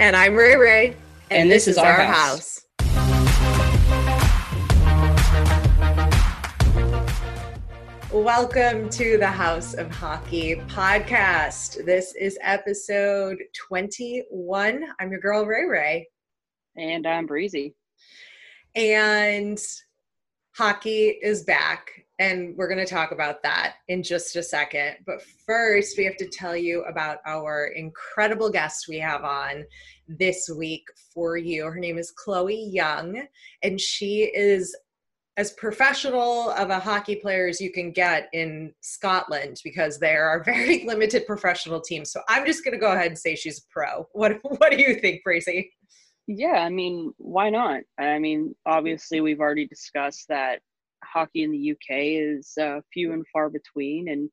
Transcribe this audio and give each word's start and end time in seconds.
And 0.00 0.16
I'm 0.16 0.34
Ray 0.34 0.56
Ray. 0.56 0.86
And, 1.30 1.42
and 1.42 1.50
this, 1.50 1.66
this, 1.66 1.76
is, 1.76 1.78
our, 1.78 1.92
our 1.92 2.06
house. 2.06 2.64
house. 2.80 3.00
Welcome 8.10 8.88
to 8.88 9.18
the 9.18 9.26
House 9.26 9.74
of 9.74 9.90
Hockey 9.90 10.56
podcast. 10.68 11.84
This 11.84 12.14
is 12.14 12.38
episode 12.40 13.42
21. 13.54 14.86
I'm 14.98 15.10
your 15.10 15.20
girl, 15.20 15.44
Ray 15.44 15.66
Ray. 15.66 16.08
And 16.78 17.06
I'm 17.06 17.26
Breezy. 17.26 17.74
And 18.74 19.62
hockey 20.56 21.08
is 21.08 21.42
back 21.42 21.99
and 22.20 22.54
we're 22.56 22.68
going 22.68 22.78
to 22.78 22.86
talk 22.86 23.12
about 23.12 23.42
that 23.42 23.76
in 23.88 24.02
just 24.02 24.36
a 24.36 24.42
second. 24.42 24.96
But 25.06 25.22
first, 25.22 25.96
we 25.96 26.04
have 26.04 26.18
to 26.18 26.28
tell 26.28 26.54
you 26.54 26.82
about 26.84 27.18
our 27.26 27.68
incredible 27.68 28.50
guest 28.50 28.86
we 28.88 28.98
have 28.98 29.24
on 29.24 29.64
this 30.06 30.50
week 30.54 30.84
for 31.14 31.38
you. 31.38 31.64
Her 31.64 31.78
name 31.78 31.96
is 31.96 32.10
Chloe 32.12 32.68
Young, 32.70 33.26
and 33.62 33.80
she 33.80 34.30
is 34.34 34.76
as 35.38 35.52
professional 35.52 36.50
of 36.50 36.68
a 36.68 36.78
hockey 36.78 37.16
player 37.16 37.48
as 37.48 37.58
you 37.58 37.72
can 37.72 37.90
get 37.90 38.28
in 38.34 38.74
Scotland 38.82 39.58
because 39.64 39.98
there 39.98 40.26
are 40.26 40.44
very 40.44 40.84
limited 40.84 41.26
professional 41.26 41.80
teams. 41.80 42.12
So 42.12 42.20
I'm 42.28 42.44
just 42.44 42.62
going 42.62 42.74
to 42.74 42.80
go 42.80 42.92
ahead 42.92 43.06
and 43.06 43.18
say 43.18 43.34
she's 43.34 43.60
a 43.60 43.62
pro. 43.72 44.06
What 44.12 44.38
What 44.42 44.72
do 44.72 44.76
you 44.76 44.96
think, 44.96 45.24
Breezy? 45.24 45.72
Yeah, 46.26 46.62
I 46.64 46.68
mean, 46.68 47.14
why 47.16 47.48
not? 47.48 47.80
I 47.98 48.18
mean, 48.18 48.54
obviously, 48.66 49.22
we've 49.22 49.40
already 49.40 49.66
discussed 49.66 50.28
that 50.28 50.60
hockey 51.12 51.42
in 51.42 51.50
the 51.50 51.70
UK 51.72 51.86
is 51.90 52.56
uh, 52.60 52.80
few 52.92 53.12
and 53.12 53.24
far 53.32 53.50
between, 53.50 54.08
and 54.08 54.30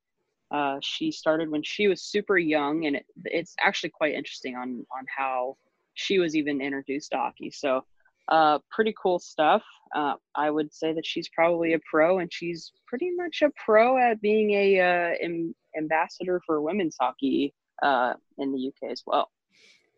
uh, 0.52 0.80
she 0.82 1.12
started 1.12 1.50
when 1.50 1.64
she 1.64 1.88
was 1.88 2.04
super 2.04 2.38
young, 2.38 2.86
and 2.86 2.96
it, 2.96 3.06
it's 3.26 3.56
actually 3.62 3.90
quite 3.90 4.14
interesting 4.14 4.56
on 4.56 4.86
on 4.92 5.06
how 5.16 5.58
she 5.94 6.20
was 6.20 6.36
even 6.36 6.62
introduced 6.62 7.12
to 7.12 7.18
hockey. 7.18 7.52
So, 7.52 7.84
uh, 8.28 8.60
pretty 8.72 8.94
cool 9.02 9.20
stuff. 9.20 9.64
Uh, 9.96 10.16
I 10.36 10.50
would 10.50 10.74
say 10.74 10.94
that 10.94 11.06
she's 11.06 11.30
probably 11.30 11.74
a 11.74 11.80
pro, 11.90 12.20
and 12.20 12.32
she's 12.32 12.72
pretty 12.88 13.12
much 13.16 13.42
a 13.42 13.52
pro 13.64 13.98
at 13.98 14.22
being 14.22 14.52
a 14.52 14.80
uh, 14.80 15.16
Im- 15.22 15.56
ambassador 15.78 16.42
for 16.46 16.62
women's 16.62 16.96
hockey 17.00 17.54
uh, 17.82 18.14
in 18.38 18.52
the 18.52 18.68
UK 18.68 18.92
as 18.92 19.04
well. 19.06 19.30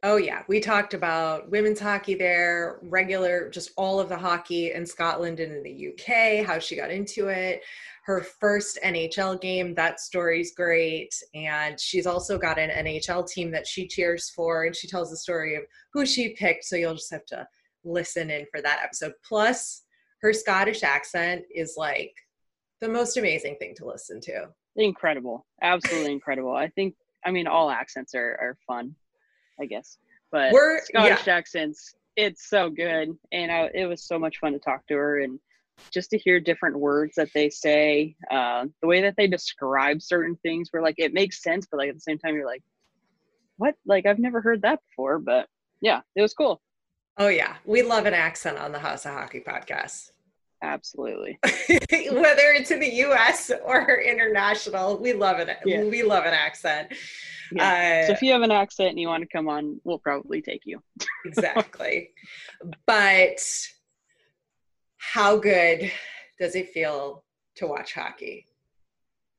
Oh, 0.02 0.16
yeah. 0.16 0.44
We 0.47 0.61
talked 0.61 0.94
about 0.94 1.50
women's 1.52 1.80
hockey 1.80 2.16
there, 2.16 2.80
regular, 2.83 3.50
just 3.50 3.72
all 3.75 4.00
of 4.00 4.08
the 4.08 4.17
hockey 4.17 4.72
in 4.72 4.86
Scotland 4.86 5.42
and 5.42 5.52
in 5.52 5.64
the 5.64 5.89
UK, 5.89 6.45
how 6.45 6.58
she 6.58 6.78
got 6.78 6.89
into 6.89 7.28
it. 7.28 7.61
Her 8.05 8.22
first 8.22 8.80
NHL 8.83 9.42
game, 9.42 9.75
that 9.75 10.00
story's 10.00 10.53
great. 10.55 11.14
And 11.36 11.77
she's 11.77 12.08
also 12.08 12.38
got 12.38 12.58
an 12.58 12.70
NHL 12.86 13.27
team 13.27 13.52
that 13.52 13.67
she 13.67 13.88
cheers 13.88 14.30
for. 14.30 14.64
And 14.64 14.75
she 14.75 14.88
tells 14.88 15.09
the 15.09 15.17
story 15.17 15.55
of 15.55 15.64
who 15.92 16.05
she 16.05 16.30
picked. 16.30 16.64
So 16.64 16.77
you'll 16.77 16.95
just 16.95 17.11
have 17.11 17.25
to 17.27 17.45
listen 17.83 18.30
in 18.30 18.45
for 18.50 18.61
that 18.61 18.80
episode. 18.81 19.14
Plus, 19.27 19.83
her 20.22 20.31
Scottish 20.31 20.83
accent 20.83 21.43
is 21.54 21.76
like 21.77 22.14
the 22.80 22.89
most 22.89 23.17
amazing 23.17 23.58
thing 23.58 23.76
to 23.76 23.86
listen 23.86 24.21
to. 24.21 24.48
Incredible. 24.77 25.45
Absolutely 25.61 26.14
incredible. 26.14 26.55
I 26.55 26.70
think, 26.70 26.95
I 27.26 27.32
mean, 27.32 27.48
all 27.48 27.70
accents 27.70 28.15
are, 28.15 28.38
are 28.39 28.58
fun. 28.65 28.95
I 29.61 29.65
guess. 29.65 29.97
But 30.31 30.52
We're, 30.52 30.83
Scottish 30.83 31.27
yeah. 31.27 31.36
accents, 31.36 31.95
it's 32.15 32.49
so 32.49 32.70
good, 32.70 33.09
and 33.31 33.52
I, 33.52 33.70
it 33.73 33.86
was 33.86 34.03
so 34.03 34.20
much 34.20 34.37
fun 34.39 34.53
to 34.53 34.59
talk 34.59 34.86
to 34.87 34.95
her 34.95 35.20
and 35.20 35.39
just 35.92 36.09
to 36.09 36.17
hear 36.17 36.39
different 36.39 36.77
words 36.77 37.15
that 37.15 37.30
they 37.33 37.49
say, 37.49 38.15
uh, 38.30 38.65
the 38.81 38.87
way 38.87 39.02
that 39.02 39.15
they 39.17 39.27
describe 39.27 40.02
certain 40.02 40.36
things, 40.43 40.70
where 40.71 40.83
like 40.83 40.95
it 40.97 41.14
makes 41.14 41.42
sense, 41.42 41.67
but 41.70 41.77
like 41.77 41.89
at 41.89 41.95
the 41.95 42.02
same 42.02 42.20
time, 42.20 42.36
you're 42.36 42.45
like, 42.45 42.64
what? 43.58 43.75
Like 43.86 44.05
I've 44.05 44.20
never 44.20 44.42
heard 44.42 44.61
that 44.64 44.80
before, 44.89 45.20
but 45.20 45.47
yeah, 45.81 46.02
it 46.15 46.21
was 46.21 46.33
cool. 46.33 46.61
Oh 47.17 47.27
yeah, 47.27 47.55
we 47.65 47.81
love 47.81 48.05
an 48.05 48.14
accent 48.14 48.58
on 48.58 48.71
the 48.71 48.80
House 48.80 49.05
of 49.05 49.14
Hockey 49.14 49.41
podcast. 49.41 50.11
Absolutely. 50.61 51.39
Whether 51.43 52.52
it's 52.52 52.71
in 52.71 52.80
the 52.80 52.89
U.S. 52.89 53.52
or 53.64 54.02
international, 54.02 54.97
we 54.99 55.14
love 55.14 55.39
it. 55.39 55.58
Yeah. 55.65 55.83
We 55.83 56.03
love 56.03 56.25
an 56.25 56.33
accent. 56.33 56.93
Yeah. 57.52 58.03
Uh, 58.03 58.08
so 58.08 58.14
if 58.14 58.21
you 58.21 58.33
have 58.33 58.42
an 58.42 58.52
accent 58.52 58.89
and 58.89 58.99
you 58.99 59.08
want 59.08 59.23
to 59.23 59.30
come 59.30 59.47
on, 59.47 59.80
we'll 59.83 59.99
probably 59.99 60.42
take 60.42 60.61
you. 60.65 60.81
exactly. 61.25 62.11
But 62.86 63.39
how 64.97 65.37
good 65.37 65.92
does 66.39 66.55
it 66.55 66.70
feel 66.70 67.23
to 67.55 67.67
watch 67.67 67.93
hockey? 67.93 68.45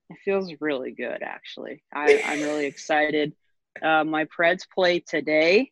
It 0.09 0.19
feels 0.25 0.53
really 0.61 0.91
good, 0.91 1.23
actually. 1.23 1.85
I, 1.95 2.13
am 2.25 2.41
really 2.41 2.67
excited. 2.67 3.33
Uh, 3.81 4.05
my 4.05 4.25
Preds 4.25 4.63
play 4.75 5.01
today. 5.01 5.71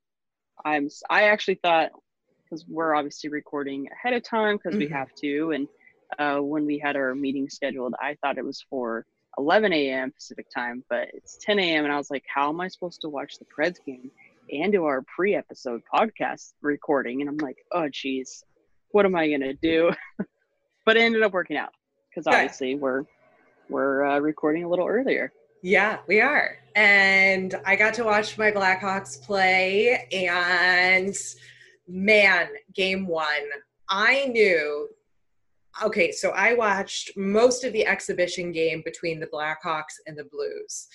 I'm. 0.65 0.89
I 1.11 1.25
actually 1.25 1.59
thought 1.63 1.91
because 2.49 2.65
we're 2.69 2.95
obviously 2.95 3.31
recording 3.31 3.89
ahead 3.93 4.15
of 4.15 4.23
time 4.23 4.57
because 4.57 4.73
mm-hmm. 4.73 4.89
we 4.89 4.89
have 4.89 5.15
to, 5.17 5.51
and 5.53 5.69
uh, 6.19 6.41
when 6.43 6.65
we 6.67 6.79
had 6.79 6.97
our 6.97 7.15
meeting 7.15 7.49
scheduled, 7.49 7.95
I 8.01 8.17
thought 8.21 8.39
it 8.39 8.45
was 8.45 8.65
for 8.71 9.05
11 9.39 9.73
a.m. 9.73 10.13
Pacific 10.13 10.47
time, 10.55 10.85
but 10.89 11.09
it's 11.13 11.39
10 11.43 11.59
a.m. 11.59 11.85
And 11.85 11.93
I 11.93 11.97
was 11.97 12.11
like, 12.11 12.25
how 12.33 12.49
am 12.49 12.61
I 12.61 12.69
supposed 12.69 13.03
to 13.03 13.09
watch 13.09 13.39
the 13.39 13.45
Preds 13.45 13.77
game 13.85 14.11
and 14.51 14.73
do 14.73 14.85
our 14.85 15.03
pre 15.03 15.35
episode 15.35 15.83
podcast 15.93 16.53
recording? 16.63 17.21
And 17.21 17.29
I'm 17.29 17.37
like, 17.37 17.59
oh, 17.73 17.89
geez, 17.89 18.43
what 18.91 19.05
am 19.05 19.15
I 19.15 19.29
going 19.29 19.43
to 19.43 19.55
do? 19.55 19.93
but 20.87 20.97
it 20.97 21.01
ended 21.01 21.23
up 21.23 21.33
working 21.33 21.57
out 21.57 21.73
because 22.09 22.27
obviously 22.27 22.75
we're 22.75 23.05
we're 23.69 24.05
uh, 24.05 24.19
recording 24.19 24.65
a 24.65 24.69
little 24.69 24.87
earlier. 24.87 25.31
Yeah, 25.63 25.99
we 26.07 26.21
are. 26.21 26.57
And 26.75 27.55
I 27.67 27.77
got 27.77 27.95
to 27.95 28.05
watch 28.05 28.39
my 28.39 28.51
Blackhawks 28.51 29.21
play, 29.23 30.09
and 30.11 31.15
man, 31.89 32.49
game 32.75 33.07
one, 33.07 33.27
I 33.89 34.27
knew 34.27 34.89
okay, 35.83 36.13
so 36.13 36.31
I 36.31 36.55
watched 36.55 37.17
most 37.17 37.65
of 37.65 37.73
the 37.73 37.87
exhibition 37.87 38.53
game 38.53 38.83
between 38.85 39.21
the 39.21 39.27
Blackhawks 39.27 39.95
and 40.07 40.17
the 40.17 40.25
Blues. 40.25 40.89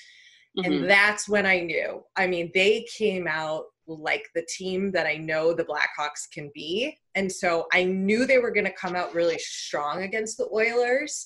Mm-hmm. 0.57 0.71
And 0.71 0.89
that's 0.89 1.27
when 1.27 1.45
I 1.45 1.59
knew. 1.59 2.03
I 2.15 2.27
mean, 2.27 2.51
they 2.53 2.85
came 2.95 3.27
out 3.27 3.65
like 3.87 4.29
the 4.35 4.45
team 4.57 4.91
that 4.91 5.07
I 5.07 5.15
know 5.15 5.53
the 5.53 5.65
Blackhawks 5.65 6.29
can 6.31 6.51
be. 6.53 6.97
And 7.15 7.31
so 7.31 7.67
I 7.73 7.83
knew 7.83 8.25
they 8.25 8.39
were 8.39 8.51
going 8.51 8.65
to 8.65 8.73
come 8.73 8.95
out 8.95 9.13
really 9.13 9.39
strong 9.39 10.03
against 10.03 10.37
the 10.37 10.47
Oilers 10.53 11.25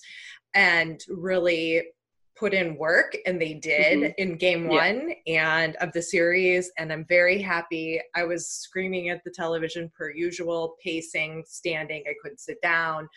and 0.53 0.99
really 1.09 1.83
put 2.37 2.53
in 2.53 2.77
work 2.77 3.17
and 3.25 3.41
they 3.41 3.53
did 3.53 3.99
mm-hmm. 3.99 4.11
in 4.17 4.37
game 4.37 4.67
one 4.67 5.13
yeah. 5.25 5.57
and 5.57 5.75
of 5.77 5.91
the 5.93 6.01
series 6.01 6.71
and 6.77 6.91
i'm 6.91 7.05
very 7.05 7.41
happy. 7.41 7.99
I 8.15 8.23
was 8.23 8.47
screaming 8.47 9.09
at 9.09 9.23
the 9.23 9.31
television 9.31 9.91
per 9.97 10.11
usual 10.11 10.75
pacing 10.83 11.43
standing. 11.47 12.03
I 12.07 12.13
couldn't 12.21 12.39
sit 12.39 12.61
down. 12.61 13.09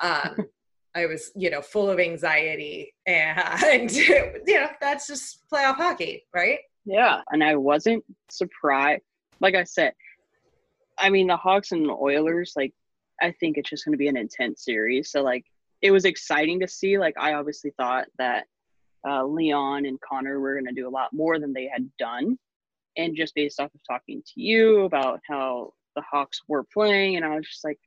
Um, 0.00 0.46
i 0.94 1.06
was 1.06 1.32
you 1.34 1.48
know 1.48 1.62
full 1.62 1.88
of 1.88 1.98
anxiety 1.98 2.92
and 3.06 3.90
you 3.92 4.34
know 4.46 4.68
that's 4.78 5.06
just 5.06 5.38
playoff 5.50 5.76
hockey 5.76 6.24
right? 6.34 6.58
Yeah 6.84 7.22
and 7.30 7.42
i 7.42 7.56
wasn't 7.56 8.04
surprised 8.28 9.02
like 9.40 9.54
i 9.54 9.64
said 9.64 9.94
i 10.98 11.08
mean 11.08 11.28
the 11.28 11.36
hawks 11.36 11.72
and 11.72 11.88
the 11.88 11.94
oilers 11.94 12.52
like 12.56 12.74
i 13.22 13.32
think 13.40 13.56
it's 13.56 13.70
just 13.70 13.84
going 13.84 13.92
to 13.92 13.98
be 13.98 14.08
an 14.08 14.16
intense 14.16 14.64
series. 14.64 15.10
So 15.10 15.22
like 15.22 15.46
it 15.80 15.90
was 15.90 16.04
exciting 16.04 16.60
to 16.60 16.68
see. 16.68 16.98
Like 16.98 17.14
i 17.18 17.34
obviously 17.34 17.72
thought 17.76 18.06
that 18.18 18.46
uh, 19.06 19.24
Leon 19.24 19.86
and 19.86 20.00
Connor 20.00 20.40
were 20.40 20.54
going 20.54 20.66
to 20.66 20.72
do 20.72 20.88
a 20.88 20.90
lot 20.90 21.12
more 21.12 21.38
than 21.38 21.52
they 21.52 21.68
had 21.68 21.90
done. 21.98 22.38
And 22.96 23.16
just 23.16 23.34
based 23.34 23.58
off 23.58 23.74
of 23.74 23.80
talking 23.88 24.22
to 24.22 24.40
you 24.40 24.82
about 24.82 25.20
how 25.26 25.72
the 25.96 26.02
Hawks 26.02 26.42
were 26.46 26.64
playing, 26.64 27.16
and 27.16 27.24
I 27.24 27.36
was 27.36 27.46
just 27.46 27.64
like, 27.64 27.78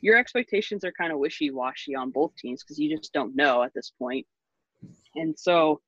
your 0.00 0.16
expectations 0.16 0.84
are 0.84 0.92
kind 0.92 1.12
of 1.12 1.18
wishy 1.18 1.50
washy 1.50 1.94
on 1.94 2.10
both 2.10 2.36
teams 2.36 2.62
because 2.62 2.78
you 2.78 2.94
just 2.94 3.14
don't 3.14 3.34
know 3.34 3.62
at 3.62 3.72
this 3.72 3.90
point. 3.98 4.26
And 5.14 5.38
so 5.38 5.80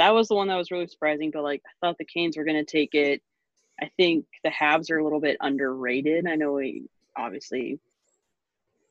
that 0.00 0.12
was 0.12 0.26
the 0.26 0.34
one 0.34 0.48
that 0.48 0.56
was 0.56 0.72
really 0.72 0.88
surprising. 0.88 1.30
But 1.30 1.44
like, 1.44 1.62
I 1.64 1.70
thought 1.80 1.98
the 1.98 2.04
Canes 2.04 2.36
were 2.36 2.42
going 2.44 2.64
to 2.64 2.70
take 2.70 2.94
it. 2.94 3.22
I 3.80 3.90
think 3.96 4.26
the 4.42 4.50
Habs 4.50 4.90
are 4.90 4.98
a 4.98 5.04
little 5.04 5.20
bit 5.20 5.36
underrated. 5.40 6.26
I 6.26 6.34
know 6.34 6.54
we, 6.54 6.88
obviously 7.16 7.78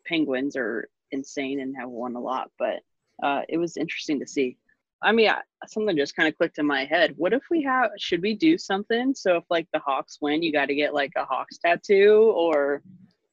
Penguins 0.05 0.55
are 0.55 0.87
insane 1.11 1.59
and 1.59 1.75
have 1.75 1.89
won 1.89 2.15
a 2.15 2.21
lot, 2.21 2.51
but 2.57 2.79
uh, 3.21 3.41
it 3.49 3.57
was 3.57 3.75
interesting 3.75 4.21
to 4.21 4.27
see. 4.27 4.57
I 5.01 5.11
mean, 5.11 5.29
I, 5.29 5.41
something 5.67 5.95
just 5.95 6.15
kind 6.15 6.27
of 6.27 6.35
clicked 6.37 6.57
in 6.57 6.65
my 6.65 6.85
head. 6.85 7.13
What 7.17 7.33
if 7.33 7.43
we 7.49 7.63
have? 7.63 7.91
Should 7.97 8.21
we 8.21 8.35
do 8.35 8.57
something? 8.57 9.15
So 9.15 9.37
if 9.37 9.43
like 9.49 9.67
the 9.73 9.79
Hawks 9.79 10.17
win, 10.21 10.43
you 10.43 10.51
got 10.51 10.65
to 10.65 10.75
get 10.75 10.93
like 10.93 11.11
a 11.15 11.25
Hawks 11.25 11.57
tattoo, 11.57 12.33
or 12.35 12.81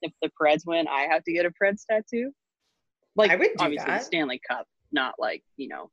if 0.03 0.13
the 0.23 0.31
Preds 0.41 0.65
win, 0.67 0.87
I 0.87 1.03
have 1.11 1.25
to 1.25 1.33
get 1.33 1.47
a 1.47 1.51
Preds 1.51 1.85
tattoo. 1.91 2.31
Like 3.17 3.31
I 3.31 3.37
would 3.37 3.51
do 3.57 3.65
obviously 3.65 3.91
that. 3.91 4.01
the 4.01 4.05
Stanley 4.05 4.41
Cup, 4.49 4.67
not 4.93 5.15
like 5.19 5.43
you 5.57 5.69
know 5.69 5.91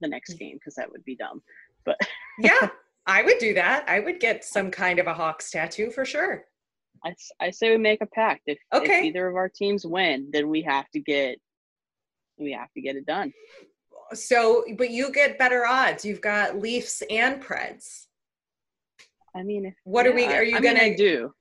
the 0.00 0.08
next 0.08 0.34
game 0.34 0.56
because 0.56 0.74
that 0.76 0.90
would 0.90 1.04
be 1.04 1.16
dumb. 1.16 1.42
But 1.84 1.98
yeah, 2.38 2.70
I 3.06 3.22
would 3.22 3.38
do 3.38 3.54
that. 3.54 3.84
I 3.88 4.00
would 4.00 4.20
get 4.20 4.44
some 4.44 4.70
kind 4.70 4.98
of 4.98 5.06
a 5.06 5.14
Hawks 5.14 5.50
tattoo 5.50 5.90
for 5.90 6.04
sure. 6.04 6.44
I, 7.04 7.14
I 7.40 7.50
say 7.50 7.70
we 7.70 7.78
make 7.78 8.02
a 8.02 8.06
pact. 8.06 8.42
If, 8.46 8.58
if 8.72 8.82
Okay. 8.82 9.06
either 9.06 9.26
of 9.26 9.34
our 9.34 9.48
teams 9.48 9.86
win, 9.86 10.28
then 10.32 10.48
we 10.48 10.62
have 10.62 10.88
to 10.90 11.00
get 11.00 11.38
we 12.38 12.52
have 12.52 12.70
to 12.72 12.80
get 12.80 12.96
it 12.96 13.04
done. 13.06 13.32
So, 14.14 14.64
but 14.76 14.90
you 14.90 15.12
get 15.12 15.38
better 15.38 15.66
odds. 15.66 16.04
You've 16.04 16.20
got 16.20 16.58
Leafs 16.58 17.02
and 17.10 17.42
Preds. 17.42 18.06
I 19.34 19.42
mean, 19.42 19.66
if, 19.66 19.74
What 19.84 20.06
are 20.06 20.12
we- 20.12 20.24
are 20.24 20.42
you 20.42 20.56
I 20.56 20.60
mean, 20.60 20.74
gonna- 20.74 20.96
do? 20.96 21.32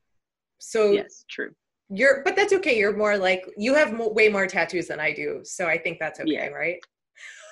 So 0.60 0.92
Yes, 0.92 1.26
true. 1.30 1.56
you're, 1.90 2.22
but 2.24 2.36
that's 2.36 2.54
okay. 2.54 2.78
You're 2.78 2.96
more 2.96 3.18
like 3.18 3.46
you 3.58 3.74
have 3.76 3.94
mo- 3.94 4.10
way 4.10 4.30
more 4.30 4.46
tattoos 4.46 4.88
than 4.88 5.00
I 5.00 5.14
do. 5.14 5.42
So 5.44 5.66
I 5.68 5.78
think 5.78 6.00
that's 6.00 6.20
okay, 6.20 6.32
Yeah. 6.34 6.48
right? 6.48 6.80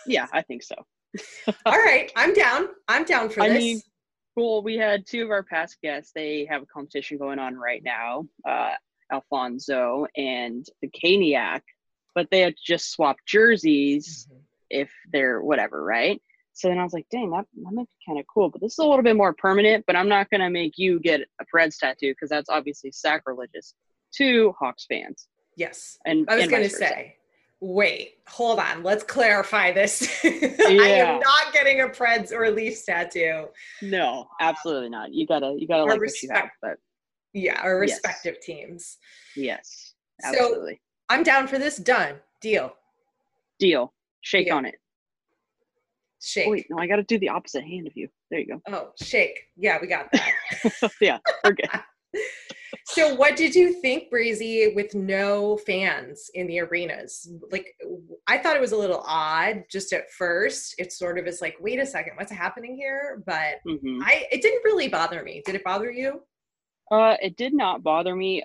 Yeah, 0.06 0.28
I 0.32 0.42
think 0.42 0.62
so. 0.64 0.76
All 1.66 1.78
right, 1.78 2.12
I'm 2.16 2.34
down. 2.34 2.68
I'm 2.88 3.04
down 3.06 3.30
for 3.30 3.42
I 3.42 3.50
this. 3.50 3.58
mean, 3.58 3.82
Cool. 4.36 4.62
We 4.62 4.76
had 4.78 5.08
two 5.08 5.24
of 5.24 5.32
our 5.32 5.42
past 5.42 5.82
guests. 5.82 6.12
They 6.14 6.46
have 6.46 6.62
a 6.62 6.66
competition 6.68 7.18
going 7.18 7.40
on 7.40 7.56
right 7.56 7.82
now, 7.84 8.28
uh, 8.48 8.74
Alfonso 9.12 10.06
and 10.16 10.64
the 10.84 10.90
Caniac, 10.90 11.62
but 12.14 12.30
they 12.30 12.42
had 12.42 12.54
just 12.64 12.92
swapped 12.92 13.26
jerseys 13.26 14.28
Mhm. 14.32 14.42
If 14.70 14.92
they're 15.12 15.42
whatever, 15.42 15.84
right? 15.84 16.22
So 16.54 16.68
then 16.70 16.80
I 16.80 16.84
was 16.84 16.94
like, 16.94 17.06
dang, 17.12 17.30
that, 17.32 17.46
that 17.64 17.72
might 17.72 17.84
be 17.86 18.06
kind 18.08 18.20
of 18.20 18.26
cool. 18.34 18.50
But 18.50 18.62
this 18.62 18.74
is 18.74 18.80
a 18.80 18.84
little 18.86 19.04
bit 19.04 19.16
more 19.16 19.34
permanent, 19.34 19.84
but 19.86 19.96
I'm 19.96 20.10
not 20.10 20.30
going 20.32 20.42
to 20.42 20.50
make 20.50 20.74
you 20.78 21.00
get 21.00 21.22
a 21.40 21.46
Preds 21.46 21.78
tattoo 21.78 22.12
because 22.14 22.30
that's 22.30 22.50
obviously 22.50 22.92
sacrilegious 22.92 23.76
to 24.16 24.54
Hawks 24.60 24.86
fans. 24.90 25.28
yes, 25.56 25.98
And 26.06 26.28
I 26.30 26.36
was 26.38 26.48
going 26.48 26.64
to 26.64 26.70
say. 26.70 27.16
Wait, 27.60 28.16
hold 28.28 28.60
on. 28.60 28.84
Let's 28.84 29.04
clarify 29.04 29.72
this. 29.72 30.20
I 30.24 30.28
am 30.68 31.20
not 31.20 31.54
getting 31.54 31.82
a 31.82 31.88
Preds 31.88 32.32
or 32.32 32.50
Leafs 32.52 32.86
tattoo. 32.86 33.48
No, 33.82 34.28
absolutely 34.40 34.90
not. 34.90 35.12
You 35.14 35.26
gotta, 35.26 35.56
you 35.58 35.68
gotta 35.68 35.82
Our 35.84 35.90
like 35.90 36.00
what 36.00 36.22
you 36.22 36.30
have. 36.32 36.44
respect- 36.44 36.58
But 36.62 36.78
Yeah, 37.34 37.60
our 37.64 37.84
Yes. 37.84 37.96
respective 38.04 38.40
teams. 38.42 38.98
yes, 39.36 39.94
So- 40.22 40.28
absolutely. 40.30 40.82
I'm 41.10 41.24
down 41.24 41.48
for 41.48 41.58
this. 41.58 41.78
Done. 41.78 42.16
Deal. 42.42 42.74
Deal. 43.60 43.92
Shake 44.22 44.48
Deal. 44.48 44.56
on 44.56 44.66
it. 44.66 44.76
Shake. 46.22 46.48
Oh, 46.48 46.52
wait, 46.52 46.66
no, 46.70 46.78
I 46.80 46.88
got 46.88 46.98
to 46.98 47.04
do 47.04 47.20
the 47.20 47.30
opposite 47.30 47.64
hand 47.64 47.88
of 47.88 47.94
you. 47.96 48.08
There 48.32 48.40
you 48.40 48.48
go. 48.48 48.62
Oh, 48.68 48.90
shake. 49.02 49.40
Yeah, 49.56 49.78
we 49.80 49.88
got 49.88 50.10
that. 50.12 50.92
yeah, 51.02 51.20
we're 51.44 51.54
good. 51.54 51.70
so, 52.86 53.14
what 53.16 53.36
did 53.36 53.54
you 53.54 53.80
think, 53.82 54.10
Breezy, 54.10 54.74
with 54.76 54.96
no 54.96 55.58
fans 55.58 56.30
in 56.34 56.48
the 56.48 56.60
arenas? 56.62 57.30
Like, 57.52 57.68
I 58.28 58.40
thought 58.40 58.56
it 58.56 58.62
was 58.62 58.72
a 58.72 58.78
little 58.78 59.04
odd 59.06 59.64
just 59.72 59.94
at 59.94 60.12
first. 60.12 60.76
It 60.80 60.92
sort 60.92 61.20
of 61.20 61.28
is 61.28 61.42
like, 61.42 61.56
wait 61.60 61.80
a 61.80 61.86
second, 61.86 62.14
what's 62.16 62.32
happening 62.32 62.76
here? 62.76 63.24
But 63.26 63.60
hmm 63.66 64.02
I, 64.04 64.26
it 64.32 64.42
didn't 64.42 64.64
really 64.64 64.88
bother 64.88 65.24
me. 65.24 65.44
Did 65.46 65.56
it 65.56 65.64
bother 65.64 65.92
you? 65.92 66.24
Uh, 66.92 67.16
it 67.22 67.38
did 67.38 67.54
not 67.54 67.84
bother 67.84 68.16
me. 68.16 68.44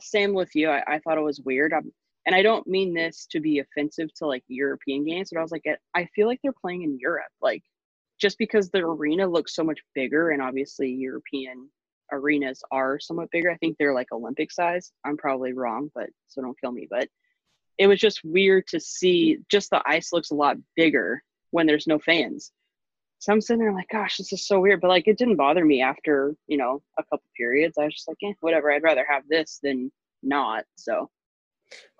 Same 0.00 0.34
with 0.34 0.54
you. 0.54 0.70
I, 0.70 0.82
I 0.86 0.98
thought 0.98 1.18
it 1.18 1.22
was 1.22 1.40
weird. 1.40 1.72
i 1.72 1.80
and 2.26 2.34
I 2.34 2.42
don't 2.42 2.66
mean 2.66 2.92
this 2.92 3.26
to 3.30 3.40
be 3.40 3.60
offensive 3.60 4.12
to 4.14 4.26
like 4.26 4.42
European 4.48 5.04
games, 5.04 5.30
but 5.32 5.38
I 5.38 5.42
was 5.42 5.52
like, 5.52 5.64
I 5.94 6.06
feel 6.06 6.26
like 6.26 6.40
they're 6.42 6.52
playing 6.52 6.82
in 6.82 6.98
Europe. 6.98 7.30
Like, 7.40 7.62
just 8.20 8.36
because 8.36 8.68
the 8.68 8.78
arena 8.78 9.26
looks 9.28 9.54
so 9.54 9.62
much 9.62 9.78
bigger, 9.94 10.30
and 10.30 10.42
obviously 10.42 10.90
European 10.90 11.70
arenas 12.12 12.62
are 12.72 12.98
somewhat 12.98 13.30
bigger. 13.30 13.50
I 13.50 13.56
think 13.58 13.76
they're 13.78 13.94
like 13.94 14.10
Olympic 14.12 14.50
size. 14.50 14.90
I'm 15.04 15.16
probably 15.16 15.52
wrong, 15.52 15.90
but 15.94 16.10
so 16.26 16.42
don't 16.42 16.58
kill 16.60 16.72
me. 16.72 16.88
But 16.90 17.08
it 17.78 17.86
was 17.86 18.00
just 18.00 18.24
weird 18.24 18.66
to 18.68 18.80
see. 18.80 19.38
Just 19.48 19.70
the 19.70 19.82
ice 19.86 20.12
looks 20.12 20.30
a 20.30 20.34
lot 20.34 20.56
bigger 20.74 21.22
when 21.50 21.66
there's 21.66 21.86
no 21.86 21.98
fans. 21.98 22.50
So 23.18 23.32
I'm 23.32 23.40
sitting 23.40 23.60
there 23.60 23.72
like, 23.72 23.88
gosh, 23.88 24.16
this 24.16 24.32
is 24.32 24.46
so 24.46 24.60
weird. 24.60 24.80
But 24.80 24.88
like, 24.88 25.06
it 25.06 25.18
didn't 25.18 25.36
bother 25.36 25.64
me 25.64 25.80
after, 25.80 26.34
you 26.48 26.56
know, 26.56 26.82
a 26.98 27.04
couple 27.04 27.24
periods. 27.36 27.78
I 27.78 27.84
was 27.84 27.94
just 27.94 28.08
like, 28.08 28.18
eh, 28.24 28.32
whatever. 28.40 28.70
I'd 28.70 28.82
rather 28.82 29.06
have 29.08 29.22
this 29.28 29.60
than 29.62 29.92
not. 30.22 30.64
So 30.76 31.10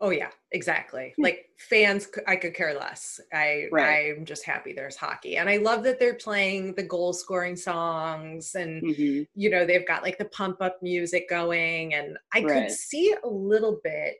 Oh 0.00 0.10
yeah, 0.10 0.30
exactly. 0.52 1.14
Hmm. 1.16 1.22
Like 1.22 1.46
fans, 1.58 2.08
I 2.26 2.36
could 2.36 2.54
care 2.54 2.78
less. 2.78 3.20
I 3.32 3.68
Right. 3.72 4.14
I'm 4.16 4.24
just 4.24 4.44
happy 4.44 4.72
there's 4.72 4.96
hockey, 4.96 5.36
and 5.38 5.48
I 5.48 5.56
love 5.56 5.82
that 5.84 5.98
they're 5.98 6.14
playing 6.14 6.74
the 6.74 6.82
goal 6.82 7.12
scoring 7.12 7.56
songs, 7.56 8.54
and 8.54 8.82
mhm. 8.82 9.26
you 9.34 9.50
know 9.50 9.64
they've 9.64 9.86
got 9.86 10.02
like 10.02 10.18
the 10.18 10.26
pump 10.26 10.60
up 10.60 10.78
music 10.82 11.28
going, 11.28 11.94
and 11.94 12.16
I 12.32 12.42
could 12.42 12.70
see 12.70 13.14
a 13.24 13.28
little 13.28 13.80
bit 13.82 14.16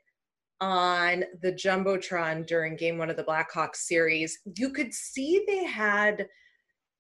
on 0.61 1.25
the 1.43 1.53
jumbotron 1.53 2.47
during 2.47 2.77
Game 2.77 2.99
One 2.99 3.11
of 3.11 3.17
the 3.17 3.25
Blackhawks 3.25 3.77
series. 3.77 4.39
You 4.57 4.71
could 4.71 4.93
see 4.95 5.45
they 5.47 5.65
had 5.65 6.27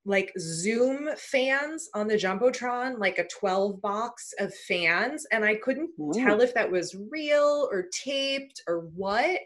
like 0.06 0.32
Zoom 0.38 1.10
fans 1.18 1.90
on 1.94 2.06
the 2.06 2.14
Jumbotron, 2.14 2.98
like 2.98 3.18
a 3.18 3.26
12 3.26 3.82
box 3.82 4.32
of 4.38 4.54
fans. 4.54 5.26
And 5.32 5.44
I 5.44 5.56
couldn't 5.56 5.90
Ooh. 6.00 6.12
tell 6.14 6.40
if 6.40 6.54
that 6.54 6.70
was 6.70 6.96
real 7.10 7.68
or 7.70 7.86
taped 7.92 8.62
or 8.68 8.80
what. 8.94 9.40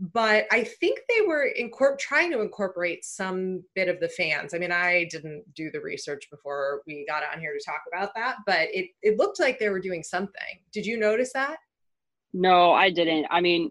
But 0.00 0.46
I 0.52 0.62
think 0.62 1.00
they 1.08 1.26
were 1.26 1.50
incorp- 1.60 1.98
trying 1.98 2.30
to 2.30 2.40
incorporate 2.40 3.04
some 3.04 3.64
bit 3.74 3.88
of 3.88 3.98
the 3.98 4.08
fans. 4.08 4.54
I 4.54 4.58
mean, 4.58 4.70
I 4.70 5.08
didn't 5.10 5.42
do 5.54 5.72
the 5.72 5.80
research 5.80 6.30
before 6.30 6.82
we 6.86 7.04
got 7.08 7.24
on 7.34 7.40
here 7.40 7.52
to 7.52 7.64
talk 7.64 7.82
about 7.92 8.14
that, 8.14 8.36
but 8.46 8.68
it, 8.72 8.90
it 9.02 9.18
looked 9.18 9.40
like 9.40 9.58
they 9.58 9.70
were 9.70 9.80
doing 9.80 10.04
something. 10.04 10.60
Did 10.72 10.86
you 10.86 10.98
notice 10.98 11.32
that? 11.32 11.58
no, 12.32 12.72
I 12.72 12.90
didn't. 12.90 13.26
I 13.30 13.40
mean, 13.40 13.70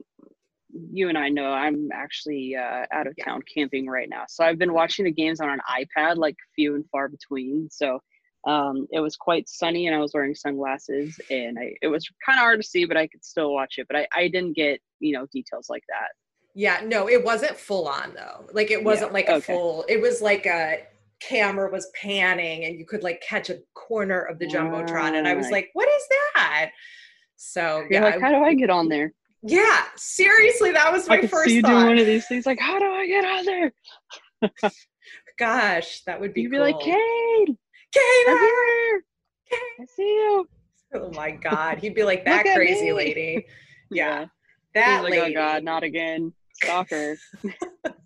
you 0.70 1.10
and 1.10 1.18
I 1.18 1.30
know 1.30 1.52
I'm 1.52 1.90
actually 1.94 2.56
uh, 2.56 2.86
out 2.92 3.08
of 3.08 3.14
Yeah. 3.18 3.26
town 3.26 3.42
camping 3.54 3.88
right 3.88 4.10
now. 4.10 4.26
So 4.28 4.44
I've 4.44 4.58
been 4.58 4.74
watching 4.74 5.06
the 5.06 5.12
games 5.12 5.40
on 5.40 5.50
an 5.50 5.60
iPad, 5.70 6.18
like 6.18 6.36
few 6.56 6.76
and 6.76 6.86
far 6.90 7.08
between. 7.08 7.70
So 7.70 8.00
um, 8.46 8.88
it 8.92 9.00
was 9.00 9.16
quite 9.16 9.50
sunny 9.50 9.88
and 9.88 9.96
I 9.96 10.00
was 10.00 10.14
wearing 10.14 10.36
sunglasses 10.36 11.20
and 11.30 11.58
I, 11.60 11.74
it 11.82 11.88
was 11.88 12.08
kind 12.26 12.38
of 12.38 12.42
hard 12.42 12.62
to 12.62 12.68
see, 12.68 12.86
but 12.86 12.98
I 12.98 13.08
could 13.08 13.24
still 13.24 13.54
watch 13.54 13.76
it. 13.78 13.88
But 13.90 13.98
I, 13.98 14.08
I 14.16 14.28
didn't 14.28 14.56
get, 14.56 14.80
you 15.00 15.14
know, 15.14 15.26
details 15.32 15.68
like 15.70 15.84
that. 15.90 16.10
Yeah, 16.54 16.82
no, 16.84 17.08
it 17.08 17.24
wasn't 17.24 17.56
full 17.56 17.88
on 17.88 18.14
though. 18.16 18.48
Like 18.54 18.72
it 18.72 18.84
wasn't 18.84 19.14
like 19.14 19.28
a 19.28 19.36
okay. 19.36 19.54
full. 19.54 19.86
It 19.88 20.02
was 20.02 20.22
like 20.22 20.46
a 20.46 20.80
camera 21.20 21.72
was 21.72 21.90
panning 22.00 22.66
and 22.66 22.78
you 22.78 22.86
could 22.86 23.04
like 23.04 23.22
catch 23.22 23.50
a 23.50 23.60
corner 23.74 24.22
of 24.22 24.40
the 24.40 24.48
jumbotron 24.48 25.14
and 25.14 25.28
I 25.28 25.34
was 25.34 25.50
like, 25.52 25.70
"What 25.74 25.88
is 25.88 26.08
that?" 26.36 26.72
So, 27.36 27.86
yeah. 27.92 28.04
like, 28.04 28.20
how 28.20 28.30
do 28.30 28.44
I 28.44 28.56
get 28.56 28.72
on 28.72 28.90
there? 28.90 29.14
Yeah, 29.44 29.84
seriously, 29.96 30.72
that 30.72 30.92
was 30.92 31.08
I 31.08 31.16
my 31.16 31.22
could 31.22 31.30
first 31.30 31.46
see 31.50 31.56
you 31.56 31.62
thought. 31.62 31.70
doing 31.72 31.86
one 31.86 31.98
of 31.98 32.06
these 32.06 32.28
things. 32.28 32.46
Like, 32.46 32.60
how 32.60 32.80
do 32.80 32.86
I 32.86 33.08
get 33.08 33.26
on 33.26 33.46
there? 33.46 33.74
Gosh, 35.40 36.02
that 36.06 36.20
would 36.20 36.34
be 36.34 36.42
You'd 36.42 36.52
be 36.52 36.60
like, 36.60 36.80
Kate, 36.80 36.96
Kate, 37.94 38.26
I'm 38.28 38.38
here. 38.40 39.04
Kate. 39.50 39.60
I 39.82 39.86
see 39.96 40.04
you. 40.04 40.48
Oh 40.94 41.12
my 41.12 41.32
god, 41.32 41.80
he'd 41.80 41.94
be 41.96 42.04
like 42.04 42.26
that 42.26 42.44
crazy 42.44 42.86
me. 42.86 42.94
lady. 42.94 43.46
Yeah. 43.90 44.22
He's 44.22 44.30
That 44.74 45.04
like, 45.04 45.12
lady. 45.14 45.34
oh 45.36 45.40
God, 45.40 45.64
not 45.64 45.84
again. 45.84 46.34
Stalker. 46.54 47.18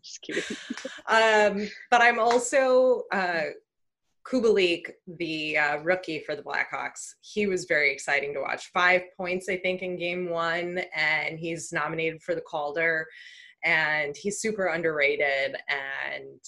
Just 0.04 0.22
kidding. 0.22 0.44
um, 1.08 1.68
but 1.90 2.02
I'm 2.04 2.20
also 2.20 3.04
uh, 3.12 3.42
Kubalik, 4.32 4.92
the 5.18 5.58
uh, 5.58 5.78
rookie 5.80 6.24
for 6.26 6.36
the 6.36 6.44
Blackhawks. 6.44 7.16
He 7.22 7.48
was 7.48 7.66
very 7.66 7.92
exciting 7.92 8.34
to 8.34 8.42
watch. 8.42 8.72
Five 8.74 9.02
points, 9.18 9.50
I 9.50 9.58
think, 9.58 9.82
in 9.82 9.98
game 9.98 10.30
one, 10.30 10.80
and 10.96 11.38
he's 11.38 11.74
nominated 11.74 12.22
for 12.22 12.36
the 12.36 12.42
Calder. 12.42 13.08
And 13.64 14.16
he's 14.16 14.40
super 14.40 14.68
underrated. 14.68 15.56
And 15.68 16.40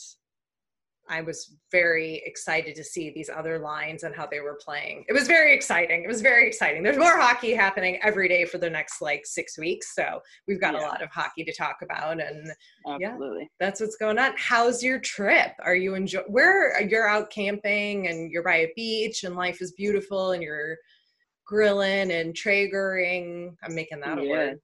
I 1.10 1.22
was 1.22 1.56
very 1.72 2.22
excited 2.26 2.76
to 2.76 2.84
see 2.84 3.12
these 3.12 3.30
other 3.30 3.60
lines 3.60 4.04
and 4.04 4.16
how 4.16 4.26
they 4.26 4.40
were 4.40 4.58
playing. 4.64 5.04
It 5.10 5.14
was 5.14 5.28
very 5.28 5.54
exciting. 5.54 6.04
It 6.04 6.08
was 6.08 6.22
very 6.22 6.48
exciting. 6.48 6.82
There's 6.82 6.98
more 6.98 7.18
hockey 7.20 7.54
happening 7.54 8.00
every 8.02 8.28
day 8.28 8.46
for 8.46 8.58
the 8.58 8.70
next 8.70 9.02
like 9.02 9.26
six 9.26 9.58
weeks. 9.58 9.96
So 9.96 10.22
we've 10.48 10.62
got 10.62 10.76
a 10.76 10.80
lot 10.80 11.02
of 11.02 11.10
hockey 11.10 11.44
to 11.44 11.54
talk 11.54 11.78
about. 11.82 12.22
And 12.22 12.52
Yeah. 13.00 13.18
That's 13.60 13.82
what's 13.82 13.98
going 13.98 14.18
on. 14.18 14.34
How's 14.38 14.82
your 14.82 15.00
trip? 15.00 15.52
Are 15.62 15.76
you 15.76 15.96
enjoy 15.96 16.22
where 16.28 16.82
you're 16.82 17.08
out 17.08 17.30
camping 17.30 18.08
and 18.08 18.32
you're 18.32 18.44
by 18.44 18.58
a 18.58 18.74
beach 18.76 19.24
and 19.24 19.36
life 19.36 19.62
is 19.62 19.74
beautiful 19.74 20.32
and 20.32 20.42
you're 20.42 20.78
grilling 21.46 22.12
and 22.12 22.34
Traegering. 22.34 23.56
I'm 23.64 23.76
making 23.76 24.00
that 24.02 24.20
a 24.20 24.24
word. 24.28 24.60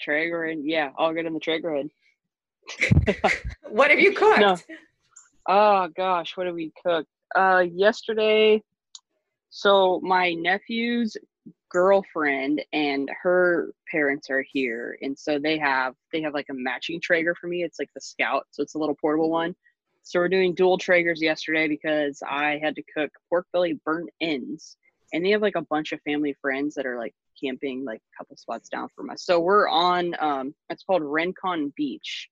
Traeger 0.00 0.44
and 0.44 0.68
yeah, 0.68 0.90
all 0.98 1.12
good 1.14 1.26
in 1.26 1.32
the 1.32 1.40
Traegerhead. 1.40 1.90
What 3.68 3.90
have 3.90 4.00
you 4.00 4.12
cooked? 4.12 4.40
No. 4.40 4.56
Oh 5.48 5.88
gosh, 5.96 6.36
what 6.36 6.44
did 6.44 6.54
we 6.54 6.72
cook? 6.84 7.06
Uh 7.34 7.64
yesterday 7.72 8.62
so 9.50 10.00
my 10.02 10.34
nephew's 10.34 11.16
girlfriend 11.70 12.62
and 12.72 13.10
her 13.22 13.72
parents 13.90 14.28
are 14.28 14.44
here 14.52 14.98
and 15.02 15.18
so 15.18 15.38
they 15.38 15.58
have 15.58 15.94
they 16.12 16.20
have 16.20 16.34
like 16.34 16.46
a 16.50 16.54
matching 16.54 17.00
Traeger 17.00 17.34
for 17.34 17.46
me. 17.46 17.62
It's 17.62 17.78
like 17.78 17.90
the 17.94 18.00
scout, 18.00 18.46
so 18.50 18.62
it's 18.62 18.74
a 18.74 18.78
little 18.78 18.96
portable 19.00 19.30
one. 19.30 19.54
So 20.02 20.20
we're 20.20 20.28
doing 20.28 20.54
dual 20.54 20.78
Traegers 20.78 21.20
yesterday 21.20 21.68
because 21.68 22.22
I 22.28 22.60
had 22.62 22.76
to 22.76 22.82
cook 22.94 23.10
pork 23.28 23.46
belly 23.52 23.80
burnt 23.84 24.10
ends, 24.20 24.76
and 25.12 25.24
they 25.24 25.30
have 25.30 25.42
like 25.42 25.56
a 25.56 25.62
bunch 25.62 25.92
of 25.92 26.00
family 26.02 26.36
friends 26.40 26.74
that 26.74 26.86
are 26.86 26.98
like 26.98 27.14
camping 27.42 27.84
like 27.84 28.00
a 28.00 28.16
couple 28.18 28.36
spots 28.36 28.68
down 28.68 28.88
from 28.94 29.10
us. 29.10 29.24
So 29.24 29.40
we're 29.40 29.68
on 29.68 30.14
um, 30.20 30.54
it's 30.68 30.84
called 30.84 31.02
Rincon 31.02 31.72
Beach, 31.76 32.28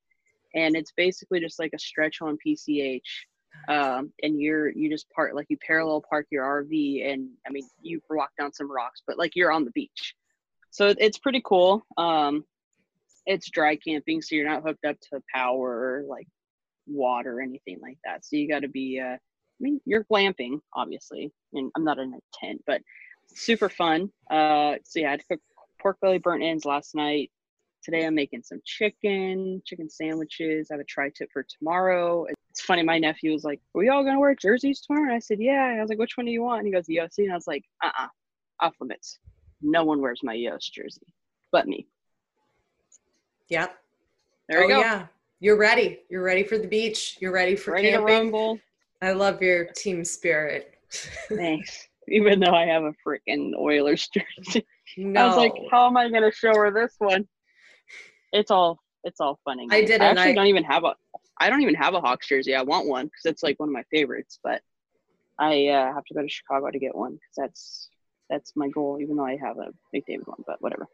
and 0.55 0.77
it's 0.77 0.93
basically 0.97 1.41
just 1.41 1.59
like 1.59 1.73
a 1.75 1.79
stretch 1.79 2.21
on 2.23 2.39
PCH. 2.45 3.01
Um, 3.69 4.13
and 4.23 4.41
you're 4.41 4.71
you 4.71 4.91
just 4.91 5.09
park 5.11 5.33
like 5.35 5.47
you 5.49 5.57
parallel 5.65 6.03
park 6.09 6.27
your 6.31 6.45
RV, 6.45 7.13
and 7.13 7.29
I 7.47 7.51
mean 7.51 7.67
you 7.81 8.01
walk 8.11 8.31
down 8.39 8.53
some 8.53 8.71
rocks, 8.71 9.03
but 9.07 9.19
like 9.19 9.37
you're 9.37 9.53
on 9.53 9.65
the 9.65 9.71
beach. 9.71 10.15
So 10.71 10.93
it's 10.99 11.19
pretty 11.19 11.41
cool. 11.45 11.87
Um, 11.97 12.45
it's 13.27 13.49
dry 13.49 13.77
camping, 13.77 14.23
so 14.23 14.35
you're 14.35 14.49
not 14.49 14.65
hooked 14.65 14.85
up 14.85 14.97
to 15.13 15.23
power, 15.33 15.71
or 15.71 16.05
like 16.09 16.27
water, 16.87 17.39
or 17.39 17.43
anything 17.43 17.79
like 17.81 17.99
that. 18.05 18.25
So 18.25 18.37
you 18.37 18.49
got 18.49 18.61
to 18.61 18.69
be. 18.69 19.01
Uh, 19.01 19.17
I 19.17 19.61
mean, 19.61 19.81
you're 19.85 20.05
glamping, 20.05 20.59
obviously, 20.75 21.33
and 21.53 21.71
I'm 21.77 21.85
not 21.85 22.01
in 22.01 22.13
a 22.13 22.19
tent, 22.45 22.63
but 22.67 22.83
super 23.29 23.69
fun. 23.69 24.11
Uh, 24.29 24.75
so 24.85 24.99
yeah, 24.99 25.09
I 25.09 25.11
had 25.13 25.21
to 25.21 25.27
cook 25.31 25.41
pork 25.81 25.99
belly 26.01 26.19
burnt 26.19 26.43
ends 26.43 26.65
last 26.65 26.95
night. 26.95 27.31
Today 27.85 28.07
I'm 28.07 28.15
making 28.15 28.43
some 28.43 28.61
chicken, 28.65 29.63
chicken 29.65 29.91
sandwiches. 29.91 30.71
I 30.71 30.75
have 30.75 30.81
a 30.81 30.85
tri-tip 30.85 31.31
for 31.33 31.45
tomorrow. 31.45 32.27
It's 32.51 32.63
funny, 32.63 32.83
my 32.83 32.99
nephew 32.99 33.33
was 33.33 33.45
like, 33.45 33.61
Are 33.75 33.79
we 33.79 33.89
all 33.89 34.05
gonna 34.05 34.19
wear 34.19 34.35
jerseys 34.35 34.81
tomorrow? 34.81 35.05
And 35.05 35.15
I 35.15 35.19
said, 35.19 35.39
Yeah. 35.41 35.71
And 35.71 35.79
I 35.79 35.83
was 35.83 35.91
like, 35.91 35.99
Which 35.99 36.17
one 36.17 36.27
do 36.27 36.33
you 36.33 36.43
want? 36.43 36.61
And 36.61 36.67
he 36.67 36.73
goes, 36.73 36.87
UFC. 36.87 37.25
And 37.25 37.33
I 37.33 37.35
was 37.35 37.47
like, 37.47 37.65
uh 37.85 37.91
uh 37.99 38.09
off 38.61 38.75
limits. 38.81 39.19
No 39.61 39.85
one 39.85 40.01
wears 40.01 40.21
my 40.23 40.35
EOS 40.35 40.69
jersey 40.69 41.07
but 41.55 41.69
me. 41.69 41.87
Yep. 43.49 43.79
There 44.49 44.59
you 44.59 44.65
oh, 44.65 44.69
go. 44.69 44.81
Yeah. 44.81 45.07
You're 45.39 45.57
ready. 45.57 46.01
You're 46.11 46.25
ready 46.25 46.43
for 46.43 46.59
the 46.59 46.67
beach. 46.67 47.17
You're 47.21 47.31
ready 47.31 47.55
for 47.55 47.75
Ready 47.75 47.93
camping. 47.93 48.07
to 48.09 48.13
rumble. 48.13 48.59
I 49.01 49.13
love 49.13 49.41
your 49.41 49.67
team 49.67 50.05
spirit. 50.05 50.75
Thanks. 51.29 51.87
Even 52.09 52.41
though 52.41 52.55
I 52.55 52.67
have 52.67 52.83
a 52.83 52.93
freaking 53.07 53.55
Oilers 53.57 54.09
jersey. 54.09 54.67
no. 54.97 55.21
I 55.25 55.27
was 55.29 55.37
like, 55.37 55.53
how 55.71 55.87
am 55.87 55.97
I 55.97 56.11
gonna 56.11 56.33
show 56.33 56.53
her 56.57 56.73
this 56.73 56.97
one? 56.99 57.25
It's 58.35 58.51
all 58.51 58.79
it's 59.05 59.21
all 59.21 59.39
fun 59.45 59.61
and 59.61 59.73
I 59.73 59.83
did 59.83 60.01
I 60.03 60.07
actually 60.07 60.33
I- 60.33 60.35
don't 60.35 60.49
even 60.49 60.65
have 60.65 60.85
a 60.85 60.95
I 61.41 61.49
don't 61.51 61.63
even 61.63 61.75
have 61.77 61.95
a 61.95 62.01
Hawks 62.01 62.29
jersey. 62.29 62.55
I 62.55 62.63
want 62.63 62.87
one 62.87 63.07
because 63.07 63.25
it's 63.25 63.43
like 63.43 63.59
one 63.59 63.69
of 63.69 63.73
my 63.73 63.83
favorites, 63.91 64.39
but 64.45 64.61
I 65.39 65.67
uh, 65.69 65.93
have 65.95 66.05
to 66.05 66.15
go 66.15 66.23
to 66.23 66.29
Chicago 66.29 66.71
to 66.71 66.79
get 66.79 66.95
one 66.95 67.13
because 67.15 67.35
that's 67.37 67.89
that's 68.31 68.53
my 68.57 68.69
goal. 68.69 68.99
Even 69.01 69.17
though 69.17 69.25
I 69.27 69.37
have 69.37 69.57
a 69.59 69.71
McDavid 69.97 70.27
one, 70.27 70.43
but 70.47 70.61
whatever. 70.61 70.87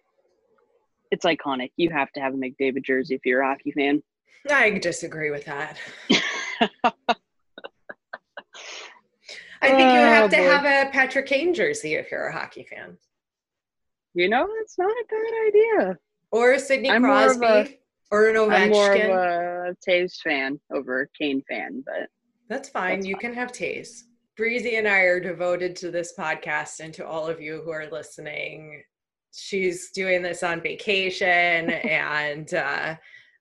It's 1.11 1.25
iconic. 1.27 1.73
You 1.77 1.91
have 1.91 2.11
to 2.13 2.21
have 2.21 2.35
a 2.35 2.37
McDavid 2.37 2.85
jersey 2.85 3.15
if 3.17 3.27
you're 3.27 3.41
a 3.43 3.49
hockey 3.49 3.73
fan. 3.73 4.03
I 4.51 4.71
disagree 4.79 5.31
with 5.31 5.45
that. 5.47 5.77
I 9.63 9.73
think 9.73 9.93
you 9.93 10.01
Oh, 10.01 10.05
have 10.05 10.31
to 10.31 10.37
boy. 10.37 10.43
have 10.43 10.65
a 10.65 10.91
Patrick 10.91 11.27
Kane 11.27 11.53
jersey 11.53 11.95
if 11.95 12.11
you're 12.11 12.29
a 12.29 12.33
hockey 12.33 12.65
fan. 12.65 12.97
You 14.15 14.29
know, 14.29 14.49
it's 14.61 14.79
not 14.79 14.91
a 14.91 15.05
bad 15.09 15.33
idea. 15.49 15.99
Or 16.33 16.53
a 16.53 16.59
Sidney 16.59 16.91
I'm 16.91 17.03
Crosby. 17.03 17.79
or 18.11 18.29
an 18.29 18.37
Ovechkin. 18.37 18.53
I'm 18.53 18.71
more 18.71 18.93
of 18.93 19.71
a 19.73 19.77
Toews 19.89 20.21
fan 20.23 20.61
over 20.73 21.03
a 21.03 21.07
Kane 21.19 21.43
fan, 21.49 21.83
but 21.85 22.09
That's 22.49 22.69
fine. 22.69 22.97
That's 22.99 23.07
you 23.09 23.15
fine. 23.15 23.21
can 23.21 23.35
have 23.35 23.53
taste. 23.53 24.07
Breezy 24.37 24.77
and 24.77 24.89
I 24.89 25.01
are 25.01 25.21
devoted 25.21 25.77
to 25.77 25.91
this 25.91 26.15
podcast 26.19 26.81
and 26.81 26.95
to 26.95 27.07
all 27.07 27.27
of 27.27 27.41
you 27.41 27.61
who 27.65 27.71
are 27.71 27.91
listening. 27.91 28.83
She's 29.33 29.91
doing 29.91 30.23
this 30.23 30.43
on 30.43 30.61
vacation 30.61 31.71
and 31.71 32.53
uh, 32.55 32.95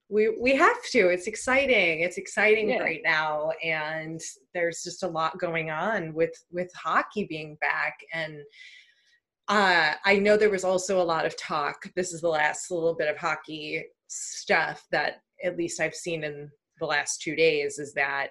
we 0.09 0.35
we 0.41 0.55
have 0.55 0.81
to. 0.91 1.07
It's 1.09 1.27
exciting. 1.27 2.01
It's 2.01 2.17
exciting 2.17 2.69
Yeah. 2.69 2.79
right 2.79 3.01
now 3.03 3.51
and 3.63 4.19
there's 4.53 4.83
just 4.83 5.03
a 5.03 5.07
lot 5.07 5.37
going 5.39 5.69
on 5.69 6.13
with 6.13 6.33
with 6.51 6.71
hockey 6.73 7.25
being 7.25 7.55
back 7.61 7.99
and 8.13 8.39
uh, 9.49 9.93
I 10.05 10.17
know 10.19 10.37
there 10.37 10.49
was 10.49 10.63
also 10.63 11.01
a 11.01 11.03
lot 11.03 11.25
of 11.25 11.35
talk. 11.37 11.91
This 11.95 12.13
is 12.13 12.21
the 12.21 12.29
last 12.29 12.69
little 12.71 12.93
bit 12.93 13.09
of 13.09 13.17
hockey 13.17 13.83
stuff 14.07 14.85
that 14.91 15.21
at 15.43 15.57
least 15.57 15.79
I've 15.79 15.95
seen 15.95 16.23
in 16.23 16.49
the 16.79 16.85
last 16.85 17.21
two 17.21 17.35
days 17.35 17.79
is 17.79 17.93
that 17.93 18.29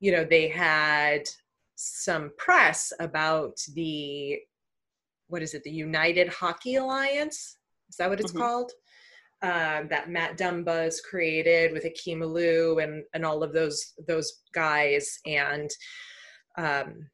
you 0.00 0.10
know 0.12 0.24
they 0.24 0.48
had 0.48 1.28
some 1.76 2.30
press 2.38 2.92
about 3.00 3.56
the 3.74 4.38
what 5.28 5.42
is 5.42 5.54
it 5.54 5.62
the 5.62 5.70
united 5.70 6.28
hockey 6.28 6.76
alliance 6.76 7.58
is 7.88 7.96
that 7.96 8.08
what 8.08 8.20
it's 8.20 8.32
Mhm. 8.32 8.38
called 8.38 8.72
um, 9.42 9.88
that 9.88 10.08
matt 10.08 10.36
dumba 10.38 10.84
has 10.84 11.00
created 11.00 11.72
with 11.72 11.84
Akim 11.84 12.20
Aliu 12.20 12.82
and 12.82 13.04
and 13.14 13.24
all 13.24 13.42
of 13.42 13.52
those 13.52 13.94
those 14.06 14.40
guys 14.52 15.18
and 15.26 15.70
um 16.58 17.08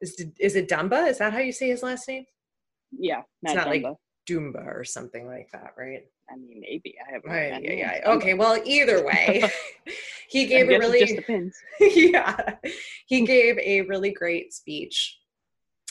is, 0.00 0.24
is 0.38 0.56
it 0.56 0.68
dumba 0.68 1.08
is 1.08 1.18
that 1.18 1.32
how 1.32 1.38
you 1.38 1.52
say 1.52 1.68
his 1.68 1.82
last 1.82 2.06
name 2.08 2.24
yeah, 2.96 3.22
Matt 3.42 3.56
not 3.56 3.68
like- 3.68 3.82
Dumba. 3.82 3.96
dumba 4.28 4.66
or 4.66 4.84
something 4.84 5.26
like 5.26 5.48
that 5.52 5.74
right 5.76 6.04
I 6.30 6.36
mean, 6.36 6.60
maybe 6.60 6.94
I 7.06 7.12
have. 7.12 7.22
Right, 7.24 7.62
yeah, 7.62 7.98
yeah. 8.00 8.12
okay 8.12 8.32
well 8.34 8.58
either 8.64 9.04
way 9.04 9.42
he 10.32 10.46
gave 10.46 10.70
a 10.70 10.78
really 10.78 11.00
just 11.00 11.16
depends. 11.16 11.56
yeah, 11.80 12.54
he 13.06 13.26
gave 13.26 13.58
a 13.58 13.82
really 13.82 14.12
great 14.12 14.54
speech 14.54 15.18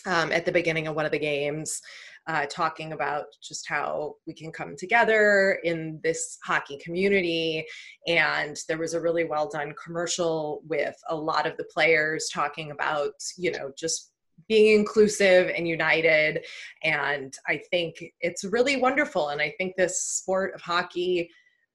um, 0.08 0.32
at 0.32 0.46
the 0.46 0.52
beginning 0.52 0.88
of 0.88 0.96
one 0.96 1.06
of 1.06 1.12
the 1.12 1.20
games, 1.20 1.80
uh, 2.28 2.48
talking 2.50 2.94
about 2.94 3.26
just 3.42 3.68
how 3.70 4.16
we 4.26 4.34
can 4.34 4.52
come 4.52 4.76
together 4.76 5.60
in 5.64 6.00
this 6.04 6.40
hockey 6.44 6.78
community. 6.78 7.66
And 8.08 8.58
there 8.68 8.80
was 8.80 8.96
a 8.96 9.02
really 9.02 9.26
well 9.26 9.48
done 9.48 9.76
commercial 9.84 10.64
with 10.68 10.96
a 11.10 11.16
lot 11.16 11.46
of 11.46 11.56
the 11.58 11.66
players 11.66 12.30
talking 12.34 12.72
about, 12.72 13.14
you 13.38 13.52
know, 13.52 13.72
just 13.78 14.11
being 14.52 14.78
inclusive 14.78 15.50
and 15.56 15.66
united. 15.66 16.44
And 16.84 17.34
I 17.48 17.62
think 17.72 18.04
it's 18.20 18.44
really 18.44 18.76
wonderful. 18.76 19.30
And 19.30 19.42
I 19.42 19.54
think 19.58 19.76
this 19.76 20.04
sport 20.04 20.54
of 20.54 20.62
hockey, 20.62 21.30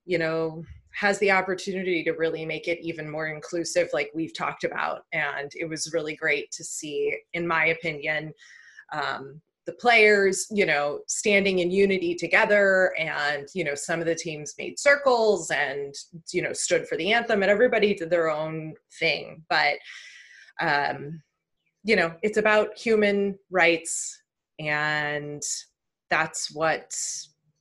you 0.04 0.18
know, 0.18 0.62
has 0.92 1.18
the 1.20 1.30
opportunity 1.30 2.04
to 2.04 2.12
really 2.12 2.44
make 2.44 2.68
it 2.68 2.78
even 2.82 3.10
more 3.10 3.28
inclusive, 3.28 3.88
like 3.94 4.10
we've 4.14 4.36
talked 4.36 4.64
about. 4.64 5.04
And 5.12 5.50
it 5.54 5.66
was 5.66 5.94
really 5.94 6.16
great 6.16 6.50
to 6.52 6.64
see, 6.64 7.16
in 7.32 7.46
my 7.46 7.66
opinion, 7.66 8.32
um, 8.92 9.40
the 9.64 9.72
players, 9.72 10.46
you 10.50 10.66
know, 10.66 11.00
standing 11.06 11.60
in 11.60 11.70
unity 11.70 12.14
together. 12.14 12.92
And, 12.98 13.46
you 13.54 13.64
know, 13.64 13.74
some 13.74 14.00
of 14.00 14.06
the 14.06 14.14
teams 14.14 14.54
made 14.58 14.78
circles 14.78 15.50
and, 15.50 15.94
you 16.30 16.42
know, 16.42 16.52
stood 16.52 16.86
for 16.86 16.96
the 16.98 17.12
anthem, 17.12 17.42
and 17.42 17.50
everybody 17.50 17.94
did 17.94 18.10
their 18.10 18.30
own 18.30 18.74
thing. 18.98 19.42
But, 19.48 19.76
um, 20.60 21.22
you 21.86 21.94
know, 21.94 22.12
it's 22.22 22.36
about 22.36 22.76
human 22.76 23.38
rights. 23.50 24.20
And 24.58 25.42
that's 26.10 26.50
what 26.52 26.94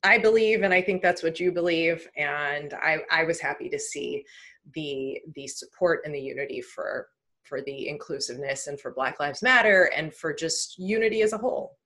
I 0.04 0.18
believe, 0.18 0.64
and 0.64 0.74
I 0.74 0.82
think 0.82 1.02
that's 1.02 1.24
what 1.24 1.40
you 1.40 1.52
believe. 1.52 2.08
And 2.18 2.74
I, 2.74 3.00
I 3.12 3.24
was 3.24 3.40
happy 3.40 3.70
to 3.70 3.80
see 3.80 4.24
the 4.74 5.20
the 5.36 5.48
support 5.48 6.02
and 6.06 6.14
the 6.14 6.20
unity 6.20 6.62
for 6.62 7.08
for 7.44 7.62
the 7.62 7.88
inclusiveness 7.88 8.68
and 8.68 8.80
for 8.80 8.92
Black 8.92 9.20
Lives 9.20 9.44
Matter 9.44 9.92
and 9.96 10.14
for 10.14 10.34
just 10.34 10.80
unity 10.80 11.22
as 11.22 11.34
a 11.34 11.38
whole. 11.38 11.78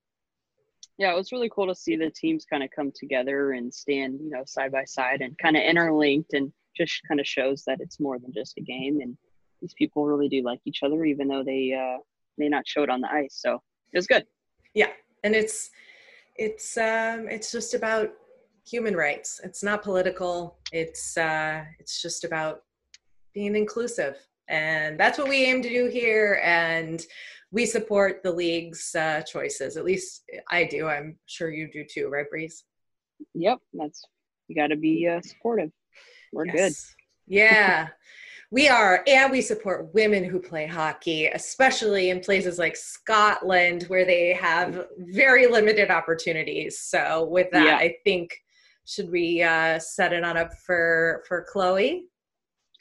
Yeah, 0.98 1.12
it 1.12 1.16
was 1.16 1.32
really 1.32 1.50
cool 1.54 1.68
to 1.68 1.76
see 1.76 1.96
the 1.96 2.10
teams 2.10 2.46
kind 2.46 2.64
of 2.64 2.70
come 2.76 2.92
together 2.94 3.54
and 3.54 3.74
stand, 3.74 4.20
you 4.22 4.30
know, 4.30 4.44
side 4.46 4.72
by 4.72 4.86
side 4.86 5.22
and 5.22 5.38
kind 5.38 5.58
of 5.58 5.64
interlinked, 5.64 6.34
and 6.34 6.54
just 6.78 7.02
kind 7.08 7.20
of 7.20 7.28
shows 7.28 7.64
that 7.68 7.80
it's 7.82 8.00
more 8.00 8.20
than 8.20 8.32
just 8.34 8.58
a 8.58 8.62
game. 8.62 9.00
And 9.02 9.18
these 9.62 9.74
people 9.78 10.06
really 10.06 10.30
do 10.30 10.42
like 10.44 10.60
each 10.66 10.84
other, 10.84 11.04
even 11.06 11.28
though 11.28 11.44
they 11.44 11.74
uh, 11.74 12.00
may 12.40 12.50
not 12.50 12.68
show 12.68 12.84
it 12.84 12.90
on 12.90 13.02
the 13.02 13.12
ice. 13.12 13.38
So 13.40 13.62
it 13.94 13.98
was 13.98 14.08
good. 14.08 14.26
Yeah, 14.74 14.90
and 15.24 15.36
it's 15.36 15.70
it's 16.36 16.78
um, 16.78 17.28
it's 17.30 17.52
just 17.52 17.74
about 17.74 18.12
human 18.68 18.96
rights. 18.96 19.42
It's 19.44 19.64
not 19.64 19.84
political. 19.84 20.58
It's 20.72 21.18
uh, 21.18 21.64
it's 21.80 22.02
just 22.02 22.24
about 22.24 22.64
being 23.34 23.56
inclusive, 23.56 24.16
and 24.48 25.00
that's 25.00 25.18
what 25.18 25.30
we 25.30 25.44
aim 25.46 25.62
to 25.62 25.70
do 25.70 25.88
here. 25.88 26.42
And 26.44 27.06
we 27.52 27.66
support 27.66 28.22
the 28.24 28.32
league's 28.32 28.96
uh, 28.96 29.22
choices. 29.22 29.76
At 29.76 29.86
least 29.86 30.24
I 30.50 30.64
do. 30.64 30.88
I'm 30.88 31.18
sure 31.26 31.52
you 31.52 31.70
do 31.72 31.84
too, 31.84 32.08
right, 32.10 32.30
Breeze? 32.30 32.64
Yep, 33.34 33.60
that's 33.74 34.04
you 34.48 34.56
got 34.56 34.68
to 34.68 34.78
be 34.78 35.08
uh, 35.08 35.22
supportive. 35.22 35.72
We're 36.32 36.46
good. 36.46 36.74
Yeah. 37.28 37.90
We 38.52 38.68
are, 38.68 39.04
and 39.06 39.32
we 39.32 39.42
support 39.42 39.94
women 39.94 40.24
who 40.24 40.40
play 40.40 40.66
hockey, 40.66 41.28
especially 41.28 42.10
in 42.10 42.20
places 42.20 42.58
like 42.58 42.76
Scotland 42.76 43.84
where 43.84 44.06
they 44.06 44.34
have 44.34 44.88
very 44.98 45.46
limited 45.46 45.92
opportunities. 45.92 46.80
So, 46.80 47.26
with 47.26 47.52
that, 47.52 47.66
Yeah. 47.66 47.76
I 47.78 47.98
think 48.04 48.36
should 48.86 49.12
we 49.12 49.44
uh, 49.44 49.78
set 49.78 50.14
it 50.14 50.24
on 50.24 50.36
up 50.36 50.52
for 50.66 51.24
for 51.28 51.46
Chloe? 51.52 52.06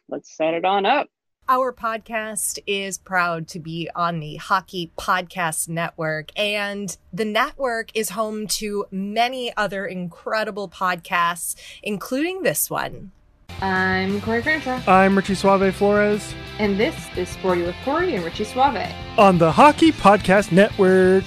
Let's 0.09 0.35
set 0.35 0.55
it 0.55 0.65
on 0.65 0.87
up. 0.87 1.09
Our 1.51 1.73
podcast 1.73 2.59
is 2.67 2.99
proud 2.99 3.49
to 3.49 3.59
be 3.59 3.89
on 3.95 4.21
the 4.21 4.37
Hockey 4.37 4.93
Podcast 4.99 5.69
Network, 5.69 6.31
and 6.39 6.97
the 7.13 7.25
network 7.25 7.91
is 7.95 8.11
home 8.11 8.47
to 8.49 8.87
many 8.91 9.55
other 9.57 9.87
incredible 9.87 10.69
podcasts, 10.69 11.55
including 11.83 12.43
this 12.43 12.69
one. 12.71 13.13
I'm 13.61 14.21
Corey 14.21 14.41
Crenshaw. 14.41 14.81
I'm 14.87 15.17
Richie 15.17 15.35
Suave 15.35 15.75
Flores. 15.75 16.33
And 16.61 16.79
this 16.79 16.95
is 17.17 17.29
Sporty 17.29 17.63
with 17.63 17.75
Corey 17.85 18.15
and 18.15 18.25
Richie 18.25 18.45
Suave. 18.45 18.95
On 19.19 19.37
the 19.37 19.51
Hockey 19.51 19.91
Podcast 19.91 20.53
Network. 20.53 21.25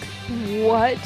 What 0.63 0.97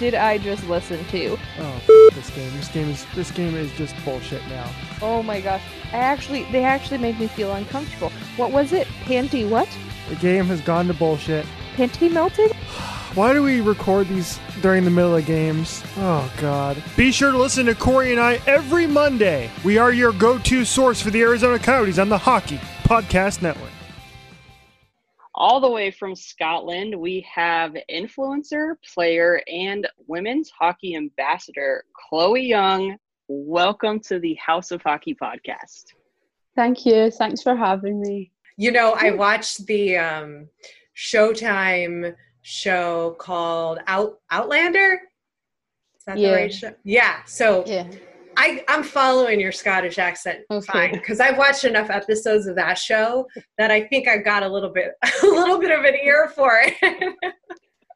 did 0.00 0.14
I 0.16 0.38
just 0.38 0.68
listen 0.68 1.04
to? 1.06 1.38
Oh, 1.60 2.10
this 2.12 2.30
game. 2.30 2.50
This 2.56 2.66
game 2.68 2.88
is 2.90 3.06
this 3.14 3.30
game 3.30 3.54
is 3.54 3.70
just 3.74 3.94
bullshit 4.04 4.42
now. 4.48 4.68
Oh 5.00 5.22
my 5.22 5.40
gosh. 5.40 5.62
I 5.92 5.98
actually 5.98 6.42
they 6.50 6.64
actually 6.64 6.98
made 6.98 7.20
me 7.20 7.28
feel 7.28 7.52
uncomfortable. 7.52 8.10
What 8.36 8.50
was 8.50 8.72
it? 8.72 8.88
Panty 9.04 9.48
what? 9.48 9.68
The 10.08 10.16
game 10.16 10.46
has 10.46 10.60
gone 10.60 10.88
to 10.88 10.94
bullshit. 10.94 11.46
Panty 11.76 12.10
melted? 12.10 12.50
Why 13.14 13.32
do 13.32 13.42
we 13.42 13.62
record 13.62 14.06
these 14.06 14.38
during 14.60 14.84
the 14.84 14.90
middle 14.90 15.16
of 15.16 15.24
games? 15.24 15.82
Oh, 15.96 16.30
God. 16.40 16.80
Be 16.94 17.10
sure 17.10 17.32
to 17.32 17.38
listen 17.38 17.64
to 17.66 17.74
Corey 17.74 18.12
and 18.12 18.20
I 18.20 18.34
every 18.46 18.86
Monday. 18.86 19.50
We 19.64 19.78
are 19.78 19.90
your 19.92 20.12
go 20.12 20.38
to 20.38 20.64
source 20.64 21.00
for 21.00 21.10
the 21.10 21.22
Arizona 21.22 21.58
Coyotes 21.58 21.98
on 21.98 22.10
the 22.10 22.18
Hockey 22.18 22.58
Podcast 22.84 23.40
Network. 23.40 23.70
All 25.34 25.58
the 25.58 25.70
way 25.70 25.90
from 25.90 26.14
Scotland, 26.14 26.94
we 27.00 27.26
have 27.32 27.74
influencer, 27.90 28.74
player, 28.92 29.40
and 29.50 29.88
women's 30.06 30.50
hockey 30.50 30.94
ambassador, 30.94 31.84
Chloe 31.94 32.42
Young. 32.46 32.98
Welcome 33.26 34.00
to 34.00 34.18
the 34.18 34.34
House 34.34 34.70
of 34.70 34.82
Hockey 34.82 35.14
podcast. 35.14 35.94
Thank 36.54 36.84
you. 36.84 37.10
Thanks 37.10 37.42
for 37.42 37.56
having 37.56 38.00
me. 38.00 38.32
You 38.58 38.70
know, 38.70 38.94
I 38.98 39.12
watched 39.12 39.66
the 39.66 39.96
um, 39.96 40.48
Showtime 40.96 42.14
show 42.48 43.14
called 43.18 43.78
Out 43.86 44.18
Outlander. 44.30 45.02
Is 45.98 46.04
that 46.06 46.16
Yeah. 46.16 46.28
the 46.30 46.34
right 46.34 46.52
show? 46.52 46.74
Yeah. 46.82 47.22
So 47.24 47.62
Yeah. 47.66 47.86
I, 48.38 48.64
I'm 48.68 48.82
following 48.82 49.38
your 49.38 49.52
Scottish 49.52 49.98
accent 49.98 50.44
Okay. 50.50 50.64
fine 50.72 50.92
because 50.92 51.20
I've 51.20 51.36
watched 51.36 51.64
enough 51.64 51.90
episodes 51.90 52.46
of 52.46 52.56
that 52.56 52.78
show 52.78 53.26
that 53.58 53.70
I 53.70 53.82
think 53.88 54.08
I've 54.08 54.24
got 54.24 54.42
a 54.44 54.48
little 54.48 54.70
bit 54.70 54.92
a 55.22 55.26
little 55.26 55.58
bit 55.58 55.78
of 55.78 55.84
an 55.84 55.94
ear 56.02 56.32
for 56.34 56.52
it. 56.62 57.14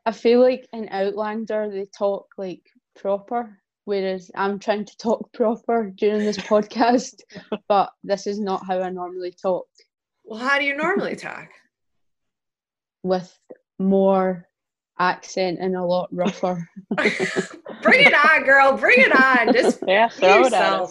I 0.07 0.13
feel 0.13 0.41
like 0.41 0.67
in 0.75 0.87
Outlander 0.91 1.71
they 1.71 1.87
talk 1.97 2.27
like 2.37 2.61
proper, 2.95 3.59
whereas 3.87 4.31
I'm 4.35 4.59
trying 4.59 4.85
to 4.85 4.97
talk 4.99 5.33
proper 5.33 5.91
during 5.97 6.19
this 6.27 6.37
podcast, 6.39 7.15
but 7.69 7.91
this 8.05 8.27
is 8.27 8.39
not 8.39 8.67
how 8.67 8.83
I 8.83 8.91
normally 8.91 9.33
talk 9.41 9.65
well, 10.25 10.39
how 10.41 10.59
do 10.59 10.65
you 10.67 10.77
normally 10.77 11.17
talk? 11.17 11.49
with 13.05 13.37
more 13.83 14.49
accent 14.99 15.59
and 15.61 15.77
a 15.77 15.85
lot 15.85 16.09
rougher. 16.13 16.69
bring 16.97 18.01
it 18.01 18.15
on, 18.15 18.45
girl. 18.45 18.77
Bring 18.77 18.97
it 18.99 19.13
on. 19.15 19.53
Just 19.53 19.83
Yeah, 19.87 20.09
be 20.09 20.15
throw 20.15 20.39
yourself. 20.45 20.91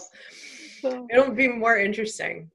us. 0.83 1.05
It'll 1.11 1.31
be 1.31 1.47
more 1.47 1.77
interesting. 1.77 2.49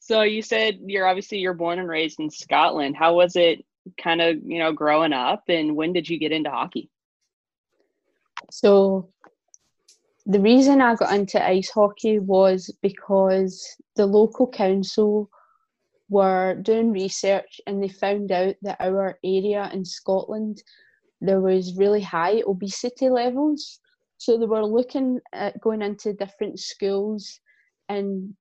So 0.00 0.22
you 0.22 0.40
said 0.42 0.78
you're 0.86 1.06
obviously 1.06 1.38
you're 1.38 1.54
born 1.54 1.78
and 1.78 1.88
raised 1.88 2.18
in 2.20 2.30
Scotland. 2.30 2.96
How 2.96 3.14
was 3.14 3.36
it 3.36 3.64
kind 4.02 4.20
of, 4.20 4.36
you 4.42 4.58
know, 4.58 4.72
growing 4.72 5.12
up 5.12 5.44
and 5.48 5.76
when 5.76 5.92
did 5.92 6.08
you 6.08 6.18
get 6.18 6.32
into 6.32 6.50
hockey? 6.50 6.90
So 8.50 9.10
the 10.24 10.40
reason 10.40 10.80
I 10.80 10.94
got 10.94 11.14
into 11.14 11.44
ice 11.44 11.70
hockey 11.70 12.18
was 12.18 12.74
because 12.82 13.76
the 13.96 14.06
local 14.06 14.46
council 14.46 15.30
were 16.08 16.54
doing 16.62 16.90
research 16.92 17.60
and 17.66 17.82
they 17.82 17.88
found 17.88 18.32
out 18.32 18.54
that 18.62 18.80
our 18.80 19.18
area 19.22 19.70
in 19.72 19.84
Scotland 19.84 20.62
there 21.20 21.40
was 21.40 21.76
really 21.76 22.00
high 22.00 22.42
obesity 22.46 23.08
levels. 23.08 23.80
So 24.18 24.38
they 24.38 24.46
were 24.46 24.64
looking 24.64 25.20
at 25.32 25.60
going 25.60 25.82
into 25.82 26.12
different 26.12 26.58
schools 26.60 27.40
and 27.88 28.34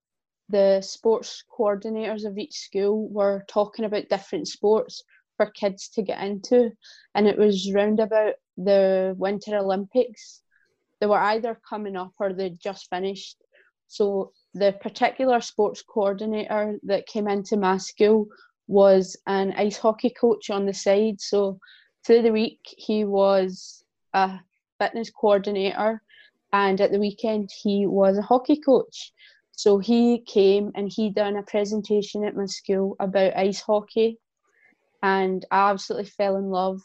the 0.49 0.81
sports 0.81 1.43
coordinators 1.57 2.25
of 2.25 2.37
each 2.37 2.53
school 2.53 3.09
were 3.09 3.43
talking 3.47 3.85
about 3.85 4.09
different 4.09 4.47
sports 4.47 5.03
for 5.35 5.47
kids 5.51 5.89
to 5.89 6.01
get 6.01 6.23
into 6.23 6.71
and 7.13 7.27
it 7.27 7.37
was 7.37 7.71
round 7.73 7.99
about 7.99 8.35
the 8.57 9.13
Winter 9.17 9.57
Olympics. 9.57 10.41
They 10.99 11.07
were 11.07 11.19
either 11.19 11.59
coming 11.67 11.95
up 11.95 12.13
or 12.19 12.33
they'd 12.33 12.59
just 12.59 12.89
finished. 12.89 13.37
So 13.87 14.31
the 14.53 14.73
particular 14.81 15.41
sports 15.41 15.83
coordinator 15.83 16.79
that 16.83 17.07
came 17.07 17.27
into 17.27 17.57
my 17.57 17.77
school 17.77 18.27
was 18.67 19.15
an 19.27 19.53
ice 19.57 19.77
hockey 19.77 20.09
coach 20.09 20.49
on 20.49 20.65
the 20.65 20.73
side. 20.73 21.21
So 21.21 21.59
through 22.05 22.23
the 22.23 22.31
week 22.31 22.59
he 22.63 23.05
was 23.05 23.83
a 24.13 24.39
fitness 24.79 25.09
coordinator 25.09 26.01
and 26.53 26.79
at 26.81 26.91
the 26.91 26.99
weekend 26.99 27.49
he 27.63 27.85
was 27.85 28.17
a 28.17 28.21
hockey 28.21 28.59
coach. 28.59 29.13
So 29.51 29.79
he 29.79 30.19
came 30.19 30.71
and 30.75 30.91
he 30.91 31.09
done 31.09 31.37
a 31.37 31.43
presentation 31.43 32.23
at 32.23 32.35
my 32.35 32.45
school 32.45 32.95
about 32.99 33.35
ice 33.35 33.61
hockey 33.61 34.19
and 35.01 35.45
I 35.51 35.71
absolutely 35.71 36.09
fell 36.09 36.37
in 36.37 36.49
love 36.49 36.81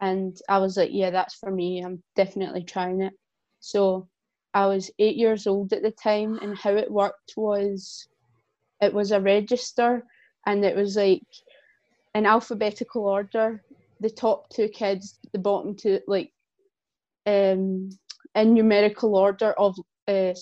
and 0.00 0.36
I 0.48 0.58
was 0.58 0.76
like, 0.76 0.90
yeah, 0.92 1.10
that's 1.10 1.34
for 1.34 1.50
me. 1.50 1.82
I'm 1.82 2.02
definitely 2.16 2.64
trying 2.64 3.02
it. 3.02 3.12
So 3.60 4.08
I 4.54 4.66
was 4.66 4.90
eight 4.98 5.16
years 5.16 5.46
old 5.46 5.72
at 5.72 5.82
the 5.82 5.90
time, 5.90 6.38
and 6.42 6.56
how 6.56 6.74
it 6.74 6.90
worked 6.90 7.34
was 7.36 8.08
it 8.80 8.92
was 8.92 9.12
a 9.12 9.20
register, 9.20 10.04
and 10.46 10.64
it 10.64 10.76
was 10.76 10.96
like 10.96 11.22
in 12.14 12.26
alphabetical 12.26 13.04
order. 13.04 13.62
The 14.00 14.10
top 14.10 14.48
two 14.50 14.68
kids, 14.68 15.18
the 15.32 15.38
bottom 15.38 15.76
two, 15.76 16.00
like 16.08 16.32
um, 17.26 17.90
in 18.34 18.54
numerical 18.54 19.14
order 19.16 19.52
of 19.52 19.76
uh, 20.08 20.34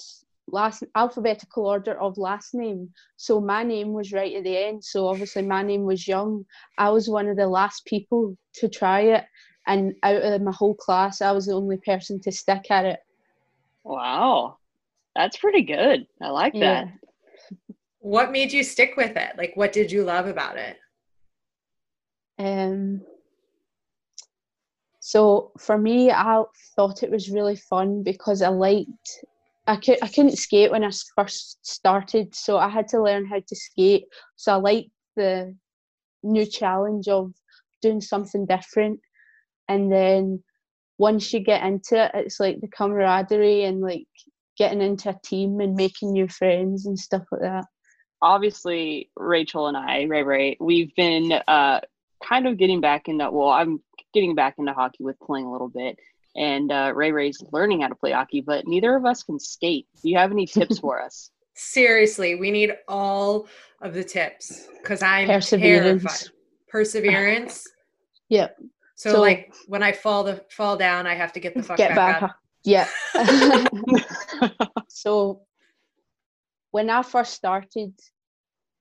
last 0.49 0.83
alphabetical 0.95 1.67
order 1.67 2.01
of 2.01 2.19
last 2.19 2.55
name. 2.55 2.91
So 3.17 3.41
my 3.41 3.63
name 3.63 3.93
was 3.93 4.13
right 4.13 4.35
at 4.35 4.45
the 4.45 4.57
end. 4.57 4.83
So 4.85 5.07
obviously 5.09 5.43
my 5.43 5.63
name 5.63 5.85
was 5.85 6.09
Young. 6.09 6.45
I 6.79 6.91
was 6.91 7.09
one 7.09 7.29
of 7.29 7.37
the 7.37 7.47
last 7.47 7.85
people 7.85 8.37
to 8.55 8.69
try 8.69 9.01
it, 9.01 9.25
and 9.67 9.95
out 10.03 10.23
of 10.23 10.43
my 10.43 10.53
whole 10.53 10.75
class, 10.75 11.21
I 11.21 11.33
was 11.33 11.47
the 11.47 11.53
only 11.53 11.79
person 11.79 12.21
to 12.23 12.33
stick 12.33 12.71
at 12.71 12.85
it. 12.85 13.01
Wow. 13.85 14.59
That's 15.15 15.37
pretty 15.37 15.63
good. 15.63 16.07
I 16.23 16.29
like 16.29 16.55
that. 16.61 16.87
What 17.99 18.33
made 18.33 18.53
you 18.53 18.63
stick 18.63 18.97
with 18.97 19.17
it? 19.17 19.37
Like, 19.37 19.53
what 19.57 19.73
did 19.73 19.93
you 19.93 20.05
love 20.05 20.27
about 20.27 20.57
it? 20.57 20.79
Um, 22.39 23.03
so 25.01 25.53
for 25.59 25.77
me, 25.77 26.11
I 26.11 26.43
thought 26.77 27.03
it 27.03 27.11
was 27.11 27.31
really 27.31 27.57
fun 27.57 28.03
because 28.03 28.43
I 28.43 28.49
liked. 28.49 29.25
I 29.67 29.77
could 29.77 29.99
I 30.03 30.09
couldn't 30.09 30.39
skate 30.39 30.71
when 30.71 30.85
I 30.85 30.91
first 31.17 31.59
started, 31.67 32.35
so 32.35 32.59
I 32.59 32.69
had 32.69 32.89
to 32.89 33.03
learn 33.03 33.27
how 33.27 33.41
to 33.41 33.57
skate. 33.57 34.05
So 34.37 34.53
I 34.53 34.57
liked 34.57 34.91
the 35.17 35.55
new 36.23 36.47
challenge 36.47 37.09
of 37.09 37.33
doing 37.83 38.01
something 38.01 38.47
different, 38.47 39.01
and 39.69 39.93
then 39.93 40.43
once 41.01 41.33
you 41.33 41.41
get 41.41 41.65
into 41.65 42.05
it, 42.05 42.11
it's 42.13 42.39
like 42.39 42.61
the 42.61 42.69
camaraderie 42.69 43.65
and 43.65 43.81
like 43.81 44.07
getting 44.59 44.83
into 44.83 45.09
a 45.09 45.19
team 45.25 45.59
and 45.61 45.75
making 45.75 46.13
new 46.13 46.29
friends 46.29 46.85
and 46.85 46.99
stuff 46.99 47.23
like 47.33 47.41
that. 47.41 47.65
Obviously, 48.21 49.11
Rachel 49.17 49.67
and 49.67 49.79
I, 49.79 50.03
Ray 50.03 50.23
Ray, 50.23 50.57
we've 50.61 50.95
been 50.97 51.33
uh, 51.49 51.81
kind 52.23 52.47
of 52.47 52.59
getting 52.59 52.83
back 52.83 53.09
into, 53.09 53.31
well, 53.31 53.49
I'm 53.49 53.83
getting 54.13 54.35
back 54.35 54.57
into 54.59 54.75
hockey 54.75 55.03
with 55.03 55.19
playing 55.21 55.47
a 55.47 55.51
little 55.51 55.71
bit. 55.71 55.99
And 56.37 56.71
uh, 56.71 56.93
Ray 56.95 57.13
Ray's 57.13 57.43
learning 57.51 57.81
how 57.81 57.89
to 57.89 57.95
play 57.95 58.13
hockey, 58.13 58.43
but 58.43 58.67
neither 58.67 58.95
of 58.95 59.07
us 59.07 59.23
can 59.23 59.41
skate. 59.41 59.87
Do 60.03 60.11
you 60.11 60.19
have 60.19 60.31
any 60.31 60.45
tips 60.45 60.79
for 60.81 61.03
us? 61.03 61.31
Seriously, 61.55 62.35
we 62.35 62.51
need 62.51 62.75
all 62.89 63.49
of 63.81 63.95
the 63.95 64.05
tips 64.05 64.69
because 64.83 65.03
I'm 65.03 65.29
Perseverance. 65.29 66.03
terrified. 66.03 66.29
Perseverance. 66.69 67.67
Yep. 68.29 68.57
So, 69.01 69.13
So- 69.13 69.21
like 69.23 69.55
when 69.67 69.83
I 69.83 69.93
fall 69.93 70.25
the 70.25 70.45
fall 70.51 70.77
down, 70.77 71.07
I 71.07 71.15
have 71.15 71.33
to 71.33 71.41
get 71.41 71.55
the 71.55 71.63
fuck 71.63 71.79
Get 71.79 71.95
back, 71.97 72.21
back 72.21 72.23
up. 72.23 72.31
up. 72.31 72.37
Yeah. 72.65 72.87
so 74.89 75.41
when 76.71 76.91
I 76.91 77.03
first 77.03 77.33
started, 77.33 77.95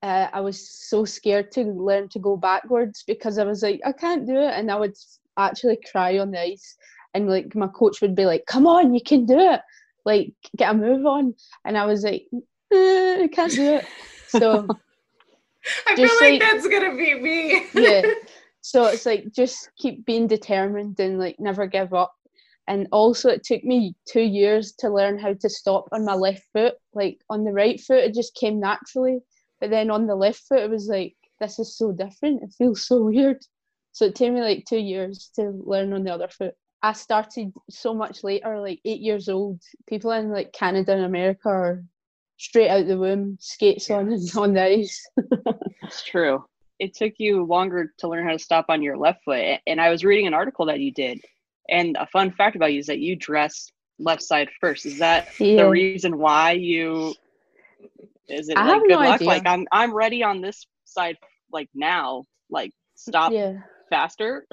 uh, 0.03 0.27
I 0.33 0.41
was 0.41 0.57
so 0.89 1.05
scared 1.05 1.53
to 1.53 1.63
learn 1.63 2.09
to 2.09 2.19
go 2.19 2.35
backwards 2.35 3.03
because 3.07 3.37
I 3.37 3.45
was 3.45 3.63
like, 3.63 3.79
I 3.85 3.93
can't 3.93 4.27
do 4.27 4.35
it, 4.35 4.51
and 4.57 4.69
I 4.69 4.75
would 4.75 4.95
actually 5.37 5.77
cry 5.89 6.19
on 6.19 6.31
the 6.31 6.41
ice, 6.41 6.75
and 7.13 7.29
like 7.29 7.55
my 7.55 7.67
coach 7.67 8.01
would 8.01 8.13
be 8.15 8.25
like, 8.25 8.45
"Come 8.45 8.67
on, 8.67 8.93
you 8.93 9.01
can 9.01 9.25
do 9.25 9.39
it! 9.39 9.61
Like 10.03 10.33
get 10.57 10.71
a 10.71 10.73
move 10.73 11.05
on," 11.05 11.33
and 11.63 11.77
I 11.77 11.85
was 11.85 12.03
like, 12.03 12.27
"Eh, 12.73 13.23
I 13.23 13.27
can't 13.31 13.53
do 13.53 13.75
it. 13.75 13.85
So 14.27 14.67
I 15.87 15.95
feel 15.95 16.09
like 16.19 16.21
like- 16.21 16.41
that's 16.41 16.67
gonna 16.67 16.95
be 16.97 17.13
me. 17.15 17.65
yeah. 17.73 18.01
So 18.61 18.85
it's 18.85 19.05
like 19.05 19.31
just 19.33 19.69
keep 19.77 20.05
being 20.05 20.27
determined 20.27 20.99
and 20.99 21.19
like 21.19 21.39
never 21.39 21.67
give 21.67 21.93
up. 21.93 22.13
And 22.67 22.87
also 22.91 23.29
it 23.29 23.43
took 23.43 23.63
me 23.63 23.95
two 24.07 24.21
years 24.21 24.73
to 24.79 24.89
learn 24.89 25.17
how 25.17 25.33
to 25.33 25.49
stop 25.49 25.87
on 25.91 26.05
my 26.05 26.13
left 26.13 26.43
foot. 26.53 26.75
Like 26.93 27.19
on 27.29 27.43
the 27.43 27.53
right 27.53 27.79
foot 27.79 28.03
it 28.03 28.13
just 28.13 28.35
came 28.35 28.59
naturally. 28.59 29.19
But 29.59 29.69
then 29.71 29.89
on 29.89 30.07
the 30.07 30.15
left 30.15 30.41
foot 30.47 30.59
it 30.59 30.69
was 30.69 30.87
like, 30.87 31.15
this 31.39 31.57
is 31.57 31.77
so 31.77 31.91
different. 31.91 32.43
It 32.43 32.53
feels 32.57 32.85
so 32.85 33.03
weird. 33.03 33.39
So 33.91 34.05
it 34.05 34.15
took 34.15 34.31
me 34.31 34.41
like 34.41 34.65
two 34.65 34.77
years 34.77 35.31
to 35.35 35.51
learn 35.65 35.93
on 35.93 36.03
the 36.03 36.13
other 36.13 36.27
foot. 36.27 36.55
I 36.81 36.93
started 36.93 37.51
so 37.69 37.93
much 37.93 38.23
later, 38.23 38.59
like 38.59 38.79
eight 38.85 39.01
years 39.01 39.27
old. 39.27 39.61
People 39.87 40.11
in 40.11 40.31
like 40.31 40.53
Canada 40.53 40.93
and 40.93 41.03
America 41.03 41.49
are 41.49 41.83
straight 42.37 42.69
out 42.69 42.87
the 42.87 42.97
womb, 42.97 43.37
skates 43.39 43.89
on 43.89 44.11
and 44.13 44.31
on 44.37 44.53
the 44.53 44.63
ice. 44.63 45.05
It's 45.83 46.03
true. 46.03 46.45
It 46.79 46.95
took 46.95 47.13
you 47.17 47.43
longer 47.43 47.93
to 47.99 48.07
learn 48.07 48.25
how 48.25 48.31
to 48.33 48.39
stop 48.39 48.65
on 48.69 48.81
your 48.81 48.97
left 48.97 49.23
foot. 49.25 49.59
And 49.67 49.81
I 49.81 49.89
was 49.89 50.03
reading 50.05 50.27
an 50.27 50.33
article 50.33 50.65
that 50.67 50.79
you 50.79 50.91
did. 50.91 51.19
And 51.69 51.97
a 51.99 52.07
fun 52.07 52.31
fact 52.31 52.55
about 52.55 52.73
you 52.73 52.79
is 52.79 52.87
that 52.87 52.99
you 52.99 53.15
dress 53.15 53.71
left 53.99 54.23
side 54.23 54.49
first. 54.59 54.85
Is 54.85 54.99
that 54.99 55.27
Yeah. 55.39 55.65
the 55.65 55.67
reason 55.67 56.17
why 56.17 56.53
you 56.53 57.15
is 58.29 58.49
it 58.49 58.53
I 58.55 58.63
like 58.63 58.73
have 58.73 58.81
good 58.87 58.89
no 58.89 58.99
luck? 58.99 59.15
idea. 59.15 59.27
Like 59.27 59.45
I'm 59.45 59.65
I'm 59.71 59.93
ready 59.93 60.23
on 60.23 60.41
this 60.41 60.65
side 60.85 61.17
like 61.51 61.69
now. 61.73 62.25
Like 62.49 62.71
stop 62.95 63.33
Yeah. 63.33 63.53
faster. 63.89 64.45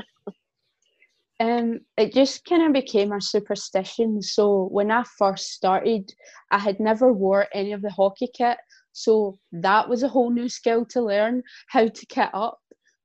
Um, 1.41 1.81
it 1.97 2.13
just 2.13 2.45
kind 2.45 2.63
of 2.63 2.73
became 2.73 3.13
a 3.13 3.21
superstition. 3.21 4.23
So 4.23 4.69
when 4.71 4.91
I 4.91 5.03
first 5.19 5.49
started, 5.53 6.15
I 6.51 6.59
had 6.59 6.81
never 6.81 7.13
wore 7.13 7.47
any 7.53 7.73
of 7.73 7.83
the 7.83 7.91
hockey 7.91 8.29
kit. 8.33 8.59
So 8.97 9.39
that 9.53 9.91
was 9.91 10.03
a 10.03 10.09
whole 10.09 10.31
new 10.31 10.49
skill 10.49 10.87
to 10.87 11.03
learn 11.03 11.43
how 11.69 11.87
to 11.87 12.07
kit 12.07 12.31
up. 12.33 12.59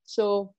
So 0.06 0.54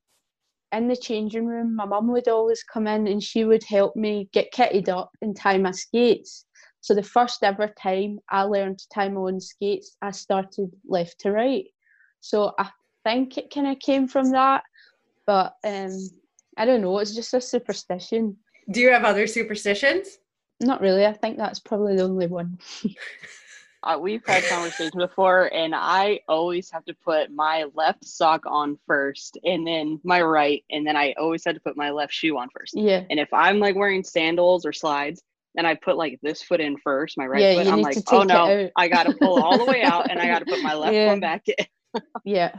in 0.73 0.88
the 0.88 0.97
changing 0.97 1.47
room, 1.47 1.75
my 1.75 1.87
mum 1.87 2.12
would 2.12 2.29
always 2.29 2.62
come 2.62 2.87
in 2.87 3.07
and 3.07 3.23
she 3.23 3.47
would 3.47 3.64
help 3.64 3.97
me 3.97 4.29
get 4.35 4.53
kitted 4.53 4.90
up 4.90 5.11
and 5.23 5.35
tie 5.35 5.57
my 5.57 5.71
skates. 5.71 6.45
So 6.83 6.95
the 6.95 7.03
first 7.03 7.42
ever 7.42 7.73
time 7.81 8.18
I 8.29 8.42
learned 8.42 8.79
to 8.81 8.88
tie 8.92 9.09
my 9.09 9.23
own 9.23 9.40
skates, 9.40 9.97
I 10.03 10.11
started 10.11 10.71
left 10.87 11.21
to 11.21 11.33
right. 11.33 11.64
So 12.21 12.53
I 12.59 12.68
think 13.03 13.38
it 13.38 13.51
kind 13.51 13.68
of 13.68 13.79
came 13.79 14.09
from 14.09 14.33
that, 14.33 14.64
but 15.27 15.55
um, 15.64 16.11
I 16.59 16.66
don't 16.66 16.83
know. 16.83 16.99
It's 16.99 17.14
just 17.14 17.33
a 17.33 17.40
superstition. 17.40 18.37
Do 18.71 18.81
you 18.83 18.90
have 18.90 19.05
other 19.05 19.27
superstitions? 19.27 20.18
Not 20.61 20.83
really. 20.83 21.07
I 21.07 21.14
think 21.14 21.38
that's 21.38 21.61
probably 21.61 21.97
the 21.97 22.03
only 22.03 22.27
one. 22.27 22.59
Uh, 23.85 23.99
we've 24.01 24.25
had 24.25 24.45
conversations 24.45 24.95
before, 24.95 25.53
and 25.53 25.75
I 25.75 26.21
always 26.29 26.71
have 26.71 26.85
to 26.85 26.95
put 27.05 27.33
my 27.33 27.66
left 27.75 28.05
sock 28.05 28.42
on 28.47 28.79
first, 28.87 29.38
and 29.45 29.66
then 29.66 30.01
my 30.05 30.23
right, 30.23 30.64
and 30.71 30.87
then 30.87 30.97
I 30.97 31.14
always 31.18 31.45
had 31.45 31.57
to 31.57 31.61
put 31.61 31.77
my 31.77 31.90
left 31.90 32.12
shoe 32.12 32.38
on 32.38 32.49
first. 32.57 32.75
Yeah. 32.77 33.03
And 33.11 33.18
if 33.18 33.33
I'm 33.33 33.59
like 33.59 33.75
wearing 33.75 34.05
sandals 34.05 34.64
or 34.64 34.73
slides, 34.73 35.23
and 35.57 35.66
I 35.66 35.75
put 35.75 35.97
like 35.97 36.21
this 36.23 36.42
foot 36.42 36.61
in 36.61 36.77
first, 36.79 37.18
my 37.18 37.27
right 37.27 37.42
Yeah, 37.42 37.55
foot, 37.57 37.73
I'm 37.73 37.83
like, 37.83 37.99
oh 38.12 38.23
no. 38.23 38.71
I 38.77 38.88
got 38.88 39.05
to 39.05 39.12
pull 39.14 39.42
all 39.42 39.59
the 39.59 39.64
way 39.71 39.83
out, 39.83 40.11
and 40.11 40.21
I 40.21 40.27
got 40.29 40.38
to 40.40 40.47
put 40.47 40.62
my 40.62 40.75
left 40.75 40.95
Yeah. 40.95 41.09
one 41.09 41.21
back 41.21 41.42
in. 41.49 41.66
Yeah. 42.25 42.55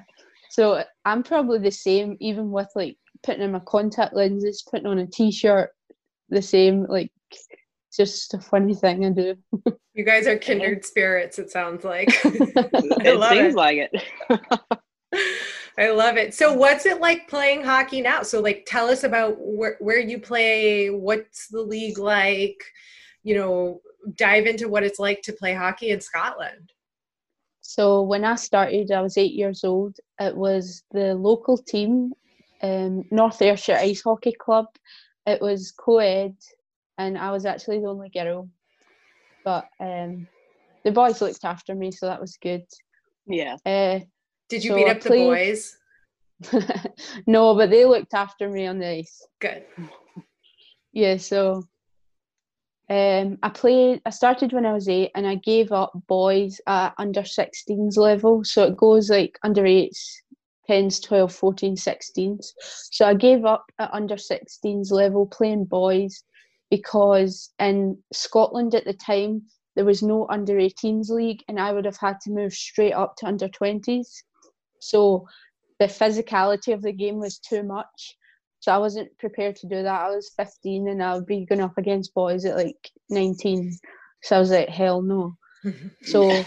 So 0.51 0.83
I'm 1.05 1.23
probably 1.23 1.57
the 1.59 1.71
same, 1.71 2.17
even 2.19 2.51
with 2.51 2.67
like 2.75 2.97
putting 3.23 3.41
in 3.41 3.53
my 3.53 3.59
contact 3.59 4.13
lenses, 4.13 4.63
putting 4.69 4.85
on 4.85 4.99
a 4.99 5.07
t-shirt, 5.07 5.71
the 6.29 6.41
same. 6.41 6.85
Like, 6.87 7.11
it's 7.99 8.11
just 8.11 8.33
a 8.33 8.39
funny 8.39 8.73
thing 8.73 9.05
I 9.05 9.09
do. 9.09 9.35
You 9.93 10.03
guys 10.03 10.25
are 10.25 10.37
kindred 10.49 10.83
spirits, 10.83 11.37
it 11.37 11.51
sounds 11.51 11.83
like. 11.83 12.09
It 12.25 13.21
seems 13.29 13.53
it. 13.53 13.55
like 13.55 13.77
it. 13.77 14.03
I 15.77 15.91
love 15.91 16.17
it. 16.17 16.33
So 16.33 16.53
what's 16.53 16.85
it 16.85 17.01
like 17.01 17.27
playing 17.27 17.63
hockey 17.63 18.01
now? 18.01 18.23
So 18.23 18.39
like 18.39 18.65
tell 18.65 18.87
us 18.87 19.03
about 19.03 19.35
where 19.37 19.77
where 19.79 19.99
you 19.99 20.19
play, 20.19 20.89
what's 20.89 21.47
the 21.49 21.61
league 21.61 21.99
like? 21.99 22.63
You 23.23 23.35
know, 23.35 23.81
dive 24.15 24.45
into 24.47 24.69
what 24.69 24.83
it's 24.83 24.99
like 24.99 25.21
to 25.23 25.33
play 25.33 25.53
hockey 25.53 25.91
in 25.91 26.01
Scotland. 26.01 26.71
So 27.61 28.01
when 28.01 28.25
I 28.25 28.35
started, 28.35 28.91
I 28.91 29.01
was 29.01 29.17
eight 29.17 29.33
years 29.33 29.63
old. 29.63 29.97
It 30.19 30.35
was 30.35 30.83
the 30.91 31.13
local 31.15 31.57
team, 31.57 32.13
um, 32.61 33.03
North 33.11 33.41
Ayrshire 33.41 33.77
Ice 33.77 34.01
Hockey 34.01 34.33
Club. 34.33 34.65
It 35.25 35.41
was 35.41 35.71
co-ed, 35.71 36.35
and 36.97 37.17
I 37.17 37.31
was 37.31 37.45
actually 37.45 37.79
the 37.79 37.87
only 37.87 38.09
girl. 38.09 38.49
But 39.43 39.67
um, 39.79 40.27
the 40.83 40.91
boys 40.91 41.21
looked 41.21 41.43
after 41.43 41.75
me, 41.75 41.91
so 41.91 42.07
that 42.07 42.21
was 42.21 42.37
good. 42.37 42.63
Yeah. 43.25 43.57
Uh, 43.65 43.99
Did 44.49 44.63
you 44.63 44.71
So 44.71 44.75
beat 44.75 44.89
up 44.89 45.01
the 45.01 45.09
boys? 45.09 45.77
no, 47.27 47.55
but 47.55 47.69
they 47.69 47.85
looked 47.85 48.13
after 48.13 48.49
me 48.49 48.67
on 48.67 48.79
the 48.79 48.87
ice. 48.87 49.25
Good. 49.39 49.65
Yeah, 50.91 51.17
so 51.17 51.63
um, 52.89 53.37
I 53.41 53.49
played. 53.49 54.01
I 54.05 54.09
started 54.09 54.53
when 54.53 54.65
I 54.65 54.73
was 54.73 54.87
eight, 54.87 55.11
and 55.15 55.25
I 55.25 55.35
gave 55.35 55.71
up 55.71 55.93
boys 56.07 56.59
at 56.67 56.93
under 56.97 57.21
16s 57.21 57.97
level. 57.97 58.43
So 58.43 58.63
it 58.63 58.77
goes 58.77 59.09
like 59.09 59.39
under 59.43 59.65
eights, 59.65 60.21
10s, 60.69 61.01
12, 61.01 61.33
14, 61.33 61.75
16s. 61.75 62.53
So 62.91 63.05
I 63.05 63.13
gave 63.13 63.45
up 63.45 63.65
at 63.79 63.93
under 63.93 64.15
16s 64.15 64.91
level 64.91 65.25
playing 65.25 65.65
boys 65.65 66.23
because 66.73 67.51
in 67.59 67.95
Scotland 68.11 68.73
at 68.73 68.83
the 68.83 68.93
time 68.93 69.43
there 69.75 69.85
was 69.85 70.01
no 70.01 70.25
under 70.27 70.55
18s 70.55 71.09
league, 71.09 71.43
and 71.47 71.59
I 71.59 71.71
would 71.71 71.85
have 71.85 71.97
had 71.97 72.19
to 72.21 72.31
move 72.31 72.51
straight 72.51 72.93
up 72.93 73.15
to 73.17 73.27
under 73.27 73.47
20s. 73.47 74.07
So 74.79 75.27
the 75.79 75.85
physicality 75.85 76.73
of 76.73 76.81
the 76.81 76.91
game 76.91 77.19
was 77.19 77.37
too 77.37 77.61
much. 77.61 78.17
So 78.59 78.71
I 78.71 78.79
wasn't 78.79 79.15
prepared 79.19 79.55
to 79.57 79.67
do 79.67 79.83
that. 79.83 80.01
I 80.01 80.09
was 80.09 80.31
15 80.35 80.87
and 80.87 81.03
I 81.03 81.13
would 81.13 81.27
be 81.27 81.45
going 81.45 81.61
up 81.61 81.77
against 81.77 82.15
boys 82.15 82.43
at 82.43 82.55
like 82.55 82.89
19. 83.11 83.77
So 84.23 84.35
I 84.35 84.39
was 84.39 84.49
like, 84.49 84.69
hell 84.69 85.03
no. 85.03 85.35
So 86.03 86.29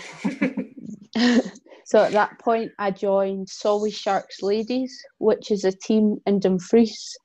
so 1.87 2.05
at 2.05 2.12
that 2.12 2.39
point 2.41 2.73
I 2.81 2.91
joined 2.91 3.49
Solway 3.49 3.91
Sharks 3.91 4.43
Ladies, 4.43 4.93
which 5.19 5.53
is 5.53 5.65
a 5.65 5.71
team 5.71 6.19
in 6.27 6.41
Dumfries. 6.41 7.17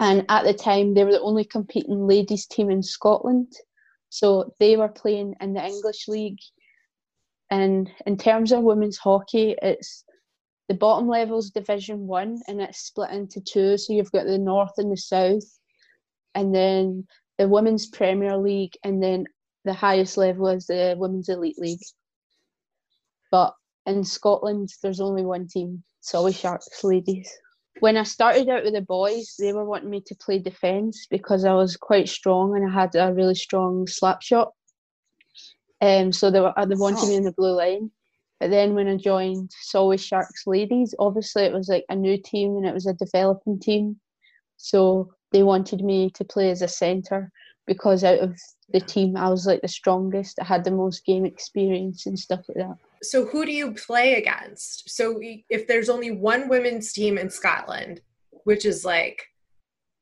And 0.00 0.24
at 0.28 0.44
the 0.44 0.54
time 0.54 0.94
they 0.94 1.04
were 1.04 1.12
the 1.12 1.20
only 1.20 1.44
competing 1.44 2.06
ladies 2.06 2.46
team 2.46 2.70
in 2.70 2.82
Scotland. 2.82 3.52
So 4.10 4.54
they 4.58 4.76
were 4.76 4.88
playing 4.88 5.34
in 5.40 5.54
the 5.54 5.64
English 5.64 6.08
League. 6.08 6.40
And 7.50 7.90
in 8.06 8.16
terms 8.16 8.52
of 8.52 8.62
women's 8.62 8.98
hockey, 8.98 9.56
it's 9.60 10.04
the 10.68 10.74
bottom 10.74 11.08
level's 11.08 11.50
division 11.50 12.06
one 12.06 12.40
and 12.46 12.60
it's 12.60 12.78
split 12.78 13.10
into 13.10 13.40
two 13.40 13.76
so 13.78 13.92
you've 13.92 14.12
got 14.12 14.26
the 14.26 14.38
north 14.38 14.72
and 14.76 14.92
the 14.92 14.96
south 14.96 15.58
and 16.34 16.54
then 16.54 17.06
the 17.38 17.48
women's 17.48 17.86
premier 17.86 18.36
league 18.36 18.74
and 18.84 19.02
then 19.02 19.24
the 19.64 19.72
highest 19.72 20.16
level 20.16 20.46
is 20.48 20.66
the 20.66 20.94
women's 20.98 21.28
elite 21.28 21.58
league 21.58 21.80
but 23.30 23.54
in 23.86 24.04
scotland 24.04 24.68
there's 24.82 25.00
only 25.00 25.24
one 25.24 25.48
team 25.48 25.82
Solway 26.00 26.32
sharks 26.32 26.84
ladies 26.84 27.30
when 27.80 27.96
i 27.96 28.02
started 28.02 28.48
out 28.48 28.64
with 28.64 28.74
the 28.74 28.80
boys 28.80 29.34
they 29.38 29.52
were 29.52 29.64
wanting 29.64 29.90
me 29.90 30.00
to 30.00 30.14
play 30.16 30.38
defence 30.38 31.06
because 31.10 31.44
i 31.44 31.52
was 31.52 31.76
quite 31.76 32.08
strong 32.08 32.56
and 32.56 32.68
i 32.68 32.72
had 32.72 32.94
a 32.94 33.12
really 33.12 33.34
strong 33.34 33.86
slap 33.86 34.22
shot 34.22 34.52
um, 35.80 36.10
so 36.12 36.28
they, 36.28 36.40
were, 36.40 36.52
they 36.66 36.74
wanted 36.74 37.08
me 37.08 37.14
in 37.14 37.22
the 37.22 37.32
blue 37.32 37.54
line 37.54 37.90
but 38.40 38.50
then 38.50 38.74
when 38.74 38.86
I 38.86 38.96
joined 38.96 39.50
Solway 39.62 39.96
Sharks 39.96 40.46
Ladies, 40.46 40.94
obviously 40.98 41.44
it 41.44 41.52
was 41.52 41.68
like 41.68 41.84
a 41.88 41.96
new 41.96 42.16
team 42.16 42.56
and 42.56 42.66
it 42.66 42.74
was 42.74 42.86
a 42.86 42.94
developing 42.94 43.58
team. 43.58 43.98
So 44.56 45.12
they 45.32 45.42
wanted 45.42 45.82
me 45.82 46.10
to 46.10 46.24
play 46.24 46.50
as 46.50 46.62
a 46.62 46.68
centre 46.68 47.30
because 47.66 48.04
out 48.04 48.20
of 48.20 48.38
the 48.70 48.80
team 48.80 49.16
I 49.16 49.28
was 49.28 49.46
like 49.46 49.60
the 49.60 49.68
strongest. 49.68 50.38
I 50.40 50.44
had 50.44 50.64
the 50.64 50.70
most 50.70 51.04
game 51.04 51.24
experience 51.24 52.06
and 52.06 52.18
stuff 52.18 52.44
like 52.48 52.58
that. 52.58 52.76
So 53.02 53.24
who 53.26 53.44
do 53.46 53.52
you 53.52 53.72
play 53.72 54.14
against? 54.14 54.90
So 54.90 55.20
if 55.48 55.66
there's 55.66 55.88
only 55.88 56.10
one 56.10 56.48
women's 56.48 56.92
team 56.92 57.18
in 57.18 57.30
Scotland, 57.30 58.00
which 58.44 58.64
is 58.64 58.84
like 58.84 59.22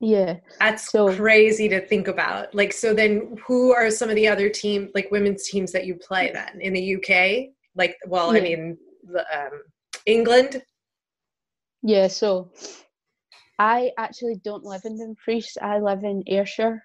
Yeah. 0.01 0.37
that's 0.59 0.91
So- 0.91 1.15
crazy 1.15 1.69
to 1.69 1.81
think 1.87 2.09
about. 2.09 2.55
Like 2.55 2.73
so 2.73 2.95
then 2.95 3.37
who 3.47 3.73
are 3.75 3.91
some 3.91 4.09
of 4.11 4.17
the 4.17 4.29
other 4.29 4.49
team 4.49 4.91
like 4.95 5.11
women's 5.11 5.49
teams 5.49 5.73
that 5.73 5.87
you 5.87 5.95
play 5.97 6.31
then 6.33 6.61
in 6.61 6.73
the 6.73 6.97
UK? 6.97 7.55
Like 7.75 7.97
well, 8.07 8.35
I 8.37 8.41
mean 8.41 8.79
the 9.05 9.25
um 9.39 9.63
England? 10.07 10.63
Yeah, 11.83 12.09
so 12.09 12.53
I 13.59 13.91
actually 13.99 14.37
don't 14.45 14.65
live 14.65 14.83
in 14.85 14.99
Dumfries. 14.99 15.57
I 15.61 15.79
live 15.79 16.05
in 16.05 16.23
Ayrshire. 16.27 16.83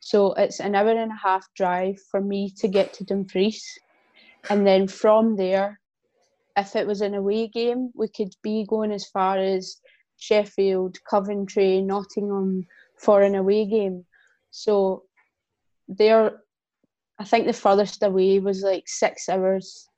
So 0.00 0.32
it's 0.34 0.60
an 0.60 0.74
hour 0.74 0.90
and 0.90 1.10
a 1.12 1.14
half 1.22 1.46
drive 1.56 1.98
for 2.10 2.20
me 2.20 2.50
to 2.58 2.68
get 2.68 2.92
to 2.94 3.04
Dumfries. 3.04 3.64
And 4.50 4.66
then 4.66 4.88
from 4.88 5.36
there, 5.36 5.80
if 6.56 6.76
it 6.76 6.86
was 6.86 7.00
an 7.00 7.14
away 7.14 7.48
game, 7.48 7.90
we 7.94 8.08
could 8.08 8.34
be 8.42 8.66
going 8.68 8.92
as 8.92 9.06
far 9.06 9.38
as 9.38 9.80
Sheffield, 10.18 10.98
Coventry, 11.08 11.80
Nottingham 11.80 12.66
for 12.98 13.22
an 13.22 13.34
away 13.34 13.66
game. 13.66 14.04
So 14.50 15.04
there, 15.88 16.42
I 17.18 17.24
think 17.24 17.46
the 17.46 17.52
furthest 17.52 18.02
away 18.02 18.38
was 18.38 18.62
like 18.62 18.84
six 18.86 19.28
hours. 19.28 19.88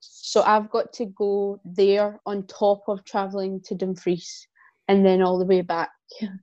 So 0.00 0.42
I've 0.42 0.70
got 0.70 0.92
to 0.94 1.06
go 1.06 1.60
there 1.64 2.20
on 2.26 2.46
top 2.46 2.82
of 2.88 3.04
travelling 3.04 3.60
to 3.62 3.74
Dumfries 3.74 4.46
and 4.88 5.04
then 5.06 5.22
all 5.22 5.38
the 5.38 5.44
way 5.44 5.62
back. 5.62 5.90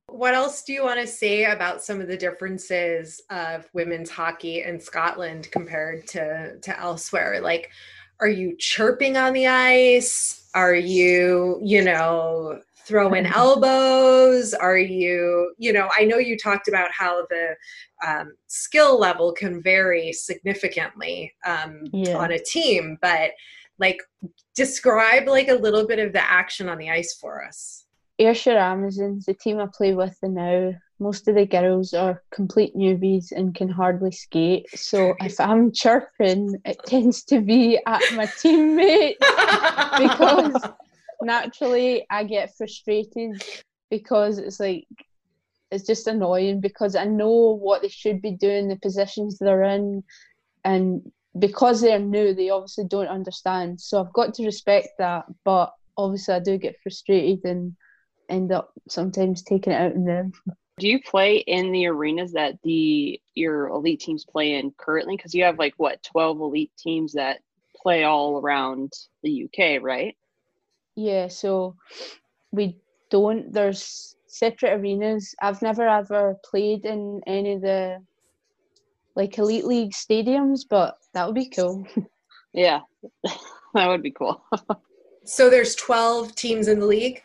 What 0.08 0.34
else 0.34 0.64
do 0.64 0.74
you 0.74 0.84
want 0.84 1.00
to 1.00 1.08
say 1.08 1.46
about 1.46 1.84
some 1.84 2.02
of 2.02 2.08
the 2.08 2.18
differences 2.18 3.22
of 3.30 3.70
women's 3.74 4.10
hockey 4.10 4.64
in 4.64 4.80
Scotland 4.80 5.50
compared 5.52 6.08
to 6.08 6.58
to 6.62 6.80
elsewhere? 6.80 7.40
Like 7.42 7.70
are 8.20 8.28
you 8.28 8.56
chirping 8.58 9.18
on 9.18 9.34
the 9.34 9.48
ice? 9.48 10.50
Are 10.54 10.76
you, 10.76 11.60
you 11.64 11.84
know, 11.84 12.60
throwing 12.86 13.26
elbows? 13.34 14.54
Are 14.54 14.78
you, 14.78 15.54
you 15.58 15.72
know, 15.72 15.90
I 15.98 16.04
know 16.06 16.18
you 16.18 16.38
talked 16.38 16.68
about 16.68 16.92
how 16.92 17.26
the 17.30 17.56
um, 18.06 18.34
skill 18.48 19.00
level 19.00 19.32
can 19.32 19.62
vary 19.62 20.12
significantly 20.12 21.34
um, 21.46 21.84
Yeah. 21.94 22.18
on 22.18 22.32
a 22.32 22.40
team, 22.40 22.98
but 23.02 23.32
like 23.78 23.98
describe 24.56 25.28
like 25.28 25.48
a 25.48 25.54
little 25.54 25.88
bit 25.88 26.00
of 26.00 26.12
the 26.12 26.30
action 26.30 26.68
on 26.68 26.78
the 26.78 26.90
ice 26.90 27.14
for 27.14 27.46
us. 27.46 27.86
Ayrshire 28.20 28.58
Amazons, 28.58 29.26
the 29.26 29.34
team 29.34 29.60
I 29.60 29.68
play 29.74 29.94
with 29.94 30.18
now, 30.22 30.74
most 31.00 31.28
of 31.30 31.36
the 31.36 31.46
girls 31.46 31.94
are 31.94 32.22
complete 32.32 32.76
newbies 32.76 33.32
and 33.32 33.56
can 33.56 33.70
hardly 33.70 34.12
skate. 34.12 34.68
So 34.78 35.16
if 35.22 35.40
I'm 35.40 35.72
chirping, 35.72 36.60
it 36.66 36.80
tends 36.86 37.24
to 37.26 37.40
be 37.40 37.80
at 37.88 38.02
my 38.16 38.26
teammates 38.42 39.20
because 39.20 40.62
naturally 41.22 42.06
I 42.10 42.26
get 42.26 42.56
frustrated 42.58 43.42
because 43.90 44.38
it's 44.38 44.60
like 44.60 44.86
it's 45.72 45.88
just 45.88 46.08
annoying 46.08 46.60
because 46.60 46.96
I 46.96 47.06
know 47.06 47.58
what 47.62 47.82
they 47.82 47.90
should 47.90 48.22
be 48.22 48.32
doing, 48.32 48.68
the 48.68 48.76
positions 48.76 49.38
they're 49.38 49.64
in, 49.64 50.04
and 50.66 51.10
because 51.38 51.80
they're 51.80 52.00
new, 52.00 52.34
they 52.34 52.50
obviously 52.50 52.86
don't 52.86 53.08
understand. 53.08 53.80
So 53.80 54.02
I've 54.02 54.14
got 54.14 54.34
to 54.34 54.46
respect 54.46 54.90
that, 54.98 55.26
but 55.46 55.74
obviously 55.96 56.34
I 56.34 56.40
do 56.40 56.58
get 56.58 56.82
frustrated 56.82 57.46
and 57.46 57.76
end 58.30 58.52
up 58.52 58.72
sometimes 58.88 59.44
taking 59.44 59.74
it 59.74 59.82
out 59.82 59.96
on 59.96 60.06
them. 60.06 60.32
Do 60.78 60.88
you 60.88 61.02
play 61.02 61.38
in 61.38 61.72
the 61.72 61.88
arenas 61.88 62.32
that 62.34 62.56
the 62.64 63.20
your 63.36 63.68
elite 63.68 64.00
teams 64.00 64.26
play 64.26 64.56
in 64.56 64.72
currently? 64.78 65.18
Because 65.18 65.34
you 65.34 65.44
have 65.44 65.60
like 65.60 65.74
what 65.78 66.02
twelve 66.04 66.40
elite 66.40 66.72
teams 66.78 67.14
that 67.14 67.40
play 67.82 68.04
all 68.04 68.40
around 68.40 68.94
the 69.24 69.46
UK, 69.46 69.82
right? 69.82 70.16
Yeah, 70.96 71.28
so 71.28 71.76
we 72.52 72.78
don't. 73.10 73.52
There's 73.52 74.16
separate 74.28 74.80
arenas. 74.80 75.36
I've 75.42 75.62
never 75.62 75.88
ever 75.88 76.38
played 76.50 76.86
in 76.86 77.22
any 77.28 77.54
of 77.54 77.62
the 77.62 78.00
like 79.16 79.38
elite 79.38 79.66
league 79.66 79.92
stadiums, 79.92 80.62
but 80.70 80.98
that 81.14 81.26
would 81.26 81.36
be 81.36 81.50
cool. 81.50 81.86
Yeah, 82.52 82.80
that 83.74 83.88
would 83.88 84.02
be 84.02 84.10
cool. 84.10 84.44
so 85.24 85.52
there's 85.52 85.76
12 85.76 86.34
teams 86.34 86.68
in 86.68 86.80
the 86.80 86.86
league 86.88 87.22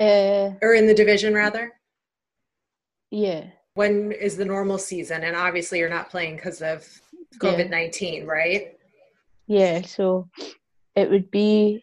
uh, 0.00 0.50
or 0.62 0.74
in 0.74 0.86
the 0.86 0.94
division 0.94 1.34
rather. 1.34 1.72
yeah, 3.10 3.44
When 3.74 4.12
is 4.12 4.36
the 4.36 4.44
normal 4.44 4.78
season? 4.78 5.22
And 5.24 5.36
obviously 5.36 5.78
you're 5.78 5.88
not 5.88 6.10
playing 6.10 6.36
because 6.36 6.62
of 6.62 6.86
COVID 7.38 7.70
19, 7.70 8.26
right? 8.26 8.76
yeah. 9.46 9.82
So 9.82 10.28
it 10.94 11.10
would 11.10 11.30
be. 11.30 11.82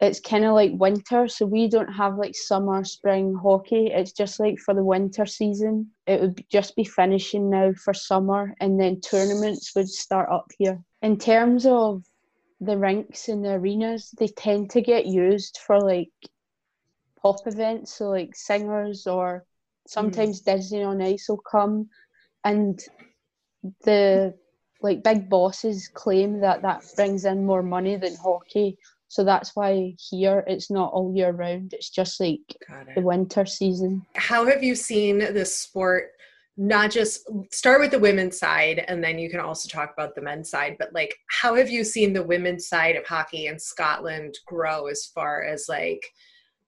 It's 0.00 0.18
kind 0.18 0.44
of 0.44 0.54
like 0.54 0.72
winter, 0.74 1.28
so 1.28 1.46
we 1.46 1.68
don't 1.68 1.92
have 1.92 2.18
like 2.18 2.34
summer, 2.34 2.82
spring 2.82 3.36
hockey. 3.40 3.86
It's 3.86 4.10
just 4.10 4.40
like 4.40 4.58
for 4.58 4.74
the 4.74 4.82
winter 4.82 5.24
season. 5.26 5.92
It 6.08 6.20
would 6.20 6.44
just 6.50 6.74
be 6.74 6.82
finishing 6.82 7.48
now 7.48 7.72
for 7.74 7.94
summer, 7.94 8.52
and 8.58 8.80
then 8.80 9.00
tournaments 9.00 9.70
would 9.76 9.88
start 9.88 10.28
up 10.28 10.50
here. 10.58 10.82
In 11.02 11.18
terms 11.18 11.66
of 11.66 12.02
the 12.60 12.76
rinks 12.76 13.28
and 13.28 13.44
the 13.44 13.52
arenas, 13.52 14.12
they 14.18 14.26
tend 14.26 14.70
to 14.70 14.80
get 14.80 15.06
used 15.06 15.60
for 15.64 15.78
like 15.80 16.10
pop 17.22 17.46
events, 17.46 17.94
so 17.94 18.10
like 18.10 18.34
singers 18.34 19.06
or 19.06 19.44
sometimes 19.86 20.40
hmm. 20.40 20.50
Disney 20.50 20.82
on 20.82 21.00
Ice 21.00 21.26
will 21.28 21.38
come, 21.38 21.88
and 22.44 22.80
the 23.84 24.34
like 24.80 25.04
big 25.04 25.28
bosses 25.28 25.88
claim 25.88 26.40
that 26.40 26.62
that 26.62 26.82
brings 26.96 27.24
in 27.24 27.46
more 27.46 27.62
money 27.62 27.96
than 27.96 28.16
hockey. 28.16 28.76
So 29.08 29.24
that's 29.24 29.54
why 29.54 29.94
here 30.10 30.42
it's 30.46 30.70
not 30.70 30.92
all 30.92 31.14
year 31.14 31.32
round. 31.32 31.74
It's 31.74 31.90
just 31.90 32.18
like 32.18 32.40
Got 32.66 32.94
the 32.94 33.02
winter 33.02 33.44
season. 33.44 34.04
How 34.16 34.46
have 34.46 34.62
you 34.62 34.74
seen 34.74 35.18
this 35.18 35.56
sport? 35.56 36.12
Not 36.56 36.90
just 36.90 37.26
start 37.50 37.80
with 37.80 37.90
the 37.92 37.98
women's 37.98 38.38
side, 38.38 38.84
and 38.88 39.02
then 39.02 39.18
you 39.18 39.30
can 39.30 39.40
also 39.40 39.68
talk 39.68 39.92
about 39.92 40.14
the 40.14 40.22
men's 40.22 40.50
side. 40.50 40.76
But 40.78 40.92
like, 40.92 41.14
how 41.28 41.54
have 41.54 41.70
you 41.70 41.84
seen 41.84 42.12
the 42.12 42.22
women's 42.22 42.68
side 42.68 42.96
of 42.96 43.06
hockey 43.06 43.46
in 43.46 43.58
Scotland 43.58 44.38
grow 44.46 44.86
as 44.86 45.06
far 45.06 45.44
as 45.44 45.66
like 45.68 46.02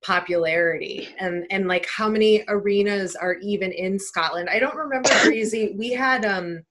popularity 0.05 1.09
and 1.19 1.47
and 1.51 1.67
like 1.67 1.87
how 1.89 2.09
many 2.09 2.45
arenas 2.49 3.17
are 3.17 3.37
even 3.43 3.73
in 3.73 3.99
Scotland? 3.99 4.49
I 4.51 4.59
don't 4.59 4.77
remember 4.77 5.09
crazy. 5.23 5.75
We 5.77 5.93
had 5.93 6.25
um 6.25 6.63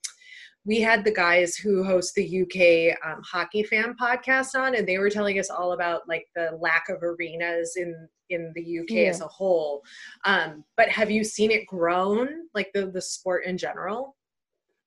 we 0.65 0.79
had 0.79 1.03
the 1.03 1.11
guys 1.11 1.55
who 1.55 1.83
host 1.83 2.15
the 2.15 2.41
UK 2.41 2.97
um, 3.05 3.21
hockey 3.29 3.63
fan 3.63 3.95
podcast 4.01 4.55
on, 4.55 4.75
and 4.75 4.87
they 4.87 4.97
were 4.97 5.09
telling 5.09 5.37
us 5.37 5.49
all 5.49 5.73
about 5.73 6.07
like 6.07 6.25
the 6.35 6.57
lack 6.59 6.87
of 6.89 7.03
arenas 7.03 7.73
in 7.75 8.07
in 8.29 8.51
the 8.55 8.79
UK 8.79 9.09
as 9.09 9.21
a 9.21 9.27
whole. 9.27 9.81
Um, 10.25 10.63
but 10.77 10.89
have 10.89 11.11
you 11.11 11.23
seen 11.23 11.51
it 11.51 11.67
grown, 11.67 12.29
like 12.53 12.69
the 12.73 12.87
the 12.87 13.01
sport 13.01 13.45
in 13.45 13.57
general? 13.57 14.15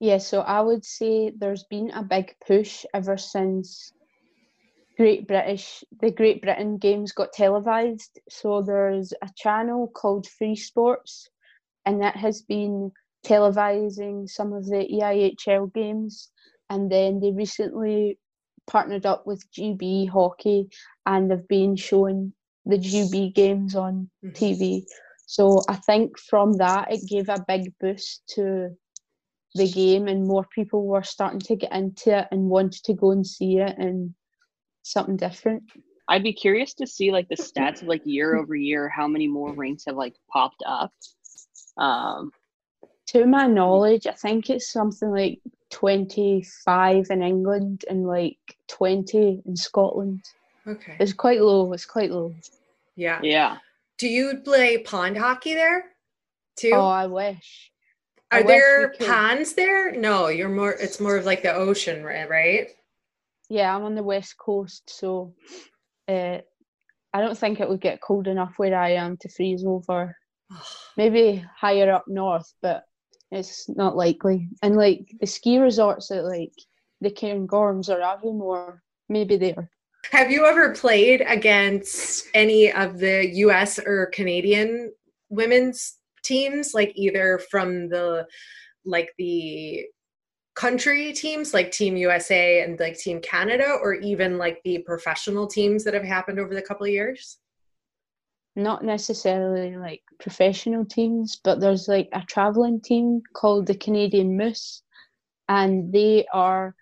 Yeah, 0.00 0.18
so 0.18 0.40
I 0.42 0.61
would 0.61 0.85
say 0.85 1.32
there's 1.38 1.64
been 1.64 1.90
a 1.90 2.02
big 2.02 2.35
push 2.46 2.85
ever 2.94 3.16
since 3.16 3.92
Great 4.96 5.28
British 5.28 5.85
the 6.00 6.11
Great 6.11 6.40
Britain 6.40 6.78
games 6.78 7.12
got 7.12 7.32
televised. 7.32 8.18
So 8.30 8.62
there's 8.62 9.12
a 9.22 9.28
channel 9.37 9.88
called 9.88 10.26
Free 10.26 10.56
Sports 10.56 11.28
and 11.85 12.00
that 12.00 12.16
has 12.16 12.42
been 12.42 12.92
televising 13.24 14.28
some 14.28 14.52
of 14.52 14.64
the 14.66 14.88
EIHL 14.92 15.72
games 15.74 16.30
and 16.70 16.90
then 16.90 17.20
they 17.20 17.30
recently 17.32 18.18
partnered 18.66 19.06
up 19.06 19.26
with 19.26 19.50
GB 19.52 20.09
hockey 20.09 20.68
and 21.04 21.30
they've 21.30 21.48
been 21.48 21.76
showing 21.76 22.32
the 22.64 22.78
GB 22.78 23.35
games 23.35 23.74
on 23.74 24.09
TV. 24.24 24.82
So 25.26 25.62
I 25.68 25.74
think 25.74 26.18
from 26.18 26.54
that 26.54 26.92
it 26.92 27.09
gave 27.09 27.28
a 27.28 27.44
big 27.46 27.72
boost 27.80 28.22
to 28.35 28.70
the 29.54 29.68
game 29.68 30.09
and 30.09 30.26
more 30.26 30.46
people 30.54 30.87
were 30.87 31.02
starting 31.02 31.40
to 31.40 31.56
get 31.56 31.72
into 31.72 32.18
it 32.18 32.28
and 32.30 32.48
wanted 32.48 32.82
to 32.85 32.94
go 32.94 33.11
and 33.11 33.26
see 33.26 33.59
it 33.59 33.76
and 33.78 34.14
something 34.92 35.16
different. 35.16 35.64
I'd 36.09 36.22
be 36.22 36.33
curious 36.33 36.72
to 36.75 36.87
see 36.87 37.11
like 37.11 37.29
the 37.29 37.37
stats 37.49 37.83
of 37.83 37.88
like 37.88 38.03
year 38.05 38.37
over 38.37 38.55
year, 38.55 38.88
how 38.88 39.07
many 39.09 39.27
more 39.27 39.53
rinks 39.53 39.85
have 39.87 39.96
like 39.96 40.14
popped 40.33 40.62
up. 40.66 40.92
Um, 41.77 42.31
To 43.09 43.27
my 43.27 43.46
knowledge, 43.46 44.07
I 44.07 44.12
think 44.12 44.51
it's 44.51 44.70
something 44.72 45.11
like 45.11 45.40
25 45.70 47.07
in 47.11 47.22
England 47.22 47.85
and 47.88 48.07
like 48.07 48.38
20 48.68 49.42
in 49.46 49.57
Scotland. 49.57 50.22
Okay. 50.66 50.96
It's 50.99 51.12
quite 51.12 51.40
low, 51.40 51.72
it's 51.72 51.87
quite 51.87 52.11
low. 52.11 52.35
Yeah. 52.96 53.20
yeah, 53.22 53.59
Do 53.99 54.09
you 54.09 54.38
play 54.44 54.79
pond 54.79 55.18
hockey 55.18 55.55
there 55.55 55.85
too? 56.57 56.70
Oh, 56.72 56.87
I 56.88 57.07
wish. 57.07 57.70
Are 58.33 58.38
wish 58.42 58.46
we 58.46 58.53
there 58.53 58.88
could. 58.90 59.07
ponds 59.07 59.53
there? 59.53 59.92
No, 59.92 60.29
you're 60.29 60.49
more. 60.49 60.72
It's 60.72 60.99
more 60.99 61.16
of 61.16 61.25
like 61.27 61.42
the 61.42 61.53
ocean, 61.55 62.03
right? 62.03 62.70
Yeah, 63.48 63.74
I'm 63.74 63.85
on 63.85 63.94
the 63.94 64.02
west 64.02 64.37
coast, 64.38 64.82
so 64.88 65.35
uh, 66.09 66.38
I 67.12 67.20
don't 67.20 67.38
think 67.38 67.61
it 67.61 67.68
would 67.68 67.80
get 67.80 68.00
cold 68.00 68.26
enough 68.26 68.54
where 68.56 68.76
I 68.76 68.92
am 68.92 69.16
to 69.18 69.28
freeze 69.28 69.64
over. 69.64 70.16
Maybe 70.96 71.44
higher 71.56 71.90
up 71.92 72.04
north, 72.09 72.52
but 72.62 72.85
it's 73.30 73.68
not 73.68 73.96
likely. 73.96 74.48
And 74.62 74.76
like 74.76 75.12
the 75.20 75.26
ski 75.26 75.59
resorts 75.59 76.11
at 76.11 76.24
like 76.24 76.52
the 77.00 77.11
Cairngorms 77.11 77.88
or 77.88 78.00
Aviemore, 78.00 78.78
maybe 79.09 79.37
there. 79.37 79.70
Have 80.12 80.30
you 80.30 80.46
ever 80.46 80.72
played 80.72 81.22
against 81.26 82.26
any 82.32 82.72
of 82.72 82.98
the 82.98 83.28
U.S. 83.35 83.78
or 83.78 84.06
Canadian 84.06 84.92
women's 85.28 85.98
teams, 86.22 86.74
like 86.74 86.92
either 86.94 87.40
from 87.50 87.88
the 87.88 88.26
like 88.85 89.12
the 89.18 89.85
country 90.57 91.12
teams, 91.12 91.55
like 91.55 91.71
Team 91.71 91.97
USA 91.97 92.62
and 92.62 92.81
like 92.81 92.99
Team 92.99 93.21
Canada, 93.21 93.77
or 93.81 93.95
even 93.95 94.38
like 94.38 94.61
the 94.64 94.79
professional 94.79 95.47
teams 95.47 95.85
that 95.85 95.95
have 95.95 96.03
happened 96.03 96.40
over 96.40 96.55
the 96.55 96.62
couple 96.62 96.87
of 96.87 96.92
years? 96.92 97.38
Not 98.57 98.83
necessarily 98.83 99.77
like 99.77 100.03
professional 100.19 100.87
teams, 100.87 101.38
but 101.45 101.61
there's 101.61 101.87
like 101.88 102.09
a 102.12 102.23
traveling 102.27 102.81
team 102.81 103.23
called 103.35 103.66
the 103.66 103.77
Canadian 103.77 104.37
Moose, 104.37 104.83
and 105.49 105.92
they 105.92 106.27
are. 106.33 106.75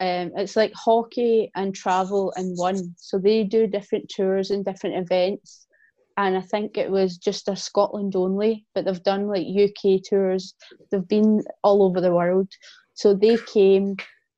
Um, 0.00 0.32
it's 0.34 0.56
like 0.56 0.72
hockey 0.74 1.52
and 1.54 1.72
travel 1.72 2.32
in 2.36 2.54
one. 2.56 2.94
So 2.96 3.18
they 3.18 3.44
do 3.44 3.68
different 3.68 4.08
tours 4.08 4.50
and 4.50 4.64
different 4.64 4.96
events. 4.96 5.68
And 6.16 6.36
I 6.36 6.40
think 6.42 6.76
it 6.76 6.90
was 6.90 7.16
just 7.16 7.48
a 7.48 7.56
Scotland 7.56 8.16
only, 8.16 8.66
but 8.74 8.84
they've 8.84 9.02
done 9.02 9.28
like 9.28 9.46
UK 9.46 10.00
tours. 10.02 10.54
They've 10.90 11.06
been 11.06 11.42
all 11.62 11.82
over 11.82 12.00
the 12.00 12.14
world. 12.14 12.48
So 12.94 13.14
they 13.14 13.38
came 13.38 13.96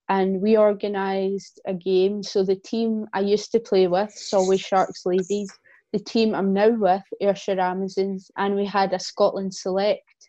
and 0.09 0.41
we 0.41 0.57
organised 0.57 1.61
a 1.67 1.75
game. 1.75 2.23
So 2.23 2.45
the 2.45 2.57
team 2.57 3.07
I 3.13 3.21
used 3.21 3.53
to 3.53 3.61
play 3.61 3.87
with, 3.87 4.13
Solway 4.13 4.59
Sharks 4.59 5.07
Ladies, 5.07 5.51
the 5.93 5.99
team 5.99 6.35
I'm 6.35 6.53
now 6.53 6.71
with, 6.71 7.03
Ayrshire 7.21 7.61
Amazons, 7.61 8.31
and 8.37 8.55
we 8.55 8.67
had 8.67 8.93
a 8.93 8.99
Scotland 8.99 9.55
Select, 9.55 10.29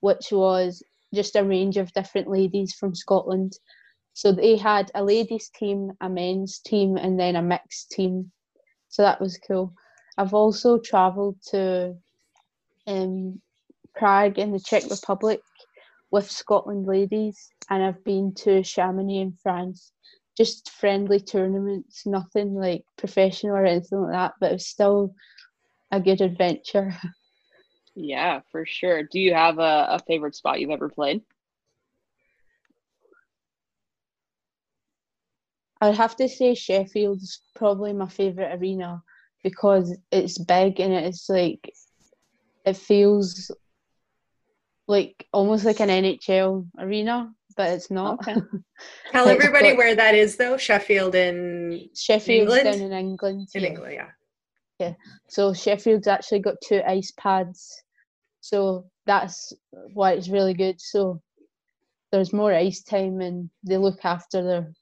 which 0.00 0.28
was 0.32 0.82
just 1.12 1.36
a 1.36 1.44
range 1.44 1.76
of 1.76 1.92
different 1.92 2.28
ladies 2.28 2.74
from 2.74 2.94
Scotland. 2.94 3.54
So 4.14 4.32
they 4.32 4.56
had 4.56 4.90
a 4.94 5.04
ladies 5.04 5.50
team, 5.50 5.92
a 6.00 6.08
men's 6.08 6.58
team, 6.60 6.96
and 6.96 7.18
then 7.18 7.36
a 7.36 7.42
mixed 7.42 7.90
team. 7.90 8.30
So 8.88 9.02
that 9.02 9.20
was 9.20 9.38
cool. 9.38 9.74
I've 10.20 10.34
also 10.34 10.78
travelled 10.78 11.36
to 11.48 11.96
um, 12.86 13.40
Prague 13.94 14.38
in 14.38 14.52
the 14.52 14.60
Czech 14.60 14.82
Republic 14.90 15.40
with 16.10 16.30
Scotland 16.30 16.86
ladies, 16.86 17.48
and 17.70 17.82
I've 17.82 18.04
been 18.04 18.34
to 18.34 18.62
Chamonix 18.62 19.22
in 19.22 19.32
France. 19.42 19.92
Just 20.36 20.72
friendly 20.72 21.20
tournaments, 21.20 22.04
nothing 22.04 22.52
like 22.52 22.84
professional 22.98 23.56
or 23.56 23.64
anything 23.64 24.02
like 24.02 24.12
that, 24.12 24.34
but 24.40 24.50
it 24.50 24.56
was 24.56 24.66
still 24.66 25.14
a 25.90 26.00
good 26.00 26.20
adventure. 26.20 26.94
Yeah, 27.96 28.40
for 28.52 28.64
sure. 28.64 29.02
Do 29.02 29.18
you 29.18 29.34
have 29.34 29.58
a, 29.58 29.86
a 29.90 29.98
favorite 30.06 30.36
spot 30.36 30.60
you've 30.60 30.70
ever 30.70 30.88
played? 30.88 31.22
I'd 35.80 35.96
have 35.96 36.14
to 36.16 36.28
say 36.28 36.54
Sheffield's 36.54 37.42
probably 37.56 37.92
my 37.92 38.06
favourite 38.06 38.56
arena 38.56 39.02
because 39.42 39.96
it's 40.10 40.38
big 40.38 40.80
and 40.80 40.92
it's 40.92 41.28
like 41.28 41.72
it 42.64 42.76
feels 42.76 43.50
like 44.86 45.26
almost 45.32 45.64
like 45.64 45.80
an 45.80 45.88
NHL 45.88 46.66
arena, 46.78 47.32
but 47.56 47.70
it's 47.70 47.90
not. 47.90 48.14
Okay. 48.26 48.34
Tell 49.12 49.28
It's 49.28 49.42
everybody 49.44 49.70
got- 49.70 49.78
where 49.78 49.94
that 49.94 50.14
is, 50.14 50.36
though. 50.36 50.56
Sheffield 50.56 51.14
in 51.14 51.88
Sheffield 51.94 52.48
England? 52.50 52.64
down 52.64 52.86
in 52.86 52.92
England. 52.92 53.48
in 53.54 53.62
yeah. 53.62 53.68
England, 53.68 53.94
yeah. 54.80 54.92
So 55.28 55.52
Sheffield's 55.52 56.08
actually 56.08 56.40
got 56.40 56.56
two 56.64 56.82
ice 56.86 57.12
pads. 57.18 57.82
So 58.40 58.86
that's 59.06 59.52
why 59.92 60.12
it's 60.12 60.28
really 60.28 60.54
good. 60.54 60.80
So 60.80 61.20
there's 62.10 62.32
more 62.32 62.52
ice 62.52 62.82
time 62.82 63.20
and 63.20 63.50
they 63.62 63.76
look 63.76 64.04
after 64.04 64.42
their 64.42 64.72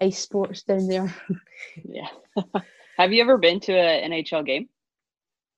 ice 0.00 0.18
sports 0.18 0.62
down 0.64 0.88
there. 0.88 1.14
Yeah. 1.84 2.08
have 2.96 3.12
you 3.12 3.22
ever 3.22 3.38
been 3.38 3.60
to 3.60 3.72
an 3.72 4.12
NHL 4.12 4.46
game? 4.46 4.68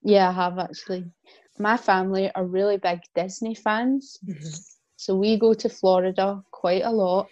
yeah, 0.05 0.29
I 0.29 0.33
have 0.33 0.59
actually. 0.59 1.07
My 1.59 1.77
family 1.77 2.31
are 2.35 2.45
really 2.45 2.77
big 2.77 3.01
Disney 3.15 3.55
fans. 3.55 4.19
Mm-hmm. 4.25 4.49
So 4.97 5.17
we 5.17 5.39
go 5.39 5.55
to 5.55 5.69
Florida 5.69 6.43
quite 6.51 6.85
a 6.85 6.91
lot, 6.91 7.29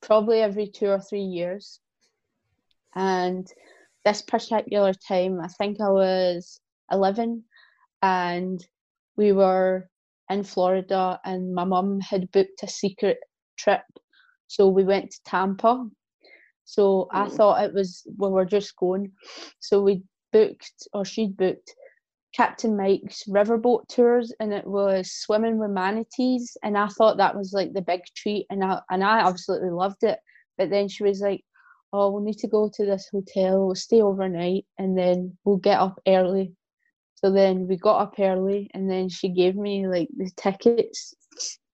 probably 0.00 0.40
every 0.40 0.68
two 0.68 0.86
or 0.86 1.00
three 1.00 1.22
years. 1.22 1.80
And 2.94 3.46
this 4.04 4.22
particular 4.22 4.92
time, 4.92 5.40
I 5.40 5.48
think 5.48 5.80
I 5.80 5.88
was 5.88 6.60
11, 6.92 7.44
and 8.02 8.64
we 9.16 9.32
were 9.32 9.88
in 10.30 10.44
Florida, 10.44 11.20
and 11.24 11.54
my 11.54 11.64
mum 11.64 12.00
had 12.00 12.30
booked 12.30 12.62
a 12.62 12.68
secret 12.68 13.18
trip. 13.56 13.82
So 14.46 14.68
we 14.68 14.84
went 14.84 15.10
to 15.10 15.22
Tampa. 15.24 15.88
So 16.64 17.08
I 17.12 17.26
mm. 17.26 17.32
thought 17.32 17.64
it 17.64 17.74
was, 17.74 18.06
we 18.18 18.28
were 18.28 18.44
just 18.44 18.76
going. 18.76 19.12
So 19.58 19.80
we 19.80 20.02
booked, 20.32 20.88
or 20.92 21.04
she'd 21.04 21.36
booked, 21.36 21.74
Captain 22.34 22.76
Mike's 22.76 23.24
riverboat 23.28 23.86
tours, 23.88 24.32
and 24.40 24.52
it 24.52 24.66
was 24.66 25.12
swimming 25.12 25.56
with 25.58 25.70
manatees, 25.70 26.56
and 26.64 26.76
I 26.76 26.88
thought 26.88 27.18
that 27.18 27.36
was 27.36 27.52
like 27.52 27.72
the 27.72 27.80
big 27.80 28.00
treat, 28.16 28.46
and 28.50 28.64
I 28.64 28.80
and 28.90 29.04
I 29.04 29.20
absolutely 29.20 29.70
loved 29.70 30.02
it. 30.02 30.18
But 30.58 30.70
then 30.70 30.88
she 30.88 31.04
was 31.04 31.20
like, 31.20 31.44
"Oh, 31.92 32.10
we'll 32.10 32.24
need 32.24 32.38
to 32.38 32.48
go 32.48 32.68
to 32.74 32.84
this 32.84 33.08
hotel. 33.12 33.66
We'll 33.66 33.76
stay 33.76 34.02
overnight, 34.02 34.66
and 34.78 34.98
then 34.98 35.38
we'll 35.44 35.58
get 35.58 35.78
up 35.78 36.00
early." 36.08 36.52
So 37.14 37.30
then 37.30 37.68
we 37.68 37.76
got 37.76 38.00
up 38.02 38.14
early, 38.18 38.68
and 38.74 38.90
then 38.90 39.08
she 39.08 39.28
gave 39.28 39.54
me 39.54 39.86
like 39.86 40.08
the 40.16 40.30
tickets 40.36 41.14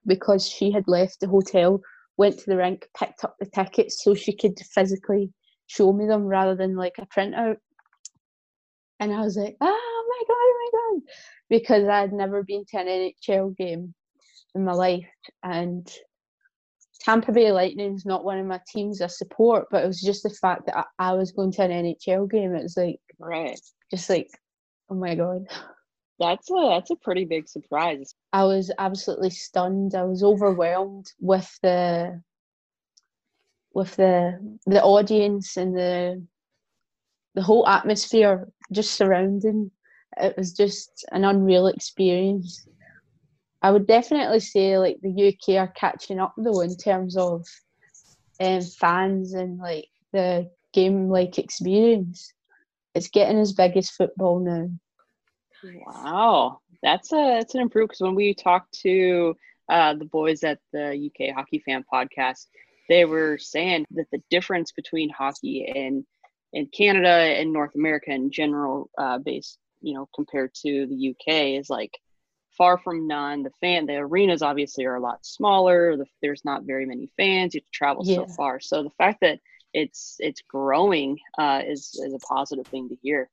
because 0.06 0.46
she 0.46 0.70
had 0.70 0.86
left 0.86 1.20
the 1.20 1.28
hotel, 1.28 1.80
went 2.20 2.38
to 2.38 2.44
the 2.50 2.56
rink, 2.56 2.86
picked 2.94 3.24
up 3.24 3.34
the 3.40 3.46
tickets 3.46 4.04
so 4.04 4.14
she 4.14 4.36
could 4.36 4.58
physically 4.74 5.32
show 5.68 5.90
me 5.90 6.06
them 6.06 6.24
rather 6.24 6.54
than 6.54 6.76
like 6.76 6.92
a 6.98 7.06
printout. 7.06 7.56
And 9.00 9.10
I 9.10 9.22
was 9.22 9.38
like, 9.38 9.56
oh 9.58 10.04
my 10.10 10.24
god, 10.28 10.36
oh 10.36 10.70
my 10.72 10.98
god, 11.00 11.02
because 11.48 11.88
I 11.88 12.00
had 12.00 12.12
never 12.12 12.42
been 12.42 12.66
to 12.66 12.78
an 12.78 12.86
NHL 12.86 13.56
game 13.56 13.94
in 14.54 14.64
my 14.66 14.72
life, 14.72 15.08
and 15.42 15.90
Tampa 17.00 17.32
Bay 17.32 17.52
Lightning 17.52 17.94
is 17.94 18.04
not 18.04 18.22
one 18.22 18.38
of 18.38 18.44
my 18.44 18.60
teams 18.68 19.00
I 19.00 19.06
support, 19.06 19.68
but 19.70 19.82
it 19.82 19.86
was 19.86 20.02
just 20.02 20.22
the 20.22 20.28
fact 20.28 20.66
that 20.66 20.76
I, 20.76 20.84
I 20.98 21.12
was 21.14 21.32
going 21.32 21.52
to 21.52 21.62
an 21.62 21.70
NHL 21.70 22.30
game. 22.30 22.54
It 22.54 22.64
was 22.64 22.76
like 22.76 23.00
Right. 23.18 23.58
just 23.90 24.10
like, 24.10 24.28
oh 24.90 24.94
my 24.94 25.14
god. 25.14 25.46
That's 26.20 26.50
a 26.50 26.68
that's 26.68 26.90
a 26.90 26.96
pretty 26.96 27.24
big 27.24 27.48
surprise. 27.48 28.14
I 28.34 28.44
was 28.44 28.70
absolutely 28.78 29.30
stunned. 29.30 29.94
I 29.94 30.04
was 30.04 30.22
overwhelmed 30.22 31.10
with 31.18 31.58
the 31.62 32.22
with 33.72 33.96
the 33.96 34.38
the 34.66 34.82
audience 34.82 35.56
and 35.56 35.74
the 35.74 36.22
the 37.34 37.42
whole 37.42 37.66
atmosphere 37.66 38.48
just 38.70 38.92
surrounding. 38.92 39.70
It 40.18 40.36
was 40.36 40.52
just 40.52 41.06
an 41.10 41.24
unreal 41.24 41.68
experience. 41.68 42.66
I 43.62 43.70
would 43.70 43.86
definitely 43.86 44.40
say 44.40 44.76
like 44.78 44.98
the 45.00 45.28
UK 45.28 45.56
are 45.56 45.72
catching 45.72 46.20
up 46.20 46.34
though 46.36 46.60
in 46.60 46.76
terms 46.76 47.16
of 47.16 47.46
um, 48.40 48.60
fans 48.60 49.32
and 49.32 49.58
like 49.58 49.88
the 50.12 50.50
game 50.74 51.08
like 51.08 51.38
experience. 51.38 52.34
It's 52.94 53.08
getting 53.08 53.38
as 53.38 53.52
big 53.52 53.76
as 53.78 53.88
football 53.88 54.40
now. 54.40 54.68
Wow, 55.64 56.60
that's 56.82 57.12
a 57.12 57.38
that's 57.38 57.54
an 57.54 57.62
improvement. 57.62 57.90
Because 57.90 58.00
when 58.00 58.14
we 58.14 58.34
talked 58.34 58.72
to 58.80 59.34
uh, 59.68 59.94
the 59.94 60.04
boys 60.04 60.42
at 60.42 60.58
the 60.72 61.10
UK 61.10 61.34
Hockey 61.34 61.60
Fan 61.60 61.84
Podcast, 61.92 62.46
they 62.88 63.04
were 63.04 63.38
saying 63.38 63.86
that 63.92 64.10
the 64.10 64.22
difference 64.30 64.72
between 64.72 65.10
hockey 65.10 65.70
in 65.74 66.04
in 66.52 66.66
Canada 66.66 67.08
and 67.08 67.52
North 67.52 67.74
America 67.74 68.10
in 68.10 68.30
general, 68.30 68.90
uh, 68.98 69.18
based 69.18 69.58
you 69.80 69.94
know 69.94 70.08
compared 70.14 70.52
to 70.54 70.86
the 70.86 71.10
UK, 71.10 71.58
is 71.58 71.70
like 71.70 71.92
far 72.56 72.78
from 72.78 73.06
none. 73.06 73.42
The 73.42 73.52
fan, 73.60 73.86
the 73.86 73.96
arenas 73.96 74.42
obviously 74.42 74.84
are 74.84 74.96
a 74.96 75.00
lot 75.00 75.24
smaller. 75.24 75.96
The, 75.96 76.06
there's 76.20 76.44
not 76.44 76.64
very 76.64 76.86
many 76.86 77.10
fans. 77.16 77.54
You 77.54 77.60
have 77.60 77.64
to 77.64 77.70
travel 77.72 78.04
so 78.04 78.26
far. 78.26 78.60
So 78.60 78.82
the 78.82 78.90
fact 78.90 79.20
that 79.22 79.38
it's 79.72 80.16
it's 80.18 80.42
growing 80.42 81.18
uh, 81.38 81.62
is 81.66 81.98
is 82.04 82.12
a 82.12 82.18
positive 82.18 82.66
thing 82.68 82.88
to 82.88 82.96
hear. 83.02 83.30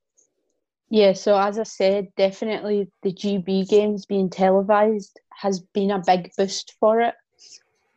Yeah, 0.89 1.13
so 1.13 1.37
as 1.37 1.59
I 1.59 1.63
said, 1.63 2.07
definitely 2.15 2.89
the 3.03 3.11
GB 3.11 3.67
games 3.67 4.05
being 4.05 4.29
televised 4.29 5.19
has 5.33 5.59
been 5.59 5.91
a 5.91 6.01
big 6.05 6.31
boost 6.37 6.75
for 6.79 7.01
it. 7.01 7.13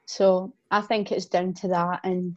So 0.07 0.53
I 0.71 0.81
think 0.81 1.13
it's 1.13 1.27
down 1.27 1.55
to 1.55 1.69
that, 1.69 2.01
and 2.03 2.37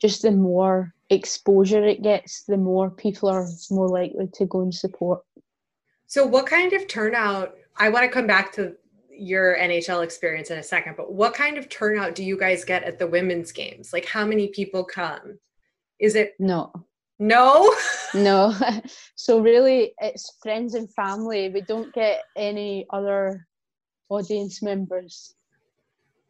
just 0.00 0.22
the 0.22 0.30
more 0.30 0.94
exposure 1.10 1.84
it 1.84 2.02
gets, 2.02 2.44
the 2.44 2.56
more 2.56 2.88
people 2.90 3.28
are 3.28 3.48
more 3.70 3.88
likely 3.88 4.28
to 4.34 4.46
go 4.46 4.62
and 4.62 4.74
support. 4.74 5.24
So, 6.06 6.24
what 6.24 6.46
kind 6.46 6.72
of 6.72 6.86
turnout? 6.86 7.56
I 7.76 7.88
want 7.88 8.04
to 8.04 8.10
come 8.10 8.26
back 8.26 8.52
to 8.54 8.76
your 9.10 9.56
NHL 9.56 10.04
experience 10.04 10.50
in 10.50 10.58
a 10.58 10.62
second, 10.62 10.96
but 10.96 11.12
what 11.12 11.34
kind 11.34 11.58
of 11.58 11.68
turnout 11.68 12.14
do 12.14 12.22
you 12.22 12.38
guys 12.38 12.64
get 12.64 12.84
at 12.84 12.98
the 12.98 13.06
women's 13.06 13.52
games? 13.52 13.92
Like, 13.92 14.06
how 14.06 14.24
many 14.24 14.48
people 14.48 14.84
come? 14.84 15.38
Is 15.98 16.14
it 16.14 16.34
No, 16.38 16.72
no? 17.20 17.72
no. 18.14 18.52
so 19.14 19.38
really, 19.40 19.92
it's 20.00 20.36
friends 20.42 20.74
and 20.74 20.92
family. 20.94 21.50
We 21.50 21.60
don't 21.60 21.92
get 21.94 22.22
any 22.36 22.86
other 22.90 23.46
audience 24.08 24.60
members. 24.62 25.34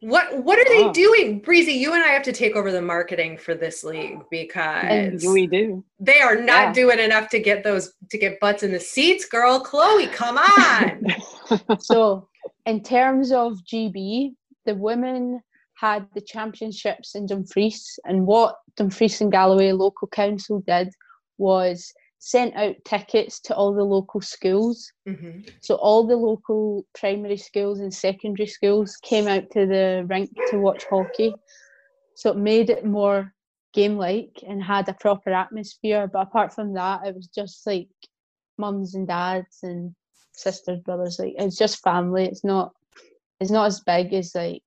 What 0.01 0.43
What 0.43 0.57
are 0.57 0.65
they 0.65 0.83
Oh. 0.85 0.93
doing, 0.93 1.39
Breezy? 1.39 1.73
You 1.73 1.93
and 1.93 2.03
I 2.03 2.07
have 2.07 2.23
to 2.23 2.31
take 2.33 2.55
over 2.55 2.71
the 2.71 2.81
marketing 2.81 3.37
for 3.37 3.53
this 3.53 3.83
league 3.83 4.13
And 4.13 4.25
because 4.31 5.25
we 5.25 5.45
do. 5.45 5.83
they 5.99 6.21
are 6.21 6.35
not 6.35 6.67
Yeah. 6.67 6.73
doing 6.73 6.99
enough 6.99 7.29
to 7.29 7.39
get 7.39 7.63
those 7.63 7.93
to 8.09 8.17
get 8.17 8.39
butts 8.39 8.63
in 8.63 8.71
the 8.71 8.79
seats, 8.79 9.25
girl. 9.25 9.59
Chloe, 9.59 10.07
come 10.07 10.37
on. 10.39 11.05
so 11.79 12.27
in 12.65 12.81
terms 12.81 13.31
of 13.31 13.53
GB, 13.63 14.33
the 14.65 14.73
women 14.75 15.41
had 15.81 16.05
the 16.13 16.21
championships 16.21 17.15
in 17.15 17.25
Dumfries, 17.25 17.99
and 18.05 18.27
what 18.27 18.55
Dumfries 18.77 19.19
and 19.19 19.31
Galloway 19.31 19.71
local 19.71 20.07
council 20.07 20.63
did 20.67 20.89
was 21.39 21.91
sent 22.19 22.55
out 22.55 22.75
tickets 22.85 23.39
to 23.39 23.55
all 23.55 23.73
the 23.73 23.83
local 23.83 24.21
schools. 24.21 24.91
Mhm. 25.07 25.43
So 25.61 25.75
all 25.75 26.05
the 26.05 26.15
local 26.15 26.85
primary 26.93 27.37
schools 27.37 27.79
and 27.79 27.91
secondary 27.91 28.45
schools 28.45 28.95
came 28.97 29.27
out 29.27 29.49
to 29.53 29.65
the 29.65 30.05
rink 30.07 30.29
to 30.51 30.59
watch 30.59 30.85
hockey. 30.85 31.33
So 32.13 32.29
it 32.29 32.37
made 32.37 32.69
it 32.69 32.85
more 32.85 33.33
game 33.73 33.97
like 33.97 34.43
and 34.47 34.61
had 34.61 34.87
a 34.87 34.93
proper 34.93 35.31
atmosphere. 35.31 36.07
But 36.07 36.27
apart 36.27 36.53
from 36.53 36.73
that, 36.73 37.07
it 37.07 37.15
was 37.15 37.27
just 37.27 37.65
like 37.65 37.89
mums 38.57 38.93
and 38.93 39.07
dads 39.07 39.63
and 39.63 39.95
sisters, 40.33 40.79
brothers. 40.81 41.17
Like 41.17 41.33
it's 41.39 41.57
just 41.57 41.81
family. 41.81 42.25
It's 42.25 42.43
not 42.43 42.73
it's 43.39 43.49
not 43.51 43.65
as 43.65 43.79
big 43.79 44.13
as 44.13 44.35
like 44.35 44.61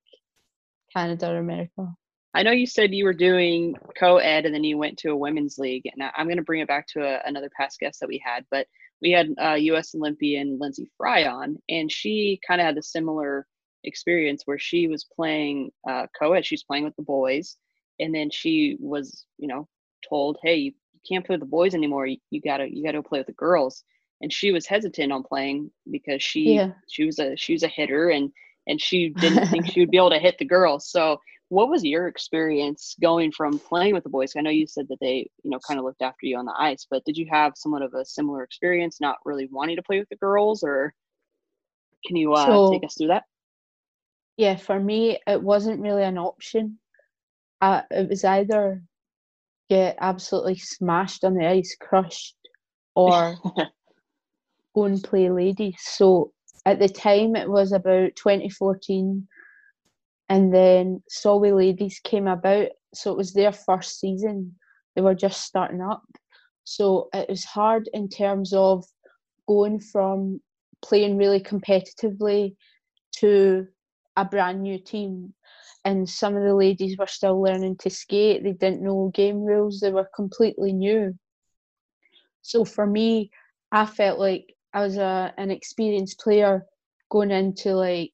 Canada 0.95 1.31
or 1.33 1.39
America. 1.39 1.95
I 2.35 2.43
know 2.43 2.51
you 2.51 2.67
said 2.67 2.93
you 2.95 3.05
were 3.05 3.13
doing 3.15 3.77
co-ed 3.99 4.45
and 4.45 4.55
then 4.55 4.65
you 4.65 4.77
went 4.77 4.99
to 4.99 5.11
a 5.11 5.17
women's 5.17 5.59
league, 5.59 5.85
and 5.87 6.11
I'm 6.17 6.27
going 6.27 6.39
to 6.39 6.43
bring 6.43 6.61
it 6.61 6.69
back 6.69 6.87
to 6.89 7.03
a, 7.03 7.21
another 7.27 7.51
past 7.57 7.79
guest 7.79 8.01
that 8.01 8.09
we 8.09 8.23
had, 8.25 8.45
but 8.51 8.67
we 9.01 9.11
had 9.11 9.29
uh, 9.41 9.55
U.S. 9.55 9.95
Olympian 9.95 10.59
Lyndsey 10.59 10.89
Fry 10.97 11.25
on, 11.27 11.59
and 11.69 11.91
she 11.91 12.41
kind 12.47 12.61
of 12.61 12.65
had 12.65 12.79
a 12.79 12.83
similar 12.83 13.47
experience 13.85 14.43
where 14.47 14.59
she 14.59 14.89
was 14.89 15.07
playing 15.15 15.71
uh, 15.89 16.07
co-ed. 16.19 16.47
She's 16.47 16.65
playing 16.65 16.85
with 16.85 16.97
the 16.97 17.03
boys, 17.03 17.57
and 18.01 18.15
then 18.15 18.31
she 18.31 18.77
was, 18.81 19.27
you 19.39 19.47
know, 19.47 19.69
told, 20.09 20.39
"Hey, 20.43 20.57
you 20.57 20.73
can't 21.09 21.25
play 21.25 21.35
with 21.35 21.41
the 21.41 21.47
boys 21.47 21.75
anymore. 21.75 22.07
You, 22.07 22.17
you 22.31 22.41
gotta, 22.41 22.67
you 22.69 22.83
gotta 22.83 23.03
play 23.03 23.21
with 23.21 23.27
the 23.29 23.33
girls." 23.35 23.85
and 24.21 24.33
she 24.33 24.53
was 24.53 24.67
hesitant 24.67 25.13
on 25.13 25.23
playing 25.23 25.71
because 25.91 26.23
she 26.23 26.55
Yeah. 26.55 26.73
she 26.89 27.05
was 27.05 27.19
a 27.19 27.37
she 27.37 27.53
was 27.53 27.63
a 27.63 27.69
hitter 27.69 28.11
and 28.11 28.31
and 28.67 28.81
she 28.81 29.11
didn't 29.21 29.49
think 29.51 29.67
she 29.67 29.81
would 29.81 29.91
be 29.91 29.97
able 29.97 30.11
to 30.11 30.19
hit 30.19 30.39
the 30.39 30.45
girls. 30.45 30.89
So 30.91 31.19
what 31.51 31.69
was 31.69 31.85
your 31.85 32.09
experience 32.09 32.97
going 33.01 33.31
from 33.31 33.61
playing 33.69 33.95
with 33.95 34.03
the 34.03 34.11
boys? 34.11 34.33
I 34.37 34.41
know 34.41 34.51
you 34.51 34.67
said 34.67 34.89
that 34.89 34.99
they, 35.01 35.31
you 35.43 35.51
know, 35.51 35.59
kind 35.67 35.79
of 35.79 35.85
looked 35.85 36.03
after 36.03 36.27
you 36.27 36.37
on 36.39 36.47
the 36.47 36.55
ice, 36.59 36.87
but 36.91 37.05
did 37.05 37.17
you 37.17 37.27
have 37.31 37.53
somewhat 37.57 37.83
of 37.83 37.95
a 37.95 38.05
similar 38.05 38.43
experience, 38.43 39.01
not 39.01 39.17
really 39.25 39.49
wanting 39.53 39.77
to 39.77 39.83
play 39.83 39.99
with 39.99 40.09
the 40.09 40.17
girls, 40.17 40.63
or 40.63 40.95
can 42.07 42.17
you 42.17 42.33
uh, 42.35 42.47
So- 42.47 42.71
take 42.73 42.85
us 42.85 42.95
through 42.97 43.09
that? 43.09 43.25
yeah, 44.37 44.57
for 44.57 44.81
me, 44.81 45.19
it 45.29 45.41
wasn't 45.41 45.81
really 45.81 46.03
an 46.03 46.19
option. 46.19 46.79
Uh, 47.61 47.83
it 47.91 48.09
was 48.09 48.25
either 48.25 48.83
get 49.71 49.97
absolutely 50.01 50.57
smashed 50.57 51.23
on 51.25 51.35
the 51.35 51.47
ice, 51.47 51.77
crushed, 51.81 52.35
or 52.97 53.37
go 54.75 54.85
and 54.85 55.03
play 55.05 55.31
ladies. 55.31 55.77
So 55.79 56.33
at 56.67 56.79
the 56.79 56.89
time, 56.89 57.37
it 57.37 57.49
was 57.49 57.73
about 57.73 58.17
2014, 58.17 59.29
and 60.29 60.55
then 60.55 61.03
Solway 61.09 61.53
Ladies 61.53 62.01
came 62.03 62.27
about. 62.27 62.69
So 62.95 63.11
it 63.11 63.17
was 63.17 63.33
their 63.33 63.53
first 63.53 64.01
season. 64.01 64.55
They 64.95 65.03
were 65.03 65.15
just 65.15 65.43
starting 65.43 65.83
up. 65.83 66.05
So 66.65 67.09
it 67.13 67.29
was 67.29 67.45
hard 67.45 67.89
in 67.93 68.09
terms 68.09 68.53
of 68.55 68.85
going 69.47 69.81
from 69.81 70.41
playing 70.83 71.19
really 71.19 71.41
competitively 71.41 72.55
to 73.17 73.67
a 74.17 74.25
brand 74.25 74.63
new 74.63 74.79
team. 74.79 75.35
And 75.85 76.09
some 76.09 76.35
of 76.37 76.43
the 76.43 76.55
ladies 76.55 76.97
were 76.97 77.07
still 77.07 77.43
learning 77.43 77.77
to 77.79 77.91
skate. 77.91 78.43
They 78.43 78.53
didn't 78.53 78.83
know 78.83 79.11
game 79.13 79.43
rules. 79.43 79.81
They 79.81 79.91
were 79.91 80.09
completely 80.15 80.73
new. 80.73 81.15
So 82.41 82.65
for 82.65 82.87
me, 82.87 83.31
I 83.71 83.85
felt 83.85 84.19
like 84.19 84.54
I 84.75 84.81
was 84.81 84.97
a 84.97 85.33
an 85.39 85.51
experienced 85.51 86.21
player 86.21 86.67
going 87.11 87.31
into 87.31 87.75
like 87.75 88.13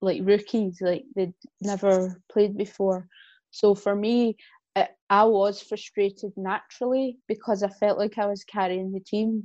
like 0.00 0.20
rookies, 0.24 0.78
like 0.80 1.04
they'd 1.14 1.34
never 1.60 2.20
played 2.32 2.56
before. 2.56 3.06
So 3.50 3.74
for 3.74 3.94
me, 3.94 4.36
I, 4.76 4.88
I 5.08 5.24
was 5.24 5.62
frustrated 5.62 6.32
naturally 6.36 7.18
because 7.28 7.62
I 7.62 7.68
felt 7.68 7.98
like 7.98 8.18
I 8.18 8.26
was 8.26 8.44
carrying 8.44 8.92
the 8.92 9.00
team. 9.00 9.44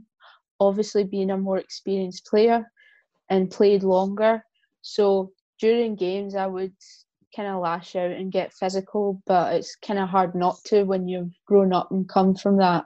Obviously, 0.60 1.04
being 1.04 1.32
a 1.32 1.38
more 1.38 1.58
experienced 1.58 2.26
player 2.26 2.66
and 3.30 3.52
played 3.52 3.84
longer. 3.84 4.44
So 4.82 5.32
during 5.60 5.96
games, 5.96 6.36
I 6.36 6.48
would 6.48 6.74
kind 7.36 7.48
of 7.48 7.62
lash 7.62 7.96
out 7.96 8.12
and 8.12 8.32
get 8.32 8.54
physical, 8.54 9.22
but 9.26 9.54
it's 9.54 9.76
kind 9.76 10.00
of 10.00 10.10
hard 10.10 10.36
not 10.36 10.58
to 10.66 10.84
when 10.84 11.08
you've 11.08 11.34
grown 11.46 11.74
up 11.74 11.92
and 11.92 12.10
come 12.10 12.36
from 12.36 12.58
that. 12.58 12.86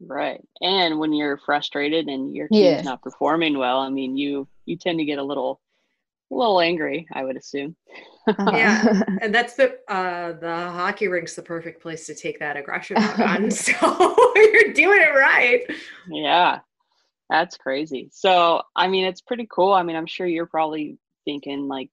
Right. 0.00 0.40
And 0.62 0.98
when 0.98 1.12
you're 1.12 1.36
frustrated 1.38 2.06
and 2.08 2.34
your 2.34 2.48
team's 2.48 2.82
Yeah. 2.82 2.82
not 2.82 3.02
performing 3.02 3.58
well, 3.58 3.80
I 3.80 3.90
mean, 3.90 4.16
you 4.16 4.48
you 4.64 4.76
tend 4.76 4.98
to 4.98 5.04
get 5.04 5.18
a 5.18 5.22
little 5.22 5.60
a 6.32 6.36
little 6.36 6.60
angry, 6.60 7.08
I 7.12 7.24
would 7.24 7.36
assume. 7.36 7.76
Yeah. 8.46 8.84
And 9.20 9.34
that's 9.34 9.54
the 9.54 9.78
uh 9.88 10.32
the 10.32 10.54
hockey 10.70 11.08
rink's 11.08 11.34
the 11.36 11.42
perfect 11.42 11.82
place 11.82 12.06
to 12.06 12.14
take 12.14 12.38
that 12.40 12.56
aggression 12.56 12.96
out 13.02 13.20
on. 13.20 13.50
So 13.50 13.72
you're 14.36 14.72
doing 14.72 15.00
it 15.02 15.14
right. 15.14 15.62
Yeah. 16.06 16.60
That's 17.30 17.56
crazy. 17.56 18.10
So, 18.12 18.62
I 18.76 18.88
mean, 18.88 19.06
it's 19.06 19.20
pretty 19.22 19.48
cool. 19.50 19.72
I 19.72 19.82
mean, 19.82 19.96
I'm 19.96 20.06
sure 20.06 20.26
you're 20.26 20.46
probably 20.46 20.98
thinking 21.24 21.68
like 21.68 21.90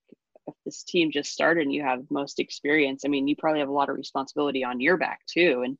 if 0.48 0.56
this 0.66 0.84
team 0.84 1.12
just 1.12 1.32
started 1.34 1.64
and 1.64 1.74
you 1.74 1.84
have 1.84 2.10
most 2.12 2.40
experience, 2.40 3.04
I 3.06 3.10
mean, 3.10 3.28
you 3.28 3.36
probably 3.36 3.60
have 3.62 3.70
a 3.70 3.74
lot 3.74 3.90
of 3.90 3.98
responsibility 3.98 4.64
on 4.64 4.82
your 4.82 4.98
back 4.98 5.22
too. 5.28 5.64
And 5.66 5.78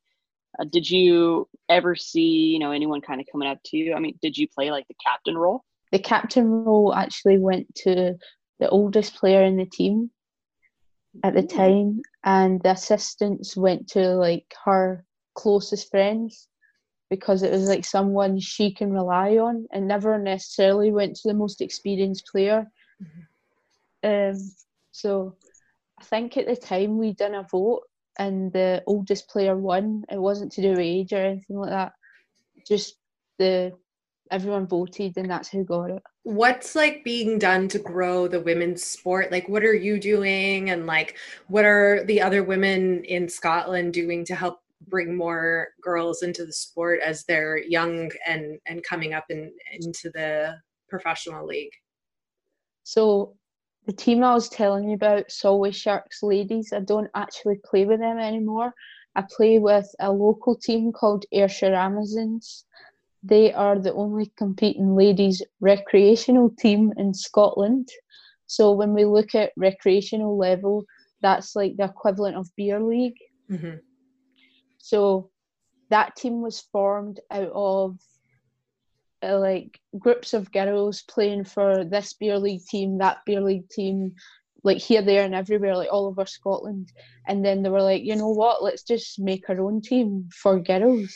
uh, 0.60 0.66
did 0.72 0.90
you 0.90 1.48
ever 1.70 1.96
see, 1.96 2.22
you 2.22 2.60
know, 2.60 2.72
anyone 2.72 3.02
kind 3.02 3.22
of 3.22 3.28
coming 3.32 3.48
up 3.48 3.60
to 3.66 3.78
you? 3.78 3.94
I 3.94 4.00
mean, 4.00 4.18
did 4.22 4.38
you 4.38 4.48
play 4.48 4.72
like 4.72 4.88
the 4.88 4.96
captain 5.06 5.38
role? 5.38 5.64
the 5.92 6.00
captain 6.00 6.50
role 6.50 6.94
actually 6.94 7.38
went 7.38 7.74
to 7.76 8.16
the 8.60 8.70
oldest 8.70 9.16
player 9.16 9.44
in 9.44 9.58
the 9.58 9.66
team 9.66 10.12
at 11.24 11.34
the 11.34 11.44
time, 11.44 12.02
and 12.24 12.62
the 12.62 12.72
assistants 12.72 13.56
went 13.56 13.88
to 13.90 14.16
like 14.16 14.54
her 14.66 15.06
closest 15.36 15.90
friends 15.90 16.48
because 17.10 17.42
it 17.42 17.52
was 17.52 17.68
like 17.70 17.86
someone 17.86 18.40
she 18.40 18.74
can 18.74 18.92
rely 18.92 19.38
on 19.38 19.66
and 19.72 19.88
never 19.88 20.20
necessarily 20.20 20.92
went 20.92 21.16
to 21.16 21.28
the 21.28 21.34
most 21.34 21.62
experienced 21.62 22.28
player. 22.28 22.68
Um, 24.04 24.36
so 24.92 25.38
I 26.00 26.04
think 26.04 26.38
at 26.38 26.48
the 26.48 26.56
time 26.56 26.98
we 26.98 27.14
done 27.14 27.34
a 27.34 27.48
vote 27.50 27.84
and 28.18 28.52
the 28.54 28.84
oldest 28.88 29.30
player 29.30 29.56
won. 29.56 30.04
It 30.10 30.20
wasn't 30.20 30.52
to 30.54 30.62
do 30.62 30.72
with 30.72 30.80
age 30.80 31.14
or 31.14 31.18
anything 31.18 31.58
like 31.58 31.70
that. 31.70 31.94
Just 32.68 32.96
the 33.38 33.74
everyone 34.30 34.68
voted 34.68 35.18
and 35.18 35.30
that's 35.30 35.50
who 35.50 35.64
got 35.64 35.90
it. 35.90 36.04
What's 36.24 36.76
like 36.76 37.04
being 37.04 37.40
done 37.40 37.68
to 37.70 37.80
grow 37.80 38.28
the 38.28 38.42
women's 38.42 38.84
sport? 38.84 39.32
Like 39.32 39.48
what 39.48 39.64
are 39.64 39.74
you 39.74 40.00
doing 40.00 40.70
and 40.70 40.86
like 40.86 41.18
what 41.48 41.66
are 41.66 42.04
the 42.04 42.22
other 42.22 42.44
women 42.44 43.04
in 43.06 43.30
Scotland 43.30 43.94
doing 43.94 44.26
to 44.26 44.36
help 44.36 44.60
bring 44.88 45.16
more 45.16 45.70
girls 45.82 46.22
into 46.22 46.46
the 46.46 46.54
sport 46.54 47.00
as 47.04 47.24
they're 47.24 47.58
young 47.58 48.12
and 48.28 48.60
and 48.66 48.84
coming 48.84 49.14
up 49.14 49.26
in 49.30 49.52
into 49.72 50.10
the 50.14 50.56
professional 50.90 51.46
league? 51.46 51.74
So 52.84 53.36
the 53.88 53.94
team 53.94 54.22
I 54.22 54.34
was 54.34 54.50
telling 54.50 54.90
you 54.90 54.96
about, 54.96 55.32
Solway 55.32 55.72
Sharks 55.72 56.22
Ladies, 56.22 56.74
I 56.74 56.82
don't 56.82 57.10
actually 57.16 57.60
play 57.64 57.86
with 57.86 58.00
them 58.00 58.20
anymore. 58.20 58.74
I 59.16 59.24
play 59.36 59.60
with 59.60 59.90
a 60.00 60.12
local 60.12 60.56
team 60.56 60.92
called 60.92 61.26
Ayrshire 61.32 61.74
Amazons. 61.74 62.66
They 63.24 63.54
are 63.54 63.80
the 63.80 63.94
only 63.94 64.32
competing 64.36 64.96
ladies 64.96 65.42
recreational 65.62 66.50
team 66.60 66.94
in 66.98 67.14
Scotland. 67.14 67.88
So 68.46 68.74
when 68.74 68.94
we 68.94 69.06
look 69.06 69.34
at 69.34 69.54
recreational 69.56 70.38
level, 70.38 70.86
that's 71.22 71.56
like 71.56 71.78
the 71.78 71.86
equivalent 71.86 72.36
of 72.36 72.54
beer 72.58 72.82
league. 72.82 73.18
Mhm. 73.50 73.80
So 74.80 75.32
that 75.90 76.16
team 76.18 76.42
was 76.42 76.60
formed 76.60 77.22
out 77.32 77.52
of 77.54 77.98
uh, 79.28 79.40
like 79.40 79.80
groups 79.98 80.34
of 80.34 80.52
girls 80.52 81.04
playing 81.04 81.44
for 81.44 81.84
this 81.84 82.14
beer 82.14 82.40
league 82.40 82.66
team, 82.66 82.98
that 83.00 83.18
beer 83.26 83.42
league 83.42 83.70
team, 83.70 84.14
like 84.64 84.78
here, 84.78 85.02
there, 85.02 85.24
and 85.24 85.36
everywhere, 85.36 85.76
like 85.76 85.90
all 85.92 86.08
over 86.08 86.26
Scotland. 86.26 86.92
And 87.28 87.44
then 87.44 87.62
they 87.62 87.70
were 87.70 87.82
like, 87.82 88.04
you 88.04 88.16
know 88.16 88.30
what, 88.30 88.64
let's 88.64 88.84
just 88.84 89.20
make 89.20 89.50
our 89.50 89.60
own 89.62 89.82
team 89.82 90.30
for 90.34 90.60
girls. 90.60 91.16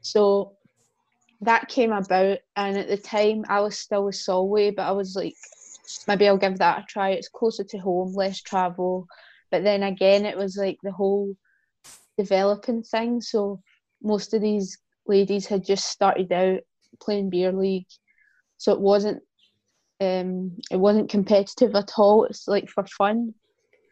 So 0.00 0.56
that 1.40 1.68
came 1.68 1.92
about, 1.92 2.38
and 2.56 2.76
at 2.76 2.88
the 2.88 2.96
time, 2.96 3.44
I 3.48 3.60
was 3.60 3.78
still 3.78 4.04
with 4.04 4.16
Solway, 4.16 4.70
but 4.70 4.82
I 4.82 4.92
was 4.92 5.16
like, 5.16 5.34
maybe 6.06 6.28
I'll 6.28 6.36
give 6.36 6.58
that 6.58 6.80
a 6.80 6.84
try. 6.86 7.10
It's 7.10 7.28
closer 7.28 7.64
to 7.64 7.78
home, 7.78 8.14
less 8.14 8.40
travel. 8.40 9.06
But 9.50 9.64
then 9.64 9.82
again, 9.82 10.24
it 10.24 10.36
was 10.36 10.56
like 10.56 10.78
the 10.82 10.92
whole 10.92 11.34
developing 12.16 12.82
thing. 12.82 13.20
So 13.20 13.60
most 14.02 14.34
of 14.34 14.40
these 14.40 14.78
ladies 15.06 15.46
had 15.46 15.64
just 15.64 15.86
started 15.86 16.32
out 16.32 16.60
playing 17.00 17.30
beer 17.30 17.52
league, 17.52 17.86
so 18.58 18.72
it 18.72 18.80
wasn't 18.80 19.22
um 20.00 20.56
it 20.70 20.76
wasn't 20.76 21.10
competitive 21.10 21.74
at 21.74 21.92
all. 21.96 22.24
It's 22.24 22.48
like 22.48 22.68
for 22.68 22.84
fun. 22.86 23.34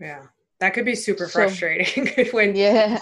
Yeah. 0.00 0.22
That 0.60 0.74
could 0.74 0.84
be 0.84 0.94
super 0.94 1.26
So- 1.26 1.40
frustrating 1.40 2.26
when 2.32 2.54
Yeah. 2.56 2.98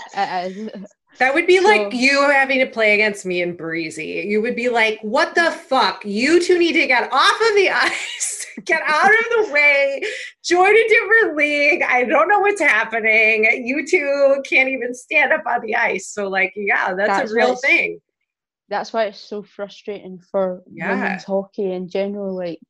That 1.19 1.35
would 1.35 1.47
be 1.49 1.59
like 1.59 1.93
you 1.93 2.21
having 2.31 2.61
to 2.61 2.67
play 2.67 2.95
against 2.95 3.27
me 3.27 3.43
and 3.43 3.57
Breezy. 3.57 4.25
You 4.29 4.41
would 4.43 4.55
be 4.55 4.69
like, 4.69 5.01
what 5.03 5.35
the 5.35 5.51
fuck? 5.51 6.05
You 6.05 6.41
two 6.41 6.59
need 6.59 6.75
to 6.75 6.87
get 6.87 7.09
off 7.13 7.41
of 7.41 7.55
the 7.57 7.71
ice, 7.75 8.47
get 8.65 8.83
out 8.87 9.11
of 9.11 9.47
the 9.47 9.53
way, 9.53 10.01
join 10.45 10.71
a 10.77 10.89
different 10.89 11.37
league. 11.37 11.83
I 11.83 12.05
don't 12.05 12.29
know 12.29 12.39
what's 12.39 12.61
happening. 12.61 13.65
You 13.67 13.85
two 13.85 14.43
can't 14.49 14.69
even 14.69 14.95
stand 14.95 15.33
up 15.33 15.43
on 15.47 15.63
the 15.63 15.75
ice. 15.75 16.07
So, 16.09 16.29
like, 16.29 16.53
yeah, 16.55 16.95
that's, 16.95 17.09
That's 17.09 17.33
a 17.33 17.35
real 17.35 17.57
thing. 17.57 18.01
That's 18.69 18.93
why 18.93 19.05
it's 19.05 19.21
so 19.21 19.43
frustrating 19.43 20.21
for 20.21 20.63
Yeah. 20.71 20.95
women's 20.95 21.25
hockey 21.25 21.73
in 21.73 21.89
general. 21.89 22.35
Like, 22.37 22.61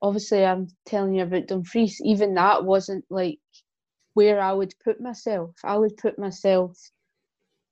obviously, 0.00 0.44
I'm 0.44 0.68
telling 0.86 1.14
you 1.14 1.22
about 1.24 1.46
Dumfries. 1.48 2.00
Even 2.04 2.34
that 2.34 2.64
wasn't 2.64 3.04
like 3.10 3.40
where 4.14 4.40
I 4.40 4.52
would 4.52 4.74
put 4.84 5.00
myself. 5.00 5.54
I 5.64 5.76
would 5.76 5.96
put 5.96 6.18
myself 6.18 6.78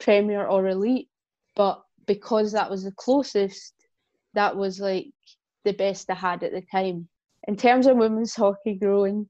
Premier 0.01 0.47
or 0.47 0.67
Elite, 0.69 1.09
but 1.57 1.83
because 2.07 2.53
that 2.53 2.71
was 2.71 2.85
the 2.85 2.93
closest, 2.93 3.75
that 4.35 4.57
was 4.57 4.81
like 4.81 5.13
the 5.65 5.73
best 5.73 6.11
I 6.11 6.15
had 6.15 6.43
at 6.43 6.53
the 6.53 6.63
time. 6.63 7.09
In 7.47 7.57
terms 7.57 7.87
of 7.87 7.97
women's 7.97 8.35
hockey 8.35 8.75
growing, 8.75 9.29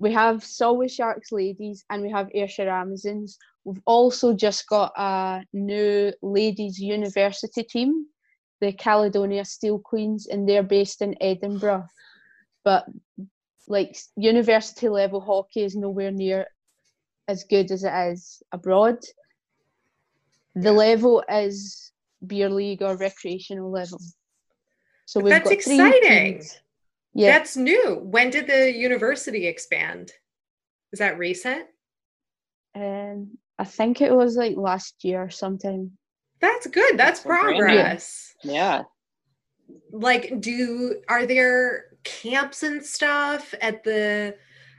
we 0.00 0.10
have 0.12 0.42
Solway 0.42 0.88
Sharks 0.88 1.30
ladies 1.30 1.84
and 1.90 2.02
we 2.02 2.10
have 2.10 2.30
Ayrshire 2.34 2.70
Amazons. 2.70 3.38
We've 3.64 3.82
also 3.84 4.32
just 4.32 4.66
got 4.66 4.92
a 4.96 5.42
new 5.52 6.10
ladies 6.22 6.78
university 6.80 7.62
team, 7.62 8.06
the 8.62 8.72
Caledonia 8.72 9.44
Steel 9.44 9.78
Queens, 9.78 10.26
and 10.26 10.48
they're 10.48 10.62
based 10.62 11.02
in 11.02 11.14
Edinburgh. 11.20 11.86
But 12.64 12.86
like 13.68 13.94
university 14.16 14.88
level 14.88 15.20
hockey 15.20 15.64
is 15.64 15.76
nowhere 15.76 16.10
near 16.10 16.46
as 17.28 17.44
good 17.44 17.70
as 17.70 17.84
it 17.84 17.92
is 18.12 18.42
abroad. 18.52 18.98
The 20.54 20.72
level 20.72 21.22
is 21.30 21.92
beer 22.26 22.48
league 22.48 22.82
or 22.82 22.96
recreational 22.96 23.70
level. 23.70 24.00
So 25.04 25.20
we've 25.20 25.30
That's 25.30 25.50
got 25.50 25.62
three 25.62 25.74
exciting. 25.74 26.32
teams. 26.32 26.58
Yeah, 27.14 27.38
That's 27.38 27.56
new. 27.56 28.00
When 28.02 28.30
did 28.30 28.46
the 28.46 28.72
university 28.72 29.46
expand? 29.46 30.12
Is 30.92 30.98
that 30.98 31.18
recent? 31.18 31.66
um, 32.74 33.36
I 33.58 33.64
think 33.64 34.00
it 34.00 34.14
was 34.14 34.36
like 34.36 34.56
last 34.56 35.04
year 35.04 35.22
or 35.22 35.30
something. 35.30 35.90
That's 36.40 36.66
good. 36.66 36.96
That's 36.96 37.20
That's 37.20 37.26
brand 37.26 37.58
progress. 37.58 38.34
Yeah. 38.42 38.82
Like, 39.92 40.40
do 40.40 41.00
are 41.08 41.26
there 41.26 41.86
camps 42.04 42.62
and 42.62 42.84
stuff 42.84 43.54
at 43.60 43.84
the? 43.84 44.36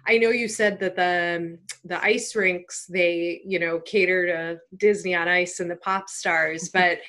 I 0.08 0.18
know 0.18 0.30
you 0.30 0.48
said 0.48 0.80
that 0.80 0.96
the 0.96 1.38
um, 1.38 1.60
the 1.86 2.04
ice 2.04 2.36
rinks 2.36 2.88
they 2.88 3.42
you 3.46 3.60
know 3.60 3.80
cater 3.80 4.26
to 4.26 4.60
Disney 4.78 5.16
on 5.16 5.28
Ice 5.28 5.60
and 5.60 5.70
the 5.70 5.76
pop 5.76 6.10
stars, 6.10 6.70
but 6.74 7.00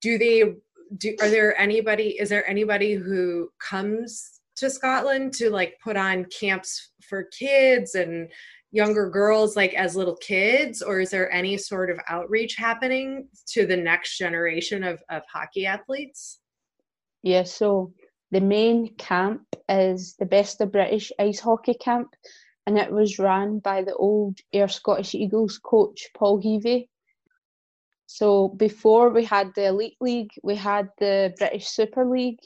do 0.00 0.16
they 0.16 0.54
do? 0.96 1.16
Are 1.20 1.28
there 1.28 1.58
anybody? 1.60 2.16
Is 2.18 2.30
there 2.30 2.48
anybody 2.48 2.94
who 2.94 3.50
comes 3.58 4.39
to 4.60 4.70
Scotland 4.70 5.32
to 5.34 5.50
like 5.50 5.74
put 5.82 5.96
on 5.96 6.26
camps 6.26 6.92
for 7.08 7.24
kids 7.36 7.94
and 7.94 8.30
younger 8.72 9.10
girls 9.10 9.56
like 9.56 9.74
as 9.74 9.96
little 9.96 10.16
kids 10.16 10.80
or 10.80 11.00
is 11.00 11.10
there 11.10 11.32
any 11.32 11.56
sort 11.56 11.90
of 11.90 11.98
outreach 12.08 12.54
happening 12.54 13.26
to 13.48 13.66
the 13.66 13.76
next 13.76 14.16
generation 14.16 14.84
of, 14.84 15.02
of 15.10 15.22
hockey 15.32 15.66
athletes 15.66 16.38
Yeah, 17.22 17.42
so 17.42 17.92
the 18.30 18.40
main 18.40 18.94
camp 18.96 19.42
is 19.68 20.14
the 20.18 20.26
Best 20.26 20.60
of 20.60 20.70
British 20.70 21.10
Ice 21.18 21.40
Hockey 21.40 21.74
Camp, 21.74 22.14
and 22.66 22.78
it 22.78 22.92
was 22.92 23.18
run 23.18 23.58
by 23.58 23.82
the 23.82 23.94
old 23.94 24.38
Ayr 24.52 24.68
Scottish 24.68 25.14
Eagles 25.14 25.58
coach 25.58 26.08
Paul 26.16 26.40
Heavey. 26.40 26.88
So 28.06 28.48
before 28.48 29.10
we 29.10 29.24
had 29.24 29.50
the 29.54 29.66
Elite 29.66 29.96
League, 30.00 30.30
we 30.44 30.54
had 30.54 30.88
the 30.98 31.34
British 31.38 31.66
Super 31.66 32.04
League, 32.04 32.38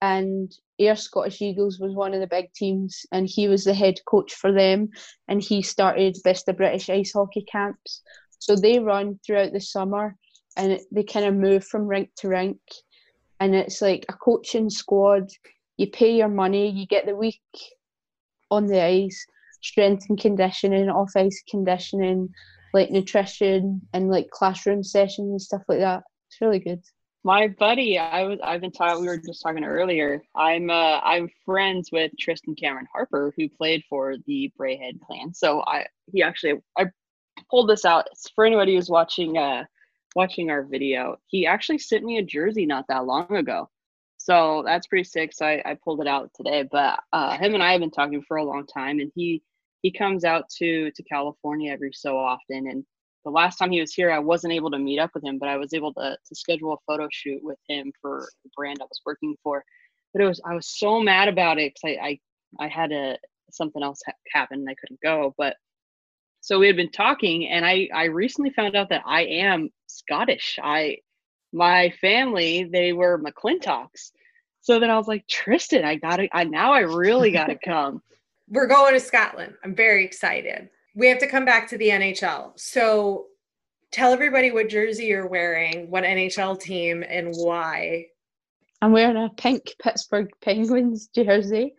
and 0.00 0.52
Ayr 0.80 0.96
Scottish 0.96 1.40
Eagles 1.40 1.78
was 1.78 1.94
one 1.94 2.14
of 2.14 2.20
the 2.20 2.26
big 2.26 2.52
teams, 2.54 3.06
and 3.12 3.28
he 3.28 3.48
was 3.48 3.64
the 3.64 3.74
head 3.74 3.96
coach 4.06 4.34
for 4.34 4.52
them, 4.52 4.88
and 5.28 5.42
he 5.42 5.62
started 5.62 6.16
Best 6.24 6.48
of 6.48 6.56
British 6.56 6.90
Ice 6.90 7.12
Hockey 7.12 7.44
Camps. 7.50 8.02
So 8.38 8.56
they 8.56 8.78
run 8.78 9.18
throughout 9.24 9.52
the 9.52 9.60
summer, 9.60 10.16
and 10.56 10.78
they 10.92 11.04
kind 11.04 11.26
of 11.26 11.34
move 11.34 11.64
from 11.64 11.86
rink 11.86 12.10
to 12.18 12.28
rink 12.28 12.58
and 13.40 13.54
it's 13.54 13.82
like 13.82 14.06
a 14.08 14.12
coaching 14.14 14.70
squad. 14.70 15.28
You 15.76 15.88
pay 15.90 16.16
your 16.16 16.28
money, 16.28 16.70
you 16.70 16.86
get 16.86 17.06
the 17.06 17.16
week 17.16 17.40
on 18.50 18.66
the 18.66 18.82
ice, 18.82 19.26
strength 19.60 20.06
and 20.08 20.18
conditioning, 20.18 20.88
off 20.88 21.12
ice 21.16 21.42
conditioning, 21.50 22.28
like 22.72 22.90
nutrition 22.90 23.82
and 23.92 24.08
like 24.08 24.30
classroom 24.30 24.82
sessions 24.82 25.30
and 25.30 25.42
stuff 25.42 25.62
like 25.68 25.80
that. 25.80 26.04
It's 26.28 26.40
really 26.40 26.60
good. 26.60 26.82
My 27.26 27.48
buddy, 27.48 27.98
I 27.98 28.24
was 28.24 28.38
I've 28.42 28.60
been 28.60 28.70
talking 28.70 29.00
we 29.00 29.08
were 29.08 29.16
just 29.16 29.42
talking 29.42 29.64
earlier. 29.64 30.22
I'm 30.36 30.68
uh 30.68 31.00
I'm 31.02 31.30
friends 31.46 31.90
with 31.90 32.12
Tristan 32.18 32.54
Cameron 32.54 32.86
Harper 32.92 33.32
who 33.36 33.48
played 33.48 33.82
for 33.88 34.16
the 34.26 34.52
Braehead 34.60 35.00
clan. 35.00 35.32
So 35.32 35.62
I 35.66 35.86
he 36.12 36.22
actually 36.22 36.60
I 36.78 36.86
pulled 37.50 37.70
this 37.70 37.86
out 37.86 38.06
It's 38.12 38.28
for 38.34 38.44
anybody 38.44 38.74
who's 38.74 38.90
watching 38.90 39.38
uh 39.38 39.64
watching 40.14 40.50
our 40.50 40.64
video. 40.64 41.16
He 41.26 41.46
actually 41.46 41.78
sent 41.78 42.04
me 42.04 42.18
a 42.18 42.22
jersey 42.22 42.66
not 42.66 42.84
that 42.88 43.06
long 43.06 43.34
ago. 43.34 43.70
So 44.18 44.62
that's 44.66 44.86
pretty 44.86 45.04
sick. 45.04 45.32
So 45.32 45.46
I, 45.46 45.62
I 45.64 45.78
pulled 45.82 46.02
it 46.02 46.06
out 46.06 46.30
today. 46.34 46.68
But 46.70 47.00
uh 47.12 47.38
him 47.38 47.54
and 47.54 47.62
I 47.62 47.72
have 47.72 47.80
been 47.80 47.90
talking 47.90 48.22
for 48.28 48.36
a 48.36 48.44
long 48.44 48.66
time 48.66 49.00
and 49.00 49.10
he 49.14 49.42
he 49.80 49.90
comes 49.90 50.24
out 50.24 50.50
to 50.58 50.90
to 50.90 51.02
California 51.04 51.72
every 51.72 51.92
so 51.94 52.18
often 52.18 52.68
and 52.68 52.84
the 53.24 53.30
last 53.30 53.56
time 53.56 53.70
he 53.70 53.80
was 53.80 53.94
here, 53.94 54.10
I 54.12 54.18
wasn't 54.18 54.52
able 54.52 54.70
to 54.72 54.78
meet 54.78 54.98
up 54.98 55.10
with 55.14 55.24
him, 55.24 55.38
but 55.38 55.48
I 55.48 55.56
was 55.56 55.72
able 55.74 55.92
to 55.94 56.16
to 56.26 56.34
schedule 56.34 56.74
a 56.74 56.78
photo 56.86 57.08
shoot 57.12 57.40
with 57.42 57.58
him 57.68 57.92
for 58.00 58.28
the 58.44 58.50
brand 58.56 58.78
I 58.80 58.84
was 58.84 59.00
working 59.06 59.36
for. 59.42 59.64
But 60.12 60.22
it 60.22 60.26
was 60.26 60.40
I 60.46 60.54
was 60.54 60.68
so 60.68 61.00
mad 61.00 61.28
about 61.28 61.58
it 61.58 61.74
because 61.74 61.98
I, 62.00 62.06
I 62.60 62.64
I 62.66 62.68
had 62.68 62.92
a 62.92 63.18
something 63.50 63.82
else 63.82 64.00
ha- 64.06 64.12
happen 64.32 64.60
and 64.60 64.68
I 64.70 64.74
couldn't 64.74 65.00
go. 65.02 65.34
But 65.38 65.56
so 66.40 66.58
we 66.58 66.66
had 66.66 66.76
been 66.76 66.90
talking, 66.92 67.48
and 67.48 67.64
I 67.64 67.88
I 67.94 68.04
recently 68.04 68.50
found 68.50 68.76
out 68.76 68.90
that 68.90 69.02
I 69.06 69.22
am 69.24 69.70
Scottish. 69.88 70.58
I 70.62 70.98
my 71.52 71.90
family 72.00 72.64
they 72.64 72.92
were 72.92 73.18
McClintocks. 73.22 74.10
So 74.60 74.80
then 74.80 74.90
I 74.90 74.96
was 74.96 75.08
like, 75.08 75.26
Tristan, 75.28 75.84
I 75.84 75.96
gotta, 75.96 76.28
I 76.32 76.44
now 76.44 76.72
I 76.72 76.80
really 76.80 77.30
gotta 77.30 77.56
come. 77.64 78.02
we're 78.48 78.66
going 78.66 78.92
to 78.94 79.00
scotland 79.00 79.54
i'm 79.64 79.74
very 79.74 80.04
excited 80.04 80.68
we 80.94 81.08
have 81.08 81.18
to 81.18 81.26
come 81.26 81.44
back 81.44 81.68
to 81.68 81.78
the 81.78 81.88
nhl 81.88 82.52
so 82.58 83.26
tell 83.90 84.12
everybody 84.12 84.50
what 84.52 84.68
jersey 84.68 85.06
you're 85.06 85.26
wearing 85.26 85.90
what 85.90 86.04
nhl 86.04 86.58
team 86.60 87.04
and 87.08 87.32
why 87.34 88.06
I'm 88.82 88.92
wearing 88.92 89.16
a 89.16 89.30
pink 89.30 89.72
Pittsburgh 89.82 90.28
Penguins 90.42 91.08
jersey 91.14 91.74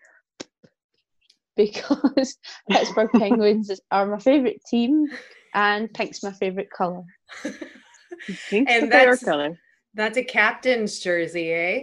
because 1.55 2.37
Pittsburgh 2.71 3.11
Penguins 3.11 3.69
are 3.91 4.07
my 4.07 4.17
favourite 4.19 4.61
team 4.67 5.05
and 5.53 5.93
pink's 5.93 6.23
my 6.23 6.31
favourite 6.31 6.69
colour. 6.75 7.03
Pink's 7.43 8.51
And 8.51 8.67
the 8.67 8.67
favorite 8.67 8.91
that's- 8.91 9.23
color. 9.23 9.59
that's 9.93 10.17
a 10.17 10.23
captain's 10.23 10.99
jersey 10.99 11.51
eh 11.51 11.79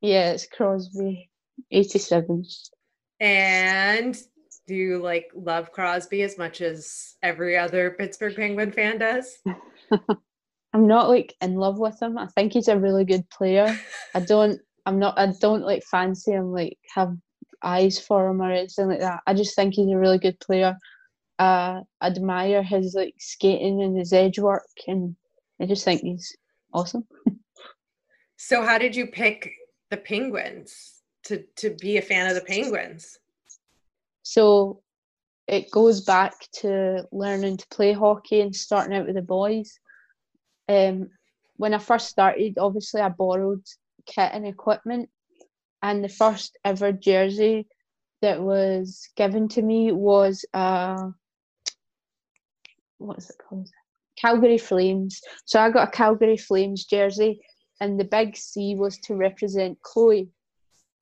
Yeah, 0.00 0.32
it's 0.32 0.46
Crosby 0.46 1.30
87. 1.70 2.44
and 3.20 4.16
do 4.66 4.74
you 4.74 4.98
like 4.98 5.30
love 5.34 5.72
crosby 5.72 6.22
as 6.22 6.38
much 6.38 6.60
as 6.60 7.14
every 7.22 7.56
other 7.56 7.90
pittsburgh 7.92 8.36
penguin 8.36 8.72
fan 8.72 8.98
does 8.98 9.38
I'm 10.74 10.88
not 10.88 11.08
like 11.08 11.34
in 11.40 11.54
love 11.54 11.78
with 11.78 12.02
him. 12.02 12.18
I 12.18 12.26
think 12.26 12.52
he's 12.52 12.66
a 12.66 12.78
really 12.78 13.04
good 13.04 13.30
player. 13.30 13.78
I 14.12 14.20
don't 14.26 14.60
I'm 14.84 14.98
not 14.98 15.16
I 15.16 15.32
don't 15.40 15.62
like 15.62 15.84
fancy 15.84 16.32
him 16.32 16.52
like 16.52 16.76
have 16.94 17.16
eyes 17.62 17.98
for 17.98 18.28
him 18.28 18.42
or 18.42 18.50
anything 18.50 18.88
like 18.88 19.00
that. 19.00 19.20
I 19.26 19.34
just 19.34 19.54
think 19.54 19.74
he's 19.74 19.88
a 19.88 19.96
really 19.96 20.18
good 20.18 20.38
player. 20.40 20.76
Uh 21.38 21.82
admire 22.02 22.62
his 22.62 22.94
like 22.94 23.14
skating 23.18 23.82
and 23.82 23.96
his 23.96 24.12
edge 24.12 24.38
work 24.38 24.66
and 24.88 25.14
I 25.60 25.66
just 25.66 25.84
think 25.84 26.00
he's 26.00 26.36
awesome. 26.72 27.06
so 28.36 28.62
how 28.62 28.76
did 28.76 28.96
you 28.96 29.06
pick 29.06 29.52
the 29.90 29.96
penguins 29.96 31.02
to 31.26 31.44
to 31.56 31.70
be 31.80 31.98
a 31.98 32.02
fan 32.02 32.28
of 32.28 32.34
the 32.34 32.40
penguins 32.40 33.16
So 34.24 34.80
it 35.46 35.70
goes 35.70 36.00
back 36.00 36.32
to 36.60 37.06
learning 37.12 37.58
to 37.58 37.66
play 37.68 37.92
hockey 37.92 38.40
and 38.40 38.56
starting 38.56 38.96
out 38.96 39.06
with 39.06 39.14
the 39.14 39.22
boys. 39.22 39.78
Um, 40.68 41.10
when 41.56 41.74
I 41.74 41.78
first 41.78 42.08
started, 42.08 42.58
obviously 42.58 43.00
I 43.00 43.10
borrowed 43.10 43.62
kit 44.06 44.30
and 44.32 44.46
equipment, 44.46 45.10
and 45.82 46.02
the 46.02 46.08
first 46.08 46.58
ever 46.64 46.90
jersey 46.90 47.68
that 48.22 48.40
was 48.40 49.06
given 49.16 49.48
to 49.48 49.62
me 49.62 49.92
was 49.92 50.46
uh, 50.54 51.10
what 52.96 53.18
is 53.18 53.28
it 53.28 53.36
called? 53.46 53.68
Calgary 54.16 54.58
Flames. 54.58 55.20
So 55.44 55.60
I 55.60 55.70
got 55.70 55.88
a 55.88 55.90
Calgary 55.90 56.38
Flames 56.38 56.86
jersey, 56.86 57.40
and 57.80 58.00
the 58.00 58.04
big 58.04 58.36
C 58.36 58.74
was 58.74 58.96
to 59.04 59.14
represent 59.14 59.82
Chloe. 59.82 60.30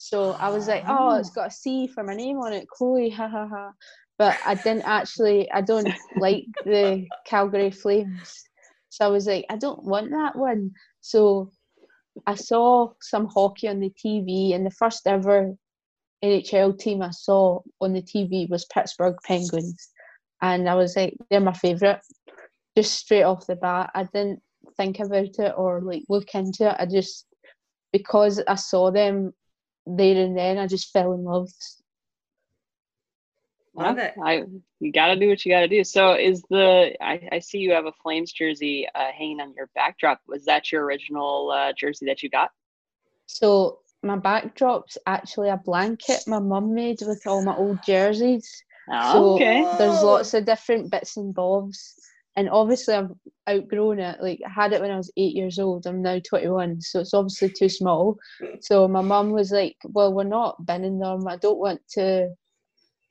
So 0.03 0.33
I 0.33 0.49
was 0.49 0.67
like, 0.67 0.83
oh, 0.89 1.15
it's 1.15 1.31
ah. 1.31 1.35
got 1.35 1.47
a 1.47 1.51
C 1.53 1.87
for 1.87 2.03
my 2.03 2.15
name 2.15 2.39
on 2.39 2.53
it, 2.53 2.67
Chloe, 2.69 3.09
ha 3.09 3.29
ha 3.29 3.47
ha. 3.47 3.71
But 4.19 4.37
I 4.45 4.57
didn't 4.57 4.83
actually, 4.83 5.49
I 5.53 5.61
don't 5.61 5.89
like 6.17 6.45
the 6.65 7.07
Calgary 7.25 7.71
Flames. 7.71 8.43
So 8.89 9.05
I 9.05 9.09
was 9.09 9.29
like, 9.29 9.47
I 9.49 9.57
don't 9.57 9.85
want 9.85 10.11
that 10.11 10.35
one. 10.35 10.73
So 11.03 11.53
I 12.27 12.35
saw 12.35 12.95
some 13.01 13.29
hockey 13.29 13.69
on 13.69 13.79
the 13.79 13.91
TV, 13.91 14.57
and 14.57 14.67
the 14.67 14.73
first 14.73 15.07
ever 15.07 15.55
NHL 16.25 16.77
team 16.81 17.01
I 17.01 17.11
saw 17.11 17.61
on 17.81 17.93
the 17.93 18.03
TV 18.03 18.51
was 18.51 18.67
Pittsburgh 18.75 19.15
Penguins. 19.25 19.89
And 20.41 20.69
I 20.69 20.75
was 20.75 20.97
like, 20.97 21.17
they're 21.31 21.39
my 21.39 21.53
favourite. 21.53 22.01
Just 22.77 22.99
straight 22.99 23.23
off 23.23 23.47
the 23.47 23.55
bat. 23.55 23.93
I 23.95 24.03
didn't 24.13 24.43
think 24.77 24.99
about 24.99 25.39
it 25.39 25.55
or 25.57 25.81
like 25.81 26.03
look 26.09 26.35
into 26.35 26.69
it. 26.71 26.77
I 26.77 26.87
just, 26.87 27.25
because 27.93 28.43
I 28.49 28.57
saw 28.57 28.91
them 28.91 29.33
there 29.87 30.25
and 30.25 30.37
then, 30.37 30.59
I 30.59 30.67
just 30.67 30.93
fell 30.93 31.13
in 31.13 31.25
love. 31.25 31.51
Love 33.75 33.99
it. 33.99 34.15
I 34.23 34.45
you 34.81 34.93
gotta 34.93 35.17
do 35.17 35.29
what 35.29 35.45
you 35.47 35.53
gotta 35.53 35.69
do. 35.69 35.83
So 35.83 36.13
is 36.15 36.43
the 36.51 36.95
I, 37.01 37.29
I 37.33 37.39
see 37.39 37.59
you 37.59 37.73
have 37.73 37.87
a 37.87 37.93
Flames 38.03 38.31
jersey 38.31 38.87
uh, 38.95 39.11
hanging 39.17 39.41
on 39.41 39.55
your 39.55 39.71
backdrop. 39.75 40.21
Was 40.29 40.45
that 40.45 40.71
your 40.71 40.85
original 40.85 41.51
uh, 41.51 41.73
jersey 41.73 42.07
that 42.07 42.23
you 42.23 42.29
got? 42.29 42.51
So 43.27 43.79
my 44.03 44.17
backdrop's 44.17 44.99
actually 45.07 45.49
a 45.49 45.57
blanket 45.57 46.23
my 46.27 46.39
mum 46.39 46.75
made 46.75 46.99
with 47.01 47.27
all 47.27 47.43
my 47.45 47.57
old 47.57 47.79
jerseys. 47.87 48.63
Oh, 48.91 49.13
So 49.13 49.35
okay. 49.37 49.65
there's 49.79 50.03
lots 50.03 50.35
of 50.35 50.45
different 50.45 50.91
bits 50.91 51.17
and 51.17 51.33
bobs. 51.33 51.95
And 52.37 52.49
obviously 52.49 52.95
I've 52.95 53.11
outgrown 53.49 53.99
it. 53.99 54.23
Like 54.23 54.41
I 54.47 54.51
had 54.51 54.73
it 54.73 54.81
when 54.81 54.91
I 54.91 54.97
was 54.97 55.13
eight 55.17 55.35
years 55.35 55.59
old. 55.59 55.87
I'm 55.87 56.03
now 56.03 56.19
21, 56.19 56.81
so 56.81 57.01
it's 57.01 57.15
obviously 57.15 57.51
too 57.51 57.69
small. 57.69 58.17
So 58.61 58.89
my 58.89 59.03
mum 59.03 59.31
was 59.31 59.51
like, 59.51 59.77
"Well, 59.85 60.15
we're 60.15 60.25
not 60.25 60.65
binning 60.65 60.99
them. 60.99 61.29
I 61.29 61.37
don't 61.37 61.59
want 61.59 61.81
to 61.91 62.31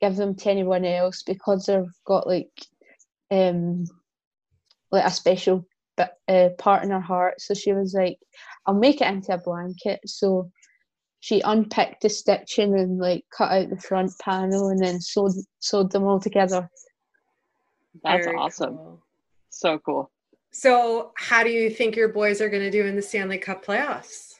give 0.00 0.16
them 0.16 0.34
to 0.34 0.50
anyone 0.50 0.84
else 0.84 1.22
because 1.22 1.66
they've 1.66 1.92
got 2.04 2.26
like, 2.26 2.50
um, 3.30 3.84
like 4.90 5.04
a 5.04 5.10
special 5.10 5.64
but 5.96 6.18
uh, 6.26 6.48
part 6.58 6.82
in 6.82 6.90
her 6.90 7.00
heart. 7.00 7.40
So 7.40 7.54
she 7.54 7.72
was 7.72 7.94
like, 7.94 8.18
"I'll 8.66 8.74
make 8.74 9.00
it 9.00 9.08
into 9.08 9.34
a 9.34 9.38
blanket." 9.38 10.00
So 10.06 10.50
she 11.20 11.40
unpicked 11.42 12.02
the 12.02 12.08
stitching 12.08 12.76
and 12.76 12.98
like 12.98 13.24
cut 13.36 13.52
out 13.52 13.70
the 13.70 13.80
front 13.80 14.12
panel 14.18 14.70
and 14.70 14.80
then 14.82 15.00
sewed 15.00 15.32
sewed 15.60 15.92
them 15.92 16.02
all 16.02 16.18
together. 16.18 16.68
That's 18.02 18.26
Very 18.26 18.36
awesome. 18.36 18.76
cool. 18.76 19.04
So 19.52 19.78
cool. 19.78 20.10
So, 20.50 21.12
how 21.16 21.44
do 21.44 21.50
you 21.50 21.70
think 21.70 21.94
your 21.94 22.08
boys 22.08 22.40
are 22.40 22.48
going 22.48 22.62
to 22.62 22.70
do 22.70 22.84
in 22.84 22.96
the 22.96 23.02
Stanley 23.02 23.38
Cup 23.38 23.64
playoffs? 23.64 24.32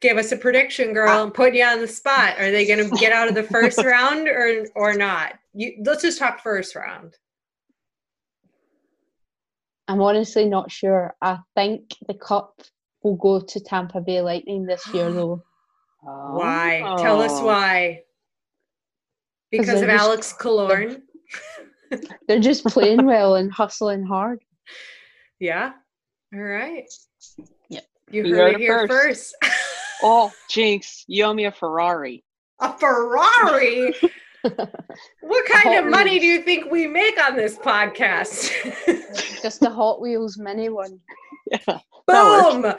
Give 0.00 0.18
us 0.18 0.32
a 0.32 0.36
prediction, 0.36 0.92
girl. 0.92 1.08
I'm 1.10 1.30
putting 1.30 1.54
you 1.60 1.64
on 1.64 1.80
the 1.80 1.88
spot. 1.88 2.38
Are 2.38 2.50
they 2.50 2.66
going 2.66 2.90
to 2.90 2.94
get 2.96 3.12
out 3.12 3.28
of 3.28 3.34
the 3.34 3.42
first 3.42 3.78
round 3.84 4.28
or 4.28 4.66
or 4.74 4.94
not? 4.94 5.34
You 5.54 5.74
let's 5.84 6.02
just 6.02 6.18
talk 6.18 6.42
first 6.42 6.74
round. 6.74 7.14
I'm 9.88 10.00
honestly 10.00 10.46
not 10.46 10.70
sure. 10.70 11.14
I 11.22 11.38
think 11.54 11.90
the 12.08 12.14
cup 12.14 12.60
will 13.02 13.16
go 13.16 13.40
to 13.40 13.60
Tampa 13.60 14.00
Bay 14.00 14.20
Lightning 14.20 14.64
this 14.66 14.86
year, 14.92 15.10
though. 15.12 15.42
Oh. 16.06 16.36
Why? 16.38 16.80
Tell 16.98 17.22
us 17.22 17.30
Oh. 17.34 17.46
why. 17.46 18.02
Because 19.50 19.66
they're 19.80 19.84
of 19.84 19.90
just- 19.90 20.04
Alex 20.04 20.34
Killorn. 20.38 21.02
They're 22.28 22.40
just 22.40 22.64
playing 22.64 23.04
well 23.06 23.34
and 23.36 23.52
hustling 23.52 24.04
hard. 24.04 24.40
Yeah. 25.40 25.72
All 26.34 26.40
right. 26.40 26.84
Yep. 27.68 27.84
You 28.10 28.24
You 28.24 28.34
heard, 28.34 28.38
heard 28.38 28.48
it 28.52 28.54
it 28.56 28.60
here 28.60 28.88
first. 28.88 29.34
Oh, 30.02 30.32
Jinx, 30.50 31.04
you 31.06 31.24
owe 31.24 31.32
me 31.34 31.44
a 31.46 31.52
Ferrari. 31.52 32.24
a 32.60 32.76
Ferrari. 32.78 33.94
what 35.22 35.46
kind 35.46 35.78
of 35.78 35.90
money 35.90 36.12
Wheels. 36.12 36.20
do 36.20 36.26
you 36.26 36.42
think 36.42 36.70
we 36.70 36.86
make 36.86 37.18
on 37.24 37.34
this 37.36 37.56
podcast? 37.56 38.50
Just 39.42 39.62
a 39.62 39.70
Hot 39.70 40.00
Wheels 40.00 40.36
mini 40.38 40.68
one. 40.68 41.00
Yeah, 41.50 41.78
Boom! 42.06 42.74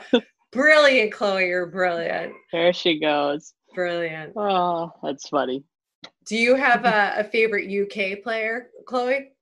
brilliant, 0.52 1.12
Chloe. 1.12 1.46
You're 1.46 1.66
brilliant. 1.66 2.32
there 2.52 2.72
she 2.72 2.98
goes. 3.00 3.52
Brilliant. 3.74 4.32
Oh, 4.36 4.92
that's 5.02 5.28
funny. 5.28 5.64
Do 6.26 6.36
you 6.36 6.56
have 6.56 6.84
a, 6.84 7.14
a 7.18 7.24
favorite 7.24 7.70
UK 7.70 8.22
player, 8.22 8.70
Chloe? 8.84 9.32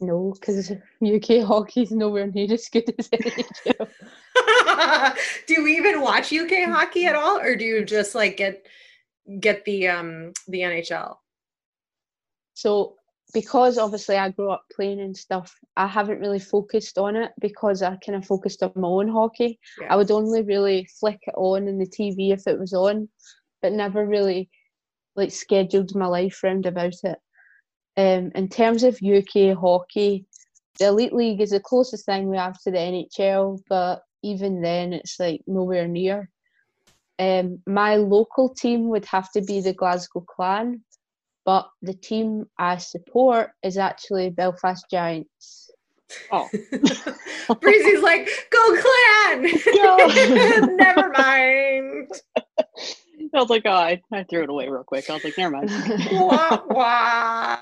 No, 0.00 0.32
because 0.32 0.70
UK 0.70 1.44
hockey's 1.44 1.90
nowhere 1.90 2.28
near 2.28 2.52
as 2.52 2.68
good 2.68 2.94
as 2.98 3.08
NHL. 3.08 3.88
do 5.46 5.54
you 5.60 5.66
even 5.66 6.00
watch 6.00 6.32
UK 6.32 6.64
hockey 6.64 7.04
at 7.04 7.16
all, 7.16 7.38
or 7.38 7.54
do 7.54 7.64
you 7.64 7.84
just 7.84 8.14
like 8.14 8.38
get 8.38 8.66
get 9.40 9.64
the 9.64 9.88
um 9.88 10.32
the 10.48 10.60
NHL? 10.60 11.16
So 12.54 12.96
because 13.34 13.78
obviously 13.78 14.16
I 14.16 14.30
grew 14.30 14.50
up 14.50 14.64
playing 14.74 15.00
and 15.00 15.16
stuff, 15.16 15.54
I 15.76 15.86
haven't 15.86 16.20
really 16.20 16.38
focused 16.38 16.98
on 16.98 17.16
it 17.16 17.32
because 17.40 17.82
I 17.82 17.96
kind 18.04 18.16
of 18.16 18.26
focused 18.26 18.62
on 18.62 18.72
my 18.74 18.88
own 18.88 19.08
hockey. 19.08 19.58
Yeah. 19.80 19.92
I 19.92 19.96
would 19.96 20.10
only 20.10 20.42
really 20.42 20.88
flick 20.98 21.20
it 21.26 21.34
on 21.36 21.68
in 21.68 21.78
the 21.78 21.86
TV 21.86 22.32
if 22.32 22.46
it 22.46 22.58
was 22.58 22.72
on, 22.72 23.08
but 23.62 23.72
never 23.72 24.06
really 24.06 24.50
like 25.16 25.30
scheduled 25.30 25.94
my 25.94 26.06
life 26.06 26.42
round 26.42 26.66
about 26.66 26.94
it. 27.04 27.18
Um, 27.96 28.30
in 28.34 28.48
terms 28.48 28.82
of 28.82 29.00
UK 29.02 29.56
hockey, 29.56 30.26
the 30.78 30.86
Elite 30.86 31.12
League 31.12 31.40
is 31.40 31.50
the 31.50 31.60
closest 31.60 32.06
thing 32.06 32.28
we 32.28 32.36
have 32.36 32.60
to 32.62 32.70
the 32.70 32.78
NHL, 32.78 33.60
but 33.68 34.02
even 34.22 34.62
then, 34.62 34.92
it's 34.92 35.18
like 35.18 35.42
nowhere 35.46 35.88
near. 35.88 36.28
Um, 37.18 37.60
my 37.66 37.96
local 37.96 38.48
team 38.54 38.88
would 38.88 39.04
have 39.06 39.30
to 39.32 39.42
be 39.42 39.60
the 39.60 39.74
Glasgow 39.74 40.24
Clan, 40.26 40.82
but 41.44 41.68
the 41.82 41.94
team 41.94 42.46
I 42.58 42.78
support 42.78 43.50
is 43.62 43.76
actually 43.76 44.30
Belfast 44.30 44.86
Giants. 44.90 45.70
Oh, 46.32 46.48
Breezy's 47.60 48.02
like, 48.02 48.28
go 48.50 48.82
clan! 48.82 49.46
Go. 49.74 50.66
Never 50.76 51.08
mind. 51.10 52.10
I 53.34 53.38
was 53.38 53.50
like, 53.50 53.62
oh, 53.66 53.70
I, 53.70 54.00
I 54.12 54.24
threw 54.24 54.42
it 54.42 54.50
away 54.50 54.68
real 54.68 54.82
quick. 54.84 55.04
I 55.08 55.14
was 55.14 55.22
like, 55.24 55.34
never 55.38 55.52
mind. 55.56 55.70
Wah, 56.10 56.62
wah. 56.68 57.58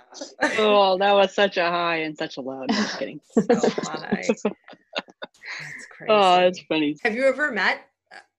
oh, 0.58 0.98
that 0.98 1.12
was 1.12 1.34
such 1.34 1.56
a 1.56 1.64
high 1.68 1.98
and 1.98 2.16
such 2.16 2.36
a 2.38 2.40
low. 2.40 2.60
No, 2.60 2.66
just 2.66 2.98
kidding. 2.98 3.20
so 3.32 3.60
funny. 3.60 4.28
That's 4.28 5.86
crazy. 5.90 6.10
Oh, 6.10 6.40
it's 6.46 6.60
funny. 6.68 6.96
Have 7.04 7.14
you 7.14 7.24
ever 7.24 7.52
met 7.52 7.80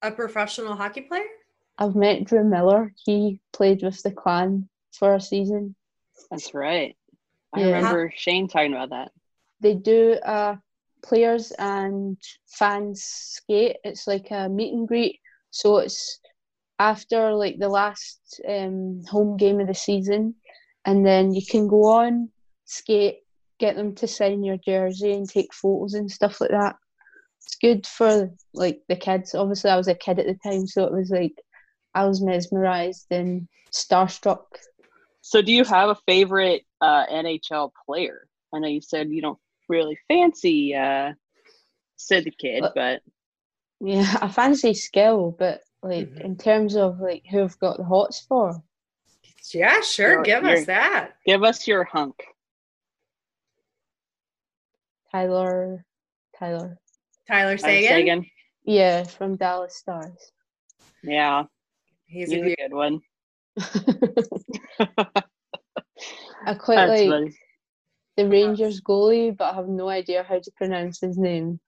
a 0.01 0.11
professional 0.11 0.75
hockey 0.75 1.01
player? 1.01 1.23
I've 1.77 1.95
met 1.95 2.25
Drew 2.25 2.43
Miller. 2.43 2.93
He 3.05 3.39
played 3.53 3.83
with 3.83 4.01
the 4.03 4.11
Clan 4.11 4.67
for 4.93 5.15
a 5.15 5.21
season. 5.21 5.75
That's 6.31 6.53
right. 6.53 6.95
I 7.53 7.61
Yeah. 7.61 7.65
remember 7.67 8.11
Shane 8.15 8.47
talking 8.47 8.73
about 8.73 8.89
that. 8.89 9.11
They 9.61 9.75
do 9.75 10.13
uh, 10.13 10.55
players 11.03 11.51
and 11.51 12.17
fans 12.47 13.03
skate. 13.03 13.77
It's 13.83 14.07
like 14.07 14.31
a 14.31 14.49
meet 14.49 14.73
and 14.73 14.87
greet. 14.87 15.19
So 15.51 15.77
it's 15.77 16.19
after 16.79 17.33
like 17.33 17.59
the 17.59 17.69
last 17.69 18.41
um, 18.47 19.01
home 19.07 19.37
game 19.37 19.59
of 19.59 19.67
the 19.67 19.75
season, 19.75 20.35
and 20.85 21.05
then 21.05 21.33
you 21.33 21.45
can 21.45 21.67
go 21.67 21.83
on 21.83 22.29
skate, 22.65 23.19
get 23.59 23.75
them 23.75 23.93
to 23.95 24.07
sign 24.07 24.43
your 24.43 24.57
jersey 24.57 25.11
and 25.11 25.29
take 25.29 25.53
photos 25.53 25.93
and 25.93 26.09
stuff 26.09 26.39
like 26.39 26.51
that. 26.51 26.75
It's 27.41 27.55
good 27.55 27.85
for 27.85 28.31
like 28.53 28.81
the 28.87 28.95
kids. 28.95 29.35
Obviously, 29.35 29.71
I 29.71 29.77
was 29.77 29.87
a 29.87 29.95
kid 29.95 30.19
at 30.19 30.25
the 30.25 30.37
time, 30.43 30.67
so 30.67 30.85
it 30.85 30.93
was 30.93 31.09
like 31.09 31.35
I 31.93 32.05
was 32.05 32.21
mesmerized 32.21 33.07
and 33.11 33.47
starstruck. 33.71 34.45
So, 35.21 35.41
do 35.41 35.51
you 35.51 35.65
have 35.65 35.89
a 35.89 35.97
favorite 36.07 36.63
uh, 36.81 37.05
NHL 37.07 37.71
player? 37.85 38.27
I 38.53 38.59
know 38.59 38.67
you 38.67 38.81
said 38.81 39.09
you 39.09 39.21
don't 39.21 39.39
really 39.67 39.97
fancy 40.07 40.75
uh, 40.75 41.13
Sid 41.97 42.23
the 42.23 42.31
Kid, 42.31 42.63
Uh, 42.63 42.71
but 42.73 43.01
Yeah, 43.79 44.17
I 44.21 44.27
fancy 44.29 44.73
skill, 44.73 45.35
but 45.37 45.61
like 45.81 46.09
Mhm. 46.09 46.21
in 46.21 46.37
terms 46.37 46.75
of 46.75 46.99
like 46.99 47.25
who 47.29 47.43
I've 47.43 47.59
got 47.59 47.77
the 47.77 47.83
hots 47.83 48.21
for, 48.27 48.61
Yeah, 49.53 49.81
sure. 49.81 50.11
You're- 50.11 50.23
Give 50.25 50.43
us 50.45 50.65
that. 50.65 51.13
give 51.25 51.43
us 51.43 51.67
your 51.67 51.83
hunk. 51.85 52.15
Tyler, 55.11 55.85
Tyler, 56.37 56.77
Tyler 57.27 57.57
Tyler 57.57 57.57
Seguin. 57.57 57.89
Seguin. 57.89 58.25
yeah, 58.63 59.03
from 59.03 59.35
Dallas 59.37 59.75
Stars. 59.77 60.31
Yeah, 61.03 61.43
He's, 62.05 62.29
he's 62.31 62.41
a 62.43 62.51
a 62.51 62.55
good 62.55 62.73
one. 62.73 63.01
I 66.45 66.53
quite 66.55 66.75
That's 66.75 67.01
like 67.01 67.09
funny. 67.09 67.37
the 68.17 68.27
Rangers 68.27 68.81
goalie, 68.81 69.35
but 69.35 69.51
I 69.53 69.55
have 69.55 69.67
no 69.67 69.89
idea 69.89 70.23
how 70.23 70.39
to 70.39 70.51
pronounce 70.57 70.99
his 71.01 71.17
name. 71.17 71.59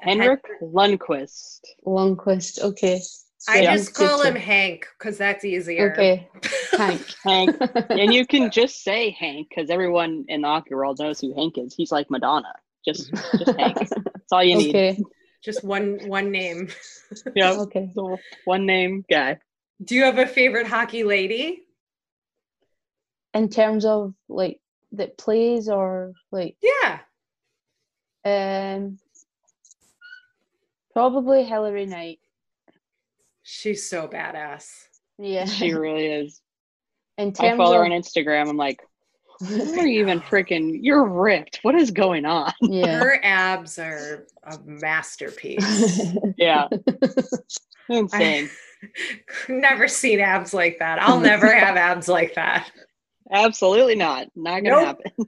Henrik 0.00 0.40
Lundqvist. 0.62 1.60
Lundqvist. 1.86 2.60
Okay. 2.62 3.00
I 3.48 3.62
Yeah. 3.62 3.74
just 3.76 3.94
call 3.94 4.22
him 4.22 4.34
Future. 4.34 4.46
Hank 4.46 4.86
because 4.98 5.18
that's 5.18 5.44
easier. 5.44 5.92
Okay. 5.92 6.28
Hank. 6.76 7.06
Hank. 7.24 7.56
and 7.90 8.12
you 8.14 8.26
can 8.26 8.50
just 8.50 8.82
say 8.84 9.10
Hank 9.10 9.48
because 9.48 9.68
everyone 9.70 10.24
in 10.28 10.42
the 10.42 10.48
hockey 10.48 10.74
world 10.74 10.98
knows 11.00 11.20
who 11.20 11.34
Hank 11.34 11.58
is. 11.58 11.74
He's 11.74 11.90
like 11.92 12.10
Madonna. 12.10 12.52
Just, 12.84 13.10
just 13.38 13.58
Hank. 13.58 13.76
That's 13.90 14.32
all 14.32 14.44
you 14.44 14.56
need. 14.56 14.70
okay. 14.70 15.02
Just 15.44 15.64
one 15.64 15.98
one 16.06 16.30
name. 16.30 16.68
yeah. 17.34 17.52
Okay. 17.52 17.90
So 17.94 18.16
one 18.44 18.64
name 18.64 19.04
guy. 19.10 19.38
Do 19.82 19.96
you 19.96 20.04
have 20.04 20.18
a 20.18 20.26
favorite 20.26 20.68
hockey 20.68 21.02
lady? 21.02 21.64
In 23.34 23.48
terms 23.48 23.84
of 23.84 24.14
like 24.28 24.60
that 24.92 25.18
plays 25.18 25.68
or 25.68 26.12
like 26.30 26.56
Yeah. 26.62 27.00
um 28.24 28.98
probably 30.92 31.42
Hilary 31.42 31.86
Knight. 31.86 32.20
She's 33.42 33.88
so 33.88 34.08
badass. 34.08 34.68
Yeah. 35.18 35.44
She 35.46 35.72
really 35.72 36.06
is. 36.06 36.40
In 37.18 37.32
I 37.38 37.56
follow 37.56 37.74
her 37.76 37.84
on 37.84 37.90
Instagram. 37.90 38.48
I'm 38.48 38.56
like, 38.56 38.80
who 39.40 39.78
are 39.80 39.86
you 39.86 40.00
even 40.00 40.20
freaking? 40.30 40.78
You're 40.80 41.04
ripped. 41.06 41.60
What 41.62 41.74
is 41.74 41.90
going 41.90 42.24
on? 42.24 42.52
yeah. 42.62 42.98
Her 42.98 43.18
abs 43.22 43.78
are 43.78 44.26
a 44.44 44.58
masterpiece. 44.64 46.02
Yeah. 46.36 46.68
Insane. 47.88 48.48
never 49.48 49.86
seen 49.88 50.20
abs 50.20 50.54
like 50.54 50.78
that. 50.78 51.00
I'll 51.02 51.20
never 51.20 51.52
have 51.54 51.76
abs 51.76 52.08
like 52.08 52.34
that. 52.34 52.70
Absolutely 53.30 53.96
not. 53.96 54.28
Not 54.34 54.62
gonna 54.64 54.70
Nope. 54.70 54.84
happen. 54.86 55.26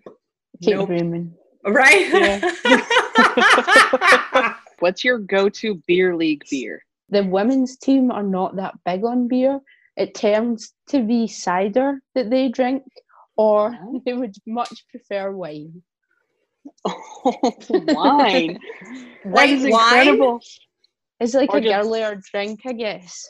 Keep 0.63 0.77
Nope. 0.77 0.87
dreaming. 0.89 1.35
Right? 1.67 2.43
What's 4.81 5.05
your 5.05 5.19
go-to 5.19 5.77
beer 5.87 6.17
league 6.17 6.45
beer? 6.51 6.83
The 7.11 7.23
women's 7.25 7.77
team 7.77 8.11
are 8.11 8.23
not 8.23 8.57
that 8.57 8.75
big 8.85 9.05
on 9.05 9.29
beer. 9.29 9.61
It 9.97 10.15
tends 10.15 10.73
to 10.89 11.03
be 11.03 11.29
cider 11.29 12.01
that 12.15 12.31
they 12.31 12.49
drink, 12.49 12.83
or 13.37 13.77
Oh. 13.83 14.03
they 14.07 14.13
would 14.15 14.35
much 14.47 14.85
prefer 14.91 15.31
wine. 15.33 15.83
Oh, 16.85 17.33
wine. 17.71 18.59
That 19.25 19.33
White 19.33 19.51
is 19.51 19.63
wine? 19.65 19.99
incredible. 20.09 20.41
It's 21.21 21.33
like 21.35 21.51
Or 21.53 21.59
a 21.59 21.61
just- 21.63 21.89
girlier 21.89 22.21
drink, 22.31 22.61
I 22.67 22.73
guess. 22.73 23.27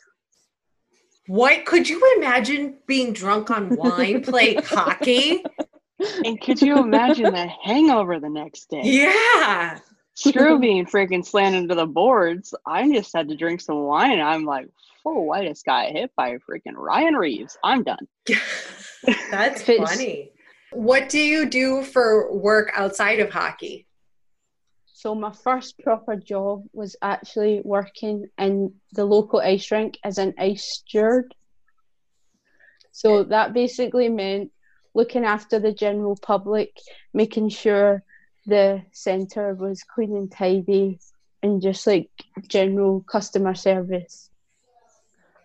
What 1.27 1.65
could 1.65 1.89
you 1.89 2.03
imagine 2.17 2.79
being 2.87 3.13
drunk 3.13 3.51
on 3.51 3.75
wine, 3.77 4.23
play 4.23 4.55
hockey? 4.57 5.43
And 6.25 6.39
could 6.41 6.61
you 6.61 6.77
imagine 6.79 7.33
the 7.33 7.47
hangover 7.63 8.21
the 8.21 8.29
next 8.29 8.69
day? 8.69 8.83
Yeah. 8.85 9.79
Screw 10.15 10.59
being 10.61 10.87
freaking 10.87 11.25
slammed 11.25 11.57
into 11.57 11.75
the 11.75 11.87
boards. 11.87 12.55
I 12.67 12.91
just 12.91 13.13
had 13.15 13.29
to 13.29 13.37
drink 13.37 13.61
some 13.61 13.81
wine. 13.81 14.21
I'm 14.21 14.45
like, 14.45 14.69
oh, 15.05 15.31
I 15.31 15.47
just 15.47 15.65
got 15.65 15.91
hit 15.91 16.13
by 16.17 16.39
freaking 16.39 16.77
Ryan 16.77 17.15
Reaves. 17.15 17.59
I'm 17.63 17.83
done. 17.83 18.07
That's 19.31 19.63
funny. 19.67 20.31
What 20.73 21.09
do 21.09 21.19
you 21.19 21.47
do 21.47 21.83
for 21.83 22.33
work 22.33 22.73
outside 22.75 23.21
of 23.21 23.31
hockey? 23.31 23.87
So 24.87 25.15
my 25.15 25.33
first 25.33 25.79
proper 25.81 26.17
job 26.17 26.65
was 26.73 26.97
actually 27.03 27.61
working 27.63 28.27
in 28.39 28.75
the 28.93 29.05
local 29.05 29.41
ice 29.41 29.71
rink 29.71 29.99
as 30.03 30.19
an 30.19 30.35
ice 30.39 30.65
steward. 30.65 31.35
So 32.91 33.25
that 33.25 33.53
basically 33.53 34.09
meant 34.09 34.51
looking 34.95 35.25
after 35.25 35.59
the 35.59 35.73
general 35.73 36.17
public, 36.17 36.71
making 37.13 37.51
sure 37.51 38.03
the 38.47 38.83
centre 38.93 39.55
was 39.55 39.83
clean 39.83 40.17
and 40.17 40.31
tidy, 40.31 40.99
and 41.43 41.63
just 41.63 41.87
like 41.87 42.11
general 42.49 43.01
customer 43.03 43.55
service. 43.55 44.31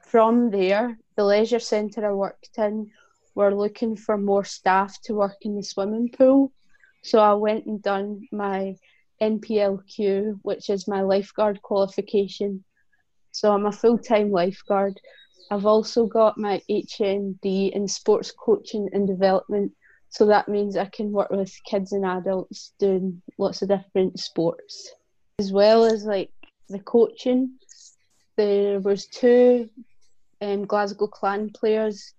From 0.05 0.49
there, 0.49 0.97
the 1.15 1.23
leisure 1.23 1.59
centre 1.59 2.07
I 2.09 2.13
worked 2.13 2.57
in 2.57 2.91
were 3.35 3.53
looking 3.53 3.95
for 3.95 4.17
more 4.17 4.43
staff 4.43 4.99
to 5.03 5.13
work 5.13 5.37
in 5.41 5.55
the 5.55 5.63
swimming 5.63 6.09
pool. 6.09 6.51
So 7.03 7.19
I 7.19 7.33
went 7.33 7.65
and 7.65 7.81
done 7.81 8.27
my 8.31 8.75
NPLQ, 9.21 10.39
which 10.41 10.69
is 10.69 10.87
my 10.87 11.01
lifeguard 11.01 11.61
qualification. 11.61 12.63
So 13.31 13.53
I'm 13.53 13.65
a 13.65 13.71
full 13.71 13.97
time 13.97 14.31
lifeguard. 14.31 14.99
I've 15.51 15.65
also 15.65 16.05
got 16.05 16.37
my 16.37 16.61
HND 16.69 17.71
in 17.71 17.87
sports 17.87 18.31
coaching 18.31 18.89
and 18.93 19.07
development. 19.07 19.73
So 20.09 20.25
that 20.25 20.49
means 20.49 20.75
I 20.75 20.85
can 20.85 21.11
work 21.11 21.29
with 21.29 21.53
kids 21.65 21.91
and 21.91 22.05
adults 22.05 22.73
doing 22.79 23.21
lots 23.37 23.61
of 23.61 23.69
different 23.69 24.19
sports. 24.19 24.91
As 25.39 25.51
well 25.51 25.85
as 25.85 26.03
like 26.03 26.31
the 26.67 26.79
coaching, 26.79 27.57
there 28.35 28.79
was 28.79 29.05
two 29.07 29.69
um, 30.41 30.65
Glasgow 30.65 31.07
Clan 31.07 31.51
players 31.51 32.13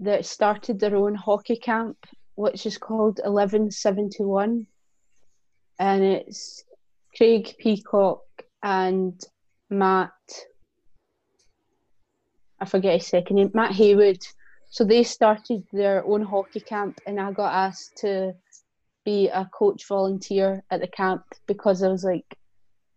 that 0.00 0.26
started 0.26 0.78
their 0.78 0.96
own 0.96 1.14
hockey 1.14 1.56
camp, 1.56 1.96
which 2.34 2.66
is 2.66 2.78
called 2.78 3.18
1171 3.24 4.66
and 5.80 6.04
it's 6.04 6.62
Craig 7.16 7.54
Peacock 7.58 8.20
and 8.62 9.18
Matt. 9.70 10.10
I 12.60 12.66
forget 12.66 12.98
his 12.98 13.06
second 13.06 13.36
name, 13.36 13.50
Matt 13.54 13.72
Haywood. 13.72 14.22
So 14.70 14.84
they 14.84 15.02
started 15.02 15.64
their 15.72 16.04
own 16.04 16.22
hockey 16.22 16.60
camp, 16.60 17.00
and 17.06 17.20
I 17.20 17.32
got 17.32 17.52
asked 17.52 17.98
to 17.98 18.34
be 19.04 19.28
a 19.28 19.48
coach 19.52 19.86
volunteer 19.86 20.62
at 20.70 20.80
the 20.80 20.86
camp 20.86 21.24
because 21.46 21.82
I 21.82 21.88
was 21.88 22.04
like 22.04 22.36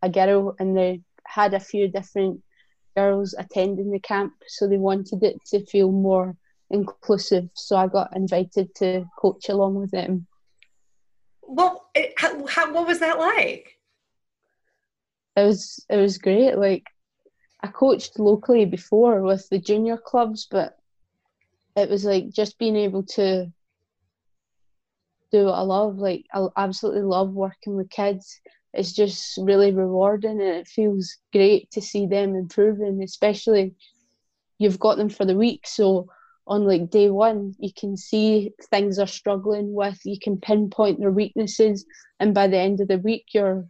a 0.02 0.10
girl, 0.10 0.56
and 0.60 0.78
they 0.78 1.02
had 1.26 1.54
a 1.54 1.60
few 1.60 1.88
different 1.88 2.42
girls 2.96 3.34
attending 3.38 3.92
the 3.92 4.00
camp, 4.00 4.34
so 4.48 4.68
they 4.68 4.78
wanted 4.78 5.24
it 5.24 5.38
to 5.48 5.66
feel 5.66 5.92
more 5.92 6.36
inclusive. 6.70 7.50
So 7.54 7.76
I 7.76 7.88
got 7.88 8.16
invited 8.16 8.74
to 8.76 9.06
coach 9.18 9.50
along 9.50 9.76
with 9.76 9.92
them. 9.92 10.28
Well, 11.42 11.90
it, 11.96 12.14
how, 12.18 12.46
how, 12.48 12.72
what 12.72 12.88
was 12.88 13.00
that 13.00 13.20
like? 13.20 13.78
it 15.36 15.44
was 15.44 15.84
it 15.90 15.98
was 15.98 16.18
great. 16.18 16.58
Like 16.58 16.86
I 17.62 17.68
coached 17.68 18.20
locally 18.20 18.66
before 18.66 19.22
with 19.22 19.48
the 19.50 19.60
junior 19.60 19.98
clubs, 19.98 20.48
but 20.50 20.78
it 21.76 21.90
was 21.90 22.06
like 22.06 22.30
just 22.30 22.60
being 22.60 22.76
able 22.76 23.04
to 23.04 23.52
do 25.32 25.46
what 25.46 25.54
I 25.54 25.62
love. 25.62 25.98
Like 25.98 26.26
I 26.34 26.48
absolutely 26.58 27.02
love 27.02 27.32
working 27.32 27.76
with 27.76 27.90
kids. 27.90 28.40
It's 28.74 28.94
just 28.94 29.38
really 29.38 29.72
rewarding 29.72 30.42
and 30.42 30.50
it 30.50 30.68
feels 30.68 31.18
great 31.32 31.70
to 31.72 31.82
see 31.82 32.08
them 32.08 32.36
improving, 32.36 33.02
especially 33.04 33.76
you've 34.58 34.80
got 34.80 34.98
them 34.98 35.10
for 35.10 35.26
the 35.26 35.36
week. 35.36 35.62
So 35.66 36.08
on 36.48 36.66
like 36.66 36.90
day 36.90 37.10
one, 37.10 37.54
you 37.60 37.72
can 37.78 37.96
see 37.96 38.52
things 38.70 39.00
are 39.00 39.08
struggling 39.08 39.74
with, 39.74 40.00
you 40.04 40.18
can 40.22 40.38
pinpoint 40.38 41.00
their 41.00 41.12
weaknesses, 41.12 41.86
and 42.20 42.34
by 42.34 42.48
the 42.48 42.58
end 42.58 42.82
of 42.82 42.88
the 42.88 42.98
week, 42.98 43.28
you're 43.34 43.66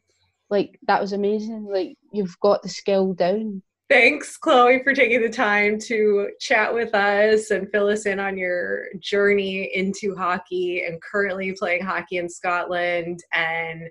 like, 0.50 0.80
that 0.88 1.02
was 1.02 1.14
amazing. 1.14 1.68
Like, 1.72 1.98
you've 2.12 2.40
got 2.40 2.62
the 2.64 2.70
skill 2.70 3.14
down. 3.14 3.62
Thanks, 3.90 4.38
Chloe, 4.38 4.82
for 4.84 4.94
taking 4.94 5.22
the 5.22 5.30
time 5.30 5.78
to 5.82 6.30
chat 6.40 6.74
with 6.74 6.96
us 6.96 7.52
and 7.52 7.70
fill 7.70 7.88
us 7.90 8.06
in 8.06 8.20
on 8.20 8.38
your 8.38 8.86
journey 9.00 9.70
into 9.76 10.16
hockey 10.16 10.84
and 10.86 11.02
currently 11.02 11.52
playing 11.52 11.84
hockey 11.84 12.18
in 12.18 12.30
Scotland 12.30 13.20
and 13.34 13.90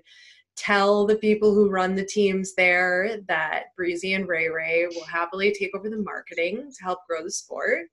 tell 0.57 1.05
the 1.05 1.15
people 1.15 1.53
who 1.53 1.69
run 1.69 1.95
the 1.95 2.05
teams 2.05 2.53
there 2.55 3.17
that 3.27 3.65
Breezy 3.77 4.13
and 4.13 4.27
Ray 4.27 4.49
Ray 4.49 4.87
will 4.87 5.05
happily 5.05 5.53
take 5.53 5.75
over 5.75 5.89
the 5.89 5.97
marketing 5.97 6.71
to 6.75 6.83
help 6.83 6.99
grow 7.07 7.23
the 7.23 7.31
sport. 7.31 7.85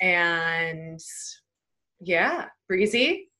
And 0.00 1.00
yeah, 2.00 2.46
Breezy, 2.68 3.30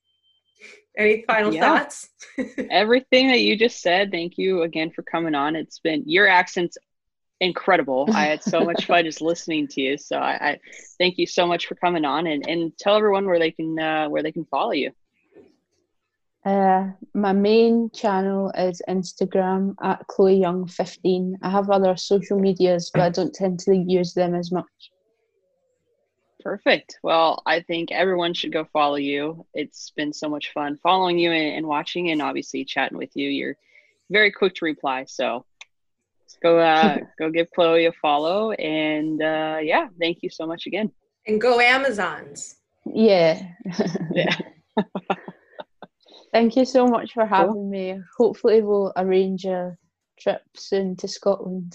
any 0.97 1.25
final 1.27 1.53
Yeah. 1.53 1.79
thoughts? 1.79 2.09
Everything 2.71 3.29
that 3.29 3.41
you 3.41 3.57
just 3.57 3.81
said, 3.81 4.11
thank 4.11 4.39
you 4.39 4.63
again 4.63 4.91
for 4.91 5.03
coming 5.03 5.35
on. 5.35 5.55
It's 5.57 5.79
been 5.79 6.03
your 6.07 6.27
accent's 6.27 6.77
incredible. 7.41 8.09
I 8.13 8.27
had 8.27 8.43
so 8.43 8.61
much 8.61 8.87
fun 8.87 9.05
just 9.05 9.21
listening 9.31 9.69
to 9.69 9.81
you. 9.81 9.99
So 9.99 10.19
I, 10.19 10.33
I 10.33 10.61
thank 10.99 11.19
you 11.19 11.27
so 11.27 11.47
much 11.47 11.67
for 11.67 11.75
coming 11.75 12.05
on 12.05 12.27
and, 12.27 12.47
and 12.49 12.77
tell 12.79 12.97
everyone 12.97 13.27
where 13.27 13.39
they 13.39 13.51
can 13.51 13.79
uh, 13.79 14.09
where 14.09 14.23
they 14.23 14.33
can 14.33 14.45
follow 14.45 14.73
you. 14.73 14.93
Uh, 16.45 16.91
my 17.15 17.33
main 17.33 17.91
channel 17.91 18.51
is 18.57 18.81
Instagram 18.89 19.75
at 19.83 20.07
Chloe 20.07 20.41
Young 20.41 20.67
15. 20.67 21.37
I 21.43 21.51
have 21.51 21.69
other 21.69 21.97
social 21.97 22.39
medias, 22.39 22.91
but 22.93 23.03
I 23.03 23.11
don't 23.11 23.35
tend 23.35 23.61
to 23.61 23.77
use 23.77 24.15
them 24.15 24.35
as 24.35 24.51
much. 24.51 24.65
Perfect. 26.41 27.01
Well, 27.03 27.43
I 27.45 27.61
think 27.61 27.91
everyone 27.91 28.33
should 28.33 28.53
go 28.53 28.65
follow 28.73 28.97
you. 28.97 29.45
It's 29.53 29.91
been 29.91 30.13
so 30.13 30.29
much 30.29 30.53
fun 30.53 30.79
following 30.83 31.19
you 31.19 31.33
and, 31.33 31.57
and 31.57 31.67
watching 31.67 32.11
and 32.11 32.23
obviously 32.23 32.65
chatting 32.65 32.97
with 32.97 33.15
you. 33.15 33.29
You're 33.29 33.57
very 34.09 34.31
quick 34.31 34.55
to 34.55 34.65
reply. 34.65 35.05
So 35.05 35.45
go 36.43 36.59
uh 36.59 36.99
go 37.19 37.31
give 37.31 37.51
Chloe 37.55 37.87
a 37.87 37.93
follow. 37.93 38.53
And 38.53 39.23
uh 39.23 39.59
yeah, 39.63 39.89
thank 40.01 40.19
you 40.23 40.31
so 40.31 40.47
much 40.47 40.67
again. 40.67 40.91
and 41.27 41.41
go 41.41 41.61
Amazons. 41.61 42.57
Yeah. 42.87 43.43
Yeah. 44.13 44.37
Thank 46.33 46.57
you 46.57 46.65
so 46.65 46.87
much 46.87 47.13
for 47.15 47.27
having 47.27 47.71
me. 47.71 47.99
Hopefully, 48.17 48.63
we'll 48.63 48.93
arrange 48.97 49.45
a 49.45 49.77
trip 50.21 50.43
soon 50.55 50.97
to 50.97 51.09
Scotland. 51.09 51.75